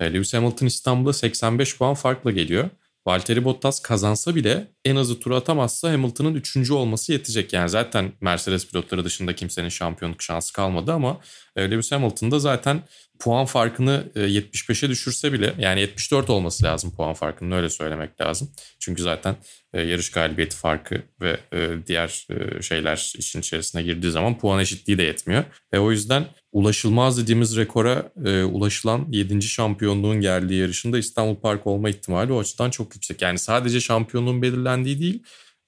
E, 0.00 0.12
Lewis 0.12 0.34
Hamilton 0.34 0.66
İstanbul'a 0.66 1.12
85 1.12 1.78
puan 1.78 1.94
farkla 1.94 2.30
geliyor. 2.30 2.70
Valtteri 3.06 3.44
Bottas 3.44 3.80
kazansa 3.80 4.34
bile 4.34 4.68
en 4.84 4.96
azı 4.96 5.20
tur 5.20 5.30
atamazsa 5.30 5.92
Hamilton'ın 5.92 6.34
üçüncü 6.34 6.72
olması 6.72 7.12
yetecek. 7.12 7.52
Yani 7.52 7.68
zaten 7.68 8.12
Mercedes 8.20 8.68
pilotları 8.68 9.04
dışında 9.04 9.34
kimsenin 9.34 9.68
şampiyonluk 9.68 10.22
şansı 10.22 10.52
kalmadı 10.52 10.92
ama 10.92 11.20
e, 11.56 11.70
Lewis 11.70 11.92
Hamilton 11.92 12.30
da 12.30 12.38
zaten 12.38 12.82
puan 13.18 13.46
farkını 13.46 14.04
75'e 14.14 14.88
düşürse 14.88 15.32
bile 15.32 15.54
yani 15.58 15.80
74 15.80 16.30
olması 16.30 16.64
lazım 16.64 16.94
puan 16.96 17.14
farkının 17.14 17.50
öyle 17.50 17.68
söylemek 17.68 18.20
lazım. 18.20 18.50
Çünkü 18.78 19.02
zaten 19.02 19.36
e, 19.72 19.80
yarış 19.80 20.10
galibiyeti 20.10 20.56
farkı 20.56 21.02
ve 21.20 21.40
e, 21.52 21.68
diğer 21.86 22.26
şeyler 22.60 23.12
işin 23.18 23.40
içerisine 23.40 23.82
girdiği 23.82 24.10
zaman 24.10 24.38
puan 24.38 24.60
eşitliği 24.60 24.98
de 24.98 25.02
yetmiyor. 25.02 25.44
Ve 25.72 25.78
o 25.80 25.90
yüzden 25.90 26.26
ulaşılmaz 26.52 27.18
dediğimiz 27.18 27.56
rekora 27.56 28.12
ulaşılan 28.46 29.06
7. 29.10 29.42
şampiyonluğun 29.42 30.20
geldiği 30.20 30.60
yarışında 30.60 30.98
İstanbul 30.98 31.36
Park 31.36 31.66
olma 31.66 31.90
ihtimali 31.90 32.32
o 32.32 32.40
açıdan 32.40 32.70
çok 32.70 32.94
yüksek. 32.94 33.22
Yani 33.22 33.38
sadece 33.38 33.80
şampiyonluğun 33.80 34.42
belirlendiği 34.42 35.00
değil 35.00 35.22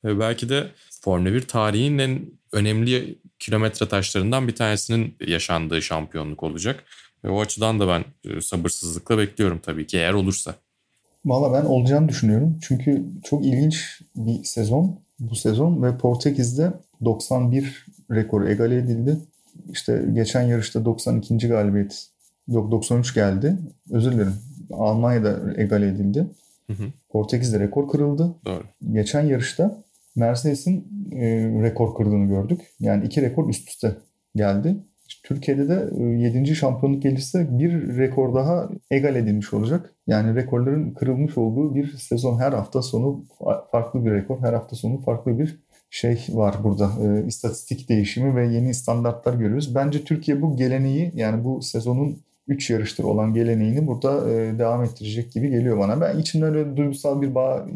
belki 0.04 0.48
de 0.48 0.70
Formula 1.02 1.32
1 1.32 1.40
tarihinin 1.40 1.98
en 1.98 2.30
önemli 2.52 3.18
kilometre 3.38 3.88
taşlarından 3.88 4.48
bir 4.48 4.54
tanesinin 4.54 5.16
yaşandığı 5.26 5.82
şampiyonluk 5.82 6.42
olacak. 6.42 6.84
Ve 7.26 7.30
o 7.30 7.40
açıdan 7.40 7.80
da 7.80 7.88
ben 7.88 8.04
e, 8.30 8.40
sabırsızlıkla 8.40 9.18
bekliyorum 9.18 9.60
tabii 9.62 9.86
ki 9.86 9.96
eğer 9.96 10.12
olursa. 10.12 10.54
Valla 11.24 11.52
ben 11.52 11.66
olacağını 11.66 12.08
düşünüyorum. 12.08 12.58
Çünkü 12.62 13.04
çok 13.24 13.46
ilginç 13.46 14.00
bir 14.16 14.44
sezon 14.44 15.00
bu 15.18 15.36
sezon 15.36 15.82
ve 15.82 15.98
Portekiz'de 15.98 16.72
91 17.04 17.86
rekoru 18.10 18.48
egale 18.48 18.76
edildi. 18.76 19.16
İşte 19.70 20.04
geçen 20.12 20.42
yarışta 20.42 20.84
92. 20.84 21.48
galibiyet 21.48 22.08
yok 22.48 22.70
93 22.70 23.14
geldi. 23.14 23.56
Özür 23.90 24.12
dilerim. 24.12 24.34
Almanya'da 24.72 25.40
egale 25.56 25.88
edildi. 25.88 26.26
Hı 26.66 26.72
hı. 26.72 26.86
Portekiz'de 27.10 27.60
rekor 27.60 27.88
kırıldı. 27.88 28.34
Doğru. 28.44 28.62
Geçen 28.92 29.22
yarışta 29.22 29.82
Mercedes'in 30.16 30.88
e, 31.12 31.26
rekor 31.62 31.94
kırdığını 31.94 32.28
gördük. 32.28 32.60
Yani 32.80 33.06
iki 33.06 33.22
rekor 33.22 33.48
üst 33.48 33.68
üste 33.68 33.96
geldi. 34.36 34.76
Türkiye'de 35.26 35.68
de 35.68 35.90
7. 36.02 36.50
E, 36.50 36.54
şampiyonluk 36.54 37.02
gelirse 37.02 37.58
bir 37.58 37.96
rekor 37.98 38.34
daha 38.34 38.68
egal 38.90 39.16
edilmiş 39.16 39.54
olacak. 39.54 39.94
Yani 40.06 40.34
rekorların 40.34 40.90
kırılmış 40.90 41.38
olduğu 41.38 41.74
bir 41.74 41.96
sezon 41.96 42.38
her 42.38 42.52
hafta 42.52 42.82
sonu 42.82 43.24
farklı 43.72 44.04
bir 44.04 44.10
rekor, 44.10 44.38
her 44.40 44.52
hafta 44.52 44.76
sonu 44.76 45.00
farklı 45.00 45.38
bir 45.38 45.58
şey 45.90 46.18
var 46.28 46.54
burada. 46.64 46.90
E, 47.02 47.26
istatistik 47.26 47.88
değişimi 47.88 48.36
ve 48.36 48.46
yeni 48.46 48.74
standartlar 48.74 49.34
görüyoruz. 49.34 49.74
Bence 49.74 50.04
Türkiye 50.04 50.42
bu 50.42 50.56
geleneği 50.56 51.12
yani 51.14 51.44
bu 51.44 51.62
sezonun 51.62 52.18
3 52.48 52.70
yarıştır 52.70 53.04
olan 53.04 53.34
geleneğini 53.34 53.86
burada 53.86 54.30
e, 54.30 54.58
devam 54.58 54.84
ettirecek 54.84 55.32
gibi 55.32 55.50
geliyor 55.50 55.78
bana. 55.78 56.00
Ben 56.00 56.18
içimden 56.18 56.54
öyle 56.54 56.76
duygusal 56.76 57.22
bir 57.22 57.34
bağ 57.34 57.66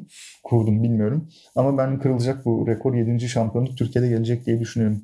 kurdum 0.45 0.83
bilmiyorum. 0.83 1.29
Ama 1.55 1.79
ben 1.79 1.99
kırılacak 1.99 2.45
bu 2.45 2.67
rekor 2.67 2.95
7. 2.95 3.29
şampiyonluk 3.29 3.77
Türkiye'de 3.77 4.09
gelecek 4.09 4.47
diye 4.47 4.61
düşünüyorum. 4.61 5.03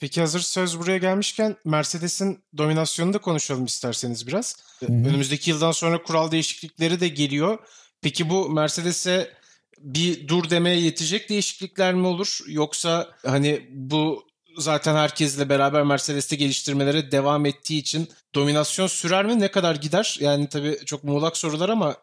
Peki 0.00 0.20
hazır 0.20 0.40
söz 0.40 0.78
buraya 0.78 0.98
gelmişken 0.98 1.56
Mercedes'in 1.64 2.44
dominasyonunu 2.56 3.14
da 3.14 3.18
konuşalım 3.18 3.64
isterseniz 3.64 4.26
biraz. 4.26 4.56
Hı-hı. 4.80 4.92
Önümüzdeki 4.92 5.50
yıldan 5.50 5.72
sonra 5.72 6.02
kural 6.02 6.30
değişiklikleri 6.30 7.00
de 7.00 7.08
geliyor. 7.08 7.58
Peki 8.02 8.30
bu 8.30 8.50
Mercedes'e 8.50 9.30
bir 9.78 10.28
dur 10.28 10.50
demeye 10.50 10.80
yetecek 10.80 11.28
değişiklikler 11.28 11.94
mi 11.94 12.06
olur? 12.06 12.38
Yoksa 12.46 13.08
hani 13.26 13.68
bu 13.70 14.28
zaten 14.58 14.94
herkesle 14.94 15.48
beraber 15.48 15.82
Mercedes'te 15.82 16.36
geliştirmelere 16.36 17.12
devam 17.12 17.46
ettiği 17.46 17.78
için 17.78 18.08
dominasyon 18.34 18.86
sürer 18.86 19.26
mi? 19.26 19.40
Ne 19.40 19.50
kadar 19.50 19.74
gider? 19.74 20.18
Yani 20.20 20.48
tabii 20.48 20.78
çok 20.86 21.04
muğlak 21.04 21.36
sorular 21.36 21.68
ama 21.68 21.96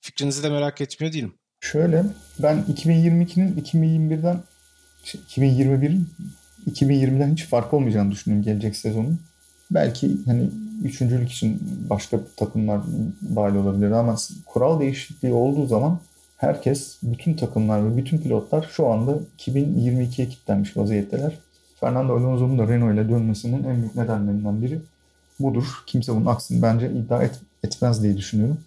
fikrinizi 0.00 0.42
de 0.42 0.50
merak 0.50 0.80
etmiyor 0.80 1.12
değilim. 1.12 1.34
Şöyle 1.60 2.04
ben 2.38 2.64
2022'nin 2.76 3.62
2021'den 3.62 4.44
2021'in 5.04 6.08
2020'den 6.70 7.32
hiç 7.32 7.46
fark 7.46 7.74
olmayacağını 7.74 8.10
düşünüyorum 8.10 8.44
gelecek 8.44 8.76
sezonun. 8.76 9.20
Belki 9.70 10.16
hani 10.26 10.50
üçüncülük 10.84 11.30
için 11.30 11.62
başka 11.90 12.20
takımlar 12.36 12.80
dahil 13.36 13.54
olabilir 13.54 13.90
ama 13.90 14.16
kural 14.46 14.80
değişikliği 14.80 15.32
olduğu 15.32 15.66
zaman 15.66 15.98
herkes, 16.36 16.98
bütün 17.02 17.34
takımlar 17.34 17.90
ve 17.90 17.96
bütün 17.96 18.18
pilotlar 18.18 18.70
şu 18.72 18.86
anda 18.86 19.18
2022'ye 19.38 20.28
kilitlenmiş 20.28 20.76
vaziyetteler. 20.76 21.38
Fernando 21.80 22.12
Alonso'nun 22.12 22.58
da 22.58 22.68
Renault 22.68 22.94
ile 22.94 23.08
dönmesinin 23.08 23.64
en 23.64 23.76
büyük 23.76 23.96
nedenlerinden 23.96 24.62
biri 24.62 24.78
budur. 25.40 25.64
Kimse 25.86 26.14
bunun 26.14 26.26
aksini 26.26 26.62
bence 26.62 26.90
iddia 26.92 27.22
et, 27.22 27.40
etmez 27.64 28.02
diye 28.02 28.16
düşünüyorum. 28.16 28.58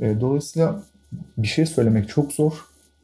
E, 0.00 0.20
dolayısıyla 0.20 0.82
bir 1.38 1.48
şey 1.48 1.66
söylemek 1.66 2.08
çok 2.08 2.32
zor. 2.32 2.52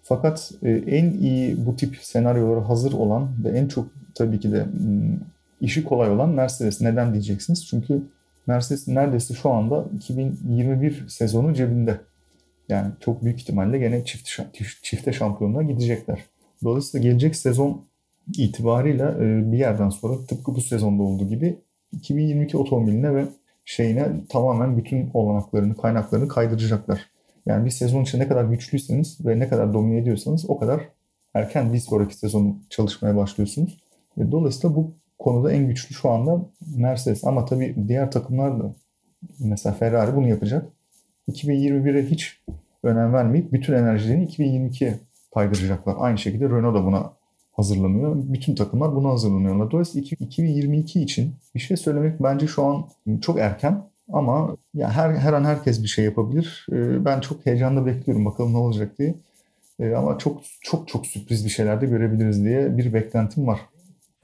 Fakat 0.03 0.53
e, 0.63 0.71
en 0.71 1.13
iyi 1.13 1.67
bu 1.67 1.77
tip 1.77 1.99
senaryolara 2.03 2.69
hazır 2.69 2.93
olan 2.93 3.29
ve 3.45 3.59
en 3.59 3.69
çok 3.69 3.87
tabii 4.15 4.41
ki 4.41 4.53
de 4.53 4.65
hmm, 4.65 5.19
işi 5.61 5.85
kolay 5.85 6.11
olan 6.11 6.29
Mercedes. 6.29 6.81
Neden 6.81 7.13
diyeceksiniz? 7.13 7.67
Çünkü 7.67 8.03
Mercedes 8.47 8.89
neredeyse 8.89 9.35
şu 9.35 9.51
anda 9.51 9.85
2021 9.97 11.05
sezonu 11.09 11.55
cebinde. 11.55 12.01
Yani 12.69 12.93
çok 13.01 13.25
büyük 13.25 13.41
ihtimalle 13.41 13.79
gene 13.79 14.05
çift, 14.05 14.29
çifte 14.83 15.13
şampiyonluğa 15.13 15.63
gidecekler. 15.63 16.25
Dolayısıyla 16.65 17.09
gelecek 17.09 17.37
sezon 17.37 17.85
itibarıyla 18.37 19.11
e, 19.11 19.53
bir 19.53 19.59
yerden 19.59 19.89
sonra 19.89 20.27
tıpkı 20.27 20.55
bu 20.55 20.61
sezonda 20.61 21.03
olduğu 21.03 21.29
gibi 21.29 21.59
2022 21.93 22.57
otomobiline 22.57 23.15
ve 23.15 23.25
şeyine 23.65 24.09
tamamen 24.29 24.77
bütün 24.77 25.11
olanaklarını, 25.15 25.77
kaynaklarını 25.77 26.29
kaydıracaklar. 26.29 27.11
Yani 27.47 27.65
bir 27.65 27.71
sezon 27.71 28.03
içinde 28.03 28.23
ne 28.23 28.29
kadar 28.29 28.45
güçlüyseniz 28.45 29.27
ve 29.27 29.39
ne 29.39 29.49
kadar 29.49 29.75
domine 29.75 29.99
ediyorsanız 29.99 30.51
o 30.51 30.59
kadar 30.59 30.81
erken 31.35 31.73
bir 31.73 31.79
sonraki 31.79 32.17
sezonu 32.17 32.57
çalışmaya 32.71 33.17
başlıyorsunuz. 33.17 33.82
Dolayısıyla 34.19 34.77
bu 34.77 34.91
konuda 35.19 35.53
en 35.53 35.67
güçlü 35.67 35.95
şu 35.95 36.11
anda 36.11 36.41
Mercedes. 36.77 37.25
Ama 37.25 37.45
tabii 37.45 37.75
diğer 37.89 38.11
takımlar 38.11 38.61
da 38.61 38.75
mesela 39.39 39.75
Ferrari 39.75 40.17
bunu 40.17 40.29
yapacak. 40.29 40.67
2021'e 41.29 42.11
hiç 42.11 42.41
önem 42.83 43.13
vermeyip 43.13 43.53
bütün 43.53 43.73
enerjilerini 43.73 44.27
2022'ye 44.27 44.99
kaydıracaklar. 45.35 45.97
Aynı 45.99 46.19
şekilde 46.19 46.45
Renault 46.45 46.75
da 46.75 46.87
buna 46.87 47.13
hazırlanıyor. 47.53 48.17
Bütün 48.17 48.55
takımlar 48.55 48.95
buna 48.95 49.09
hazırlanıyorlar. 49.09 49.71
Dolayısıyla 49.71 50.09
2022 50.21 51.03
için 51.03 51.35
bir 51.55 51.61
şey 51.61 51.77
söylemek 51.77 52.23
bence 52.23 52.47
şu 52.47 52.65
an 52.65 52.89
çok 53.21 53.39
erken. 53.39 53.83
Ama 54.13 54.57
ya 54.75 54.91
her 54.91 55.11
her 55.11 55.33
an 55.33 55.45
herkes 55.45 55.83
bir 55.83 55.89
şey 55.89 56.05
yapabilir. 56.05 56.67
Ee, 56.73 57.05
ben 57.05 57.21
çok 57.21 57.47
heyecanla 57.47 57.87
bekliyorum 57.87 58.25
bakalım 58.25 58.53
ne 58.53 58.59
olacak 58.59 58.99
diye. 58.99 59.15
Ee, 59.81 59.95
ama 59.95 60.19
çok 60.19 60.43
çok 60.61 60.89
çok 60.89 61.07
sürpriz 61.07 61.45
bir 61.45 61.51
şeyler 61.51 61.81
de 61.81 61.87
görebiliriz 61.87 62.45
diye 62.45 62.79
bir 62.79 62.93
beklentim 62.93 63.47
var. 63.47 63.61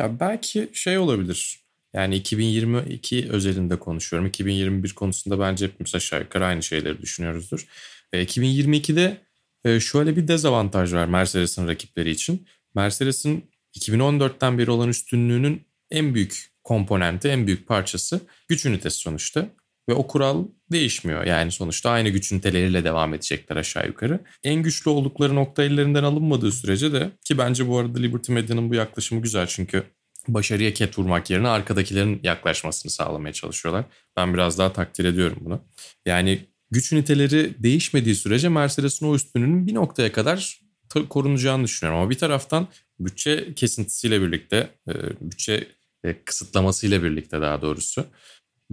Ya 0.00 0.20
belki 0.20 0.70
şey 0.72 0.98
olabilir. 0.98 1.60
Yani 1.92 2.16
2022 2.16 3.28
özelinde 3.30 3.78
konuşuyorum. 3.78 4.28
2021 4.28 4.94
konusunda 4.94 5.40
bence 5.40 5.66
hepimiz 5.66 5.94
aşağı 5.94 6.20
yukarı 6.20 6.44
aynı 6.44 6.62
şeyleri 6.62 7.02
düşünüyoruzdur. 7.02 7.66
E, 8.12 8.24
2022'de 8.24 9.20
e, 9.64 9.80
şöyle 9.80 10.16
bir 10.16 10.28
dezavantaj 10.28 10.92
var 10.92 11.06
Mercedes'in 11.06 11.68
rakipleri 11.68 12.10
için. 12.10 12.46
Mercedes'in 12.74 13.50
2014'ten 13.78 14.58
beri 14.58 14.70
olan 14.70 14.88
üstünlüğünün 14.88 15.62
en 15.90 16.14
büyük 16.14 16.50
komponenti, 16.64 17.28
en 17.28 17.46
büyük 17.46 17.68
parçası 17.68 18.20
güç 18.48 18.66
ünitesi 18.66 18.98
sonuçta. 18.98 19.48
Ve 19.88 19.92
o 19.94 20.06
kural 20.06 20.44
değişmiyor. 20.72 21.24
Yani 21.24 21.52
sonuçta 21.52 21.90
aynı 21.90 22.08
güç 22.08 22.32
üniteleriyle 22.32 22.84
devam 22.84 23.14
edecekler 23.14 23.56
aşağı 23.56 23.86
yukarı. 23.86 24.20
En 24.44 24.62
güçlü 24.62 24.90
oldukları 24.90 25.34
nokta 25.34 25.62
ellerinden 25.62 26.04
alınmadığı 26.04 26.52
sürece 26.52 26.92
de 26.92 27.10
ki 27.24 27.38
bence 27.38 27.68
bu 27.68 27.78
arada 27.78 27.98
Liberty 27.98 28.32
Media'nın 28.32 28.70
bu 28.70 28.74
yaklaşımı 28.74 29.22
güzel 29.22 29.46
çünkü 29.46 29.82
başarıya 30.28 30.74
ket 30.74 30.98
vurmak 30.98 31.30
yerine 31.30 31.48
arkadakilerin 31.48 32.20
yaklaşmasını 32.22 32.92
sağlamaya 32.92 33.32
çalışıyorlar. 33.32 33.84
Ben 34.16 34.34
biraz 34.34 34.58
daha 34.58 34.72
takdir 34.72 35.04
ediyorum 35.04 35.38
bunu. 35.40 35.60
Yani 36.06 36.40
güç 36.70 36.92
üniteleri 36.92 37.62
değişmediği 37.62 38.14
sürece 38.14 38.48
Mercedes'in 38.48 39.06
o 39.06 39.14
üstünlüğünün 39.14 39.66
bir 39.66 39.74
noktaya 39.74 40.12
kadar 40.12 40.60
korunacağını 41.08 41.64
düşünüyorum. 41.64 42.00
Ama 42.00 42.10
bir 42.10 42.18
taraftan 42.18 42.68
bütçe 43.00 43.54
kesintisiyle 43.54 44.22
birlikte, 44.22 44.68
e, 44.88 44.92
bütçe 45.20 45.68
e, 46.04 46.22
kısıtlamasıyla 46.24 47.02
birlikte 47.02 47.40
daha 47.40 47.62
doğrusu 47.62 48.06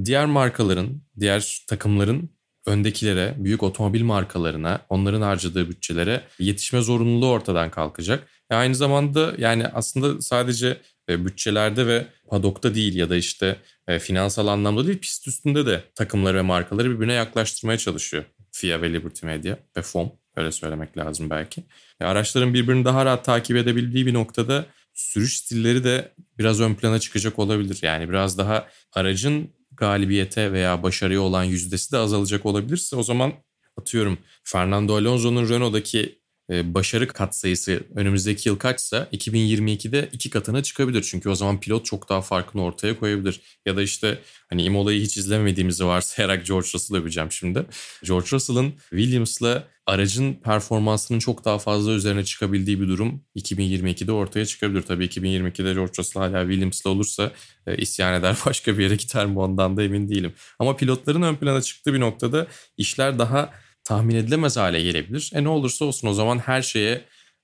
diğer 0.03 0.25
markaların, 0.25 1.01
diğer 1.19 1.63
takımların 1.67 2.29
öndekilere, 2.65 3.35
büyük 3.37 3.63
otomobil 3.63 4.03
markalarına, 4.03 4.81
onların 4.89 5.21
harcadığı 5.21 5.69
bütçelere 5.69 6.23
yetişme 6.39 6.81
zorunluluğu 6.81 7.29
ortadan 7.29 7.69
kalkacak. 7.71 8.27
E 8.49 8.55
aynı 8.55 8.75
zamanda 8.75 9.33
yani 9.37 9.67
aslında 9.67 10.21
sadece 10.21 10.81
e, 11.09 11.25
bütçelerde 11.25 11.87
ve 11.87 12.07
padokta 12.29 12.75
değil 12.75 12.95
ya 12.95 13.09
da 13.09 13.15
işte 13.15 13.57
e, 13.87 13.99
finansal 13.99 14.47
anlamda 14.47 14.87
değil 14.87 14.99
pist 14.99 15.27
üstünde 15.27 15.65
de 15.65 15.83
takımları 15.95 16.37
ve 16.37 16.41
markaları 16.41 16.91
birbirine 16.91 17.13
yaklaştırmaya 17.13 17.77
çalışıyor. 17.77 18.23
FIA 18.51 18.81
ve 18.81 18.93
Liberty 18.93 19.25
Media 19.25 19.55
ve 19.77 19.81
FOM 19.81 20.11
öyle 20.35 20.51
söylemek 20.51 20.97
lazım 20.97 21.29
belki. 21.29 21.63
E, 22.01 22.05
araçların 22.05 22.53
birbirini 22.53 22.85
daha 22.85 23.05
rahat 23.05 23.25
takip 23.25 23.57
edebildiği 23.57 24.05
bir 24.05 24.13
noktada 24.13 24.65
sürüş 24.93 25.37
stilleri 25.37 25.83
de 25.83 26.11
biraz 26.37 26.61
ön 26.61 26.75
plana 26.75 26.99
çıkacak 26.99 27.39
olabilir. 27.39 27.79
Yani 27.81 28.09
biraz 28.09 28.37
daha 28.37 28.67
aracın 28.93 29.49
galibiyete 29.77 30.51
veya 30.51 30.83
başarıya 30.83 31.21
olan 31.21 31.43
yüzdesi 31.43 31.91
de 31.91 31.97
azalacak 31.97 32.45
olabilirse 32.45 32.95
o 32.95 33.03
zaman 33.03 33.33
atıyorum 33.77 34.17
Fernando 34.43 34.95
Alonso'nun 34.95 35.49
Renault'daki 35.49 36.19
başarı 36.49 37.07
katsayısı 37.07 37.83
önümüzdeki 37.95 38.49
yıl 38.49 38.57
kaçsa 38.57 39.07
2022'de 39.13 40.09
iki 40.11 40.29
katına 40.29 40.63
çıkabilir. 40.63 41.01
Çünkü 41.01 41.29
o 41.29 41.35
zaman 41.35 41.59
pilot 41.59 41.85
çok 41.85 42.09
daha 42.09 42.21
farkını 42.21 42.63
ortaya 42.63 42.99
koyabilir. 42.99 43.41
Ya 43.65 43.75
da 43.75 43.81
işte 43.81 44.19
hani 44.49 44.63
Imola'yı 44.63 45.01
hiç 45.01 45.17
izlemediğimizi 45.17 45.85
varsayarak 45.85 46.45
George 46.47 46.67
Russell'ı 46.73 47.01
öveceğim 47.01 47.31
şimdi. 47.31 47.65
George 48.03 48.27
Russell'ın 48.31 48.73
Williams'la 48.89 49.67
aracın 49.85 50.33
performansının 50.33 51.19
çok 51.19 51.45
daha 51.45 51.59
fazla 51.59 51.91
üzerine 51.91 52.25
çıkabildiği 52.25 52.81
bir 52.81 52.87
durum 52.87 53.23
2022'de 53.35 54.11
ortaya 54.11 54.45
çıkabilir. 54.45 54.81
Tabii 54.81 55.05
2022'de 55.05 55.73
George 55.73 55.93
Russell 55.97 56.21
hala 56.21 56.41
Williams'la 56.41 56.89
olursa 56.89 57.31
e, 57.67 57.77
isyan 57.77 58.13
eder 58.13 58.37
başka 58.45 58.77
bir 58.77 58.83
yere 58.83 58.95
gider 58.95 59.25
mi 59.25 59.39
ondan 59.39 59.77
da 59.77 59.83
emin 59.83 60.09
değilim. 60.09 60.33
Ama 60.59 60.75
pilotların 60.75 61.21
ön 61.21 61.35
plana 61.35 61.61
çıktığı 61.61 61.93
bir 61.93 61.99
noktada 61.99 62.47
işler 62.77 63.19
daha 63.19 63.64
tahmin 63.85 64.15
edilemez 64.15 64.57
hale 64.57 64.81
gelebilir. 64.81 65.31
E 65.35 65.43
ne 65.43 65.49
olursa 65.49 65.85
olsun 65.85 66.07
o 66.07 66.13
zaman 66.13 66.37
her 66.37 66.61
şeye 66.61 67.01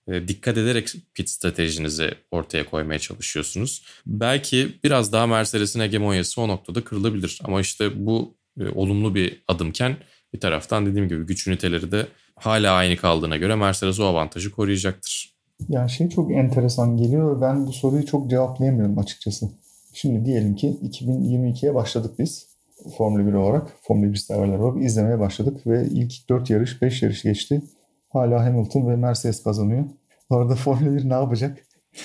e, 0.08 0.28
dikkat 0.28 0.58
ederek 0.58 0.94
pit 1.14 1.30
stratejinizi 1.30 2.12
ortaya 2.32 2.70
koymaya 2.70 3.00
çalışıyorsunuz. 3.00 3.84
Belki 4.06 4.80
biraz 4.84 5.12
daha 5.12 5.28
Mercedes'in 5.28 5.80
hegemonyası 5.80 6.42
o 6.42 6.48
noktada 6.48 6.84
kırılabilir. 6.84 7.40
Ama 7.44 7.62
işte 7.62 8.06
bu 8.06 8.34
e, 8.60 8.70
olumlu 8.70 9.16
bir 9.16 9.44
adımken 9.48 9.96
bir 10.34 10.40
taraftan 10.40 10.86
dediğim 10.86 11.10
gibi 11.10 11.26
güç 11.26 11.48
üniteleri 11.48 11.92
de 11.92 12.08
hala 12.36 12.74
aynı 12.74 12.98
kaldığına 12.98 13.38
göre 13.38 13.56
Mercedes 13.56 14.00
o 14.00 14.04
avantajı 14.04 14.52
koruyacaktır. 14.52 15.32
Yani 15.70 15.90
şey 15.90 16.10
çok 16.10 16.32
enteresan 16.32 16.98
geliyor. 16.98 17.42
Ben 17.42 17.68
bu 17.68 17.74
soruyu 17.74 18.06
çok 18.06 18.30
cevaplayamıyorum 18.30 19.00
açıkçası. 19.00 19.50
Şimdi 19.94 20.26
diyelim 20.26 20.56
ki 20.56 20.78
2022'ye 20.84 21.76
başladık 21.76 22.20
biz. 22.20 22.51
Formula 22.98 23.28
1 23.28 23.34
olarak, 23.34 23.68
Formula 23.82 24.12
1 24.12 24.18
severler 24.18 24.58
olarak 24.60 24.84
izlemeye 24.84 25.20
başladık 25.20 25.68
ve 25.68 25.86
ilk 25.86 26.30
4 26.30 26.50
yarış, 26.50 26.82
5 26.82 27.02
yarış 27.02 27.24
geçti. 27.24 27.62
Hala 28.10 28.46
Hamilton 28.46 28.90
ve 28.90 28.96
Mercedes 28.96 29.44
kazanıyor. 29.44 29.86
Orada 30.30 30.56
Formula 30.56 30.96
1 30.96 31.10
ne 31.10 31.14
yapacak? 31.14 31.58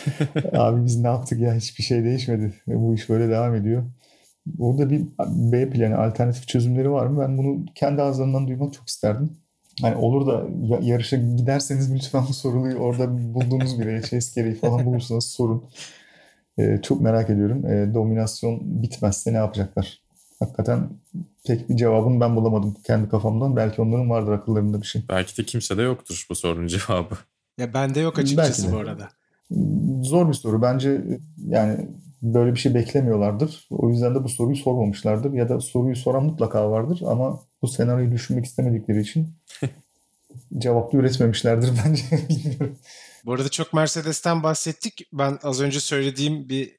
Abi 0.52 0.84
biz 0.84 1.00
ne 1.00 1.06
yaptık 1.06 1.40
ya 1.40 1.54
hiçbir 1.54 1.84
şey 1.84 2.04
değişmedi. 2.04 2.54
Bu 2.66 2.94
iş 2.94 3.08
böyle 3.08 3.28
devam 3.28 3.54
ediyor. 3.54 3.82
Orada 4.58 4.90
bir 4.90 5.02
B 5.28 5.70
planı, 5.70 5.98
alternatif 5.98 6.48
çözümleri 6.48 6.90
var 6.90 7.06
mı? 7.06 7.20
Ben 7.20 7.38
bunu 7.38 7.64
kendi 7.74 8.02
ağızlarından 8.02 8.48
duymak 8.48 8.72
çok 8.72 8.88
isterdim. 8.88 9.30
Hani 9.82 9.96
olur 9.96 10.26
da 10.26 10.46
yarışa 10.82 11.16
giderseniz 11.16 11.94
lütfen 11.94 12.24
bu 12.28 12.32
soruyu 12.32 12.76
orada 12.76 13.34
bulduğunuz 13.34 13.80
bir 13.80 14.02
chase 14.02 14.40
gereği 14.40 14.54
falan 14.54 14.86
bulursanız 14.86 15.24
sorun. 15.24 15.64
Ee, 16.58 16.78
çok 16.82 17.00
merak 17.00 17.30
ediyorum. 17.30 17.66
Ee, 17.66 17.94
dominasyon 17.94 18.82
bitmezse 18.82 19.32
ne 19.32 19.36
yapacaklar? 19.36 20.05
Hakikaten 20.40 20.88
tek 21.44 21.68
bir 21.68 21.76
cevabını 21.76 22.20
ben 22.20 22.36
bulamadım 22.36 22.76
kendi 22.86 23.08
kafamdan. 23.08 23.56
Belki 23.56 23.82
onların 23.82 24.10
vardır 24.10 24.32
akıllarında 24.32 24.82
bir 24.82 24.86
şey. 24.86 25.02
Belki 25.08 25.38
de 25.38 25.44
kimse 25.44 25.76
de 25.78 25.82
yoktur 25.82 26.26
bu 26.30 26.34
sorunun 26.34 26.66
cevabı. 26.66 27.14
Ya 27.58 27.74
bende 27.74 28.00
yok 28.00 28.18
açıkçası 28.18 28.72
bu 28.72 28.76
arada. 28.76 29.08
Zor 30.02 30.28
bir 30.28 30.34
soru. 30.34 30.62
Bence 30.62 31.02
yani 31.46 31.88
böyle 32.22 32.54
bir 32.54 32.58
şey 32.58 32.74
beklemiyorlardır. 32.74 33.66
O 33.70 33.90
yüzden 33.90 34.14
de 34.14 34.24
bu 34.24 34.28
soruyu 34.28 34.56
sormamışlardır. 34.56 35.32
Ya 35.32 35.48
da 35.48 35.60
soruyu 35.60 35.96
soran 35.96 36.24
mutlaka 36.24 36.70
vardır 36.70 37.02
ama 37.06 37.40
bu 37.62 37.68
senaryoyu 37.68 38.12
düşünmek 38.12 38.44
istemedikleri 38.44 39.00
için 39.00 39.28
cevaplı 40.58 40.98
üretmemişlerdir 40.98 41.70
bence. 41.84 42.02
Bilmiyorum. 42.28 42.76
Bu 43.24 43.32
arada 43.32 43.48
çok 43.48 43.72
Mercedes'ten 43.72 44.42
bahsettik. 44.42 45.08
Ben 45.12 45.38
az 45.42 45.60
önce 45.60 45.80
söylediğim 45.80 46.48
bir 46.48 46.76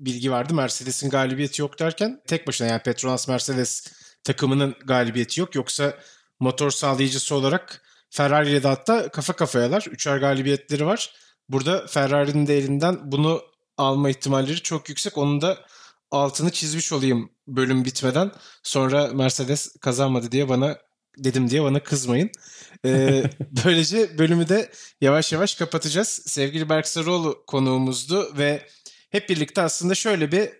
bilgi 0.00 0.30
vardı. 0.30 0.54
Mercedes'in 0.54 1.10
galibiyeti 1.10 1.62
yok 1.62 1.78
derken 1.78 2.20
tek 2.26 2.46
başına 2.46 2.68
yani 2.68 2.82
Petronas 2.82 3.28
Mercedes 3.28 3.92
takımının 4.24 4.74
galibiyeti 4.84 5.40
yok. 5.40 5.54
Yoksa 5.54 5.94
motor 6.40 6.70
sağlayıcısı 6.70 7.34
olarak 7.34 7.82
Ferrari 8.10 8.50
ile 8.50 8.62
de 8.62 8.68
hatta 8.68 9.08
kafa 9.10 9.32
kafayalar. 9.32 9.84
Üçer 9.90 10.16
galibiyetleri 10.16 10.86
var. 10.86 11.14
Burada 11.48 11.86
Ferrari'nin 11.86 12.46
de 12.46 12.58
elinden 12.58 13.12
bunu 13.12 13.42
alma 13.76 14.10
ihtimalleri 14.10 14.62
çok 14.62 14.88
yüksek. 14.88 15.18
Onun 15.18 15.40
da 15.40 15.58
altını 16.10 16.50
çizmiş 16.50 16.92
olayım 16.92 17.30
bölüm 17.46 17.84
bitmeden. 17.84 18.32
Sonra 18.62 19.06
Mercedes 19.06 19.76
kazanmadı 19.80 20.32
diye 20.32 20.48
bana 20.48 20.78
dedim 21.18 21.50
diye 21.50 21.62
bana 21.62 21.82
kızmayın. 21.82 22.30
Ee, 22.84 23.24
böylece 23.64 24.18
bölümü 24.18 24.48
de 24.48 24.70
yavaş 25.00 25.32
yavaş 25.32 25.54
kapatacağız. 25.54 26.08
Sevgili 26.08 26.68
Berk 26.68 26.88
Sarıoğlu 26.88 27.44
konuğumuzdu 27.46 28.38
ve 28.38 28.68
hep 29.10 29.28
birlikte 29.28 29.62
aslında 29.62 29.94
şöyle 29.94 30.32
bir 30.32 30.50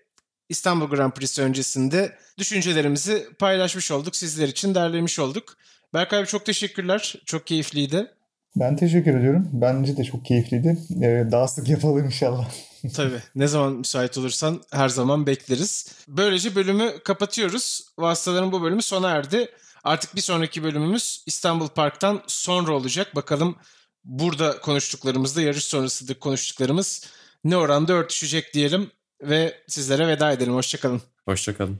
İstanbul 0.49 0.87
Grand 0.87 1.11
Prix'si 1.11 1.41
öncesinde 1.41 2.15
düşüncelerimizi 2.37 3.27
paylaşmış 3.39 3.91
olduk. 3.91 4.15
Sizler 4.15 4.47
için 4.47 4.75
derlemiş 4.75 5.19
olduk. 5.19 5.57
Berk 5.93 6.13
abi 6.13 6.27
çok 6.27 6.45
teşekkürler. 6.45 7.15
Çok 7.25 7.47
keyifliydi. 7.47 8.07
Ben 8.55 8.75
teşekkür 8.75 9.19
ediyorum. 9.19 9.49
Bence 9.53 9.97
de 9.97 10.03
çok 10.03 10.25
keyifliydi. 10.25 10.77
Ee, 11.03 11.27
daha 11.31 11.47
sık 11.47 11.69
yapalım 11.69 12.05
inşallah. 12.05 12.49
Tabii. 12.95 13.21
Ne 13.35 13.47
zaman 13.47 13.73
müsait 13.73 14.17
olursan 14.17 14.61
her 14.71 14.89
zaman 14.89 15.27
bekleriz. 15.27 15.87
Böylece 16.07 16.55
bölümü 16.55 16.91
kapatıyoruz. 17.03 17.85
Vasıtaların 17.97 18.51
bu 18.51 18.61
bölümü 18.61 18.81
sona 18.81 19.09
erdi. 19.09 19.47
Artık 19.83 20.15
bir 20.15 20.21
sonraki 20.21 20.63
bölümümüz 20.63 21.23
İstanbul 21.25 21.67
Park'tan 21.67 22.21
sonra 22.27 22.71
olacak. 22.71 23.15
Bakalım 23.15 23.55
burada 24.03 24.59
konuştuklarımızda 24.59 25.41
yarış 25.41 25.63
sonrasında 25.63 26.19
konuştuklarımız 26.19 27.03
ne 27.43 27.57
oranda 27.57 27.93
örtüşecek 27.93 28.53
diyelim 28.53 28.91
ve 29.21 29.63
sizlere 29.67 30.07
veda 30.07 30.31
edelim. 30.31 30.53
Hoşçakalın. 30.53 31.01
Hoşçakalın. 31.25 31.79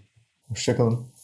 Hoşçakalın. 0.50 1.19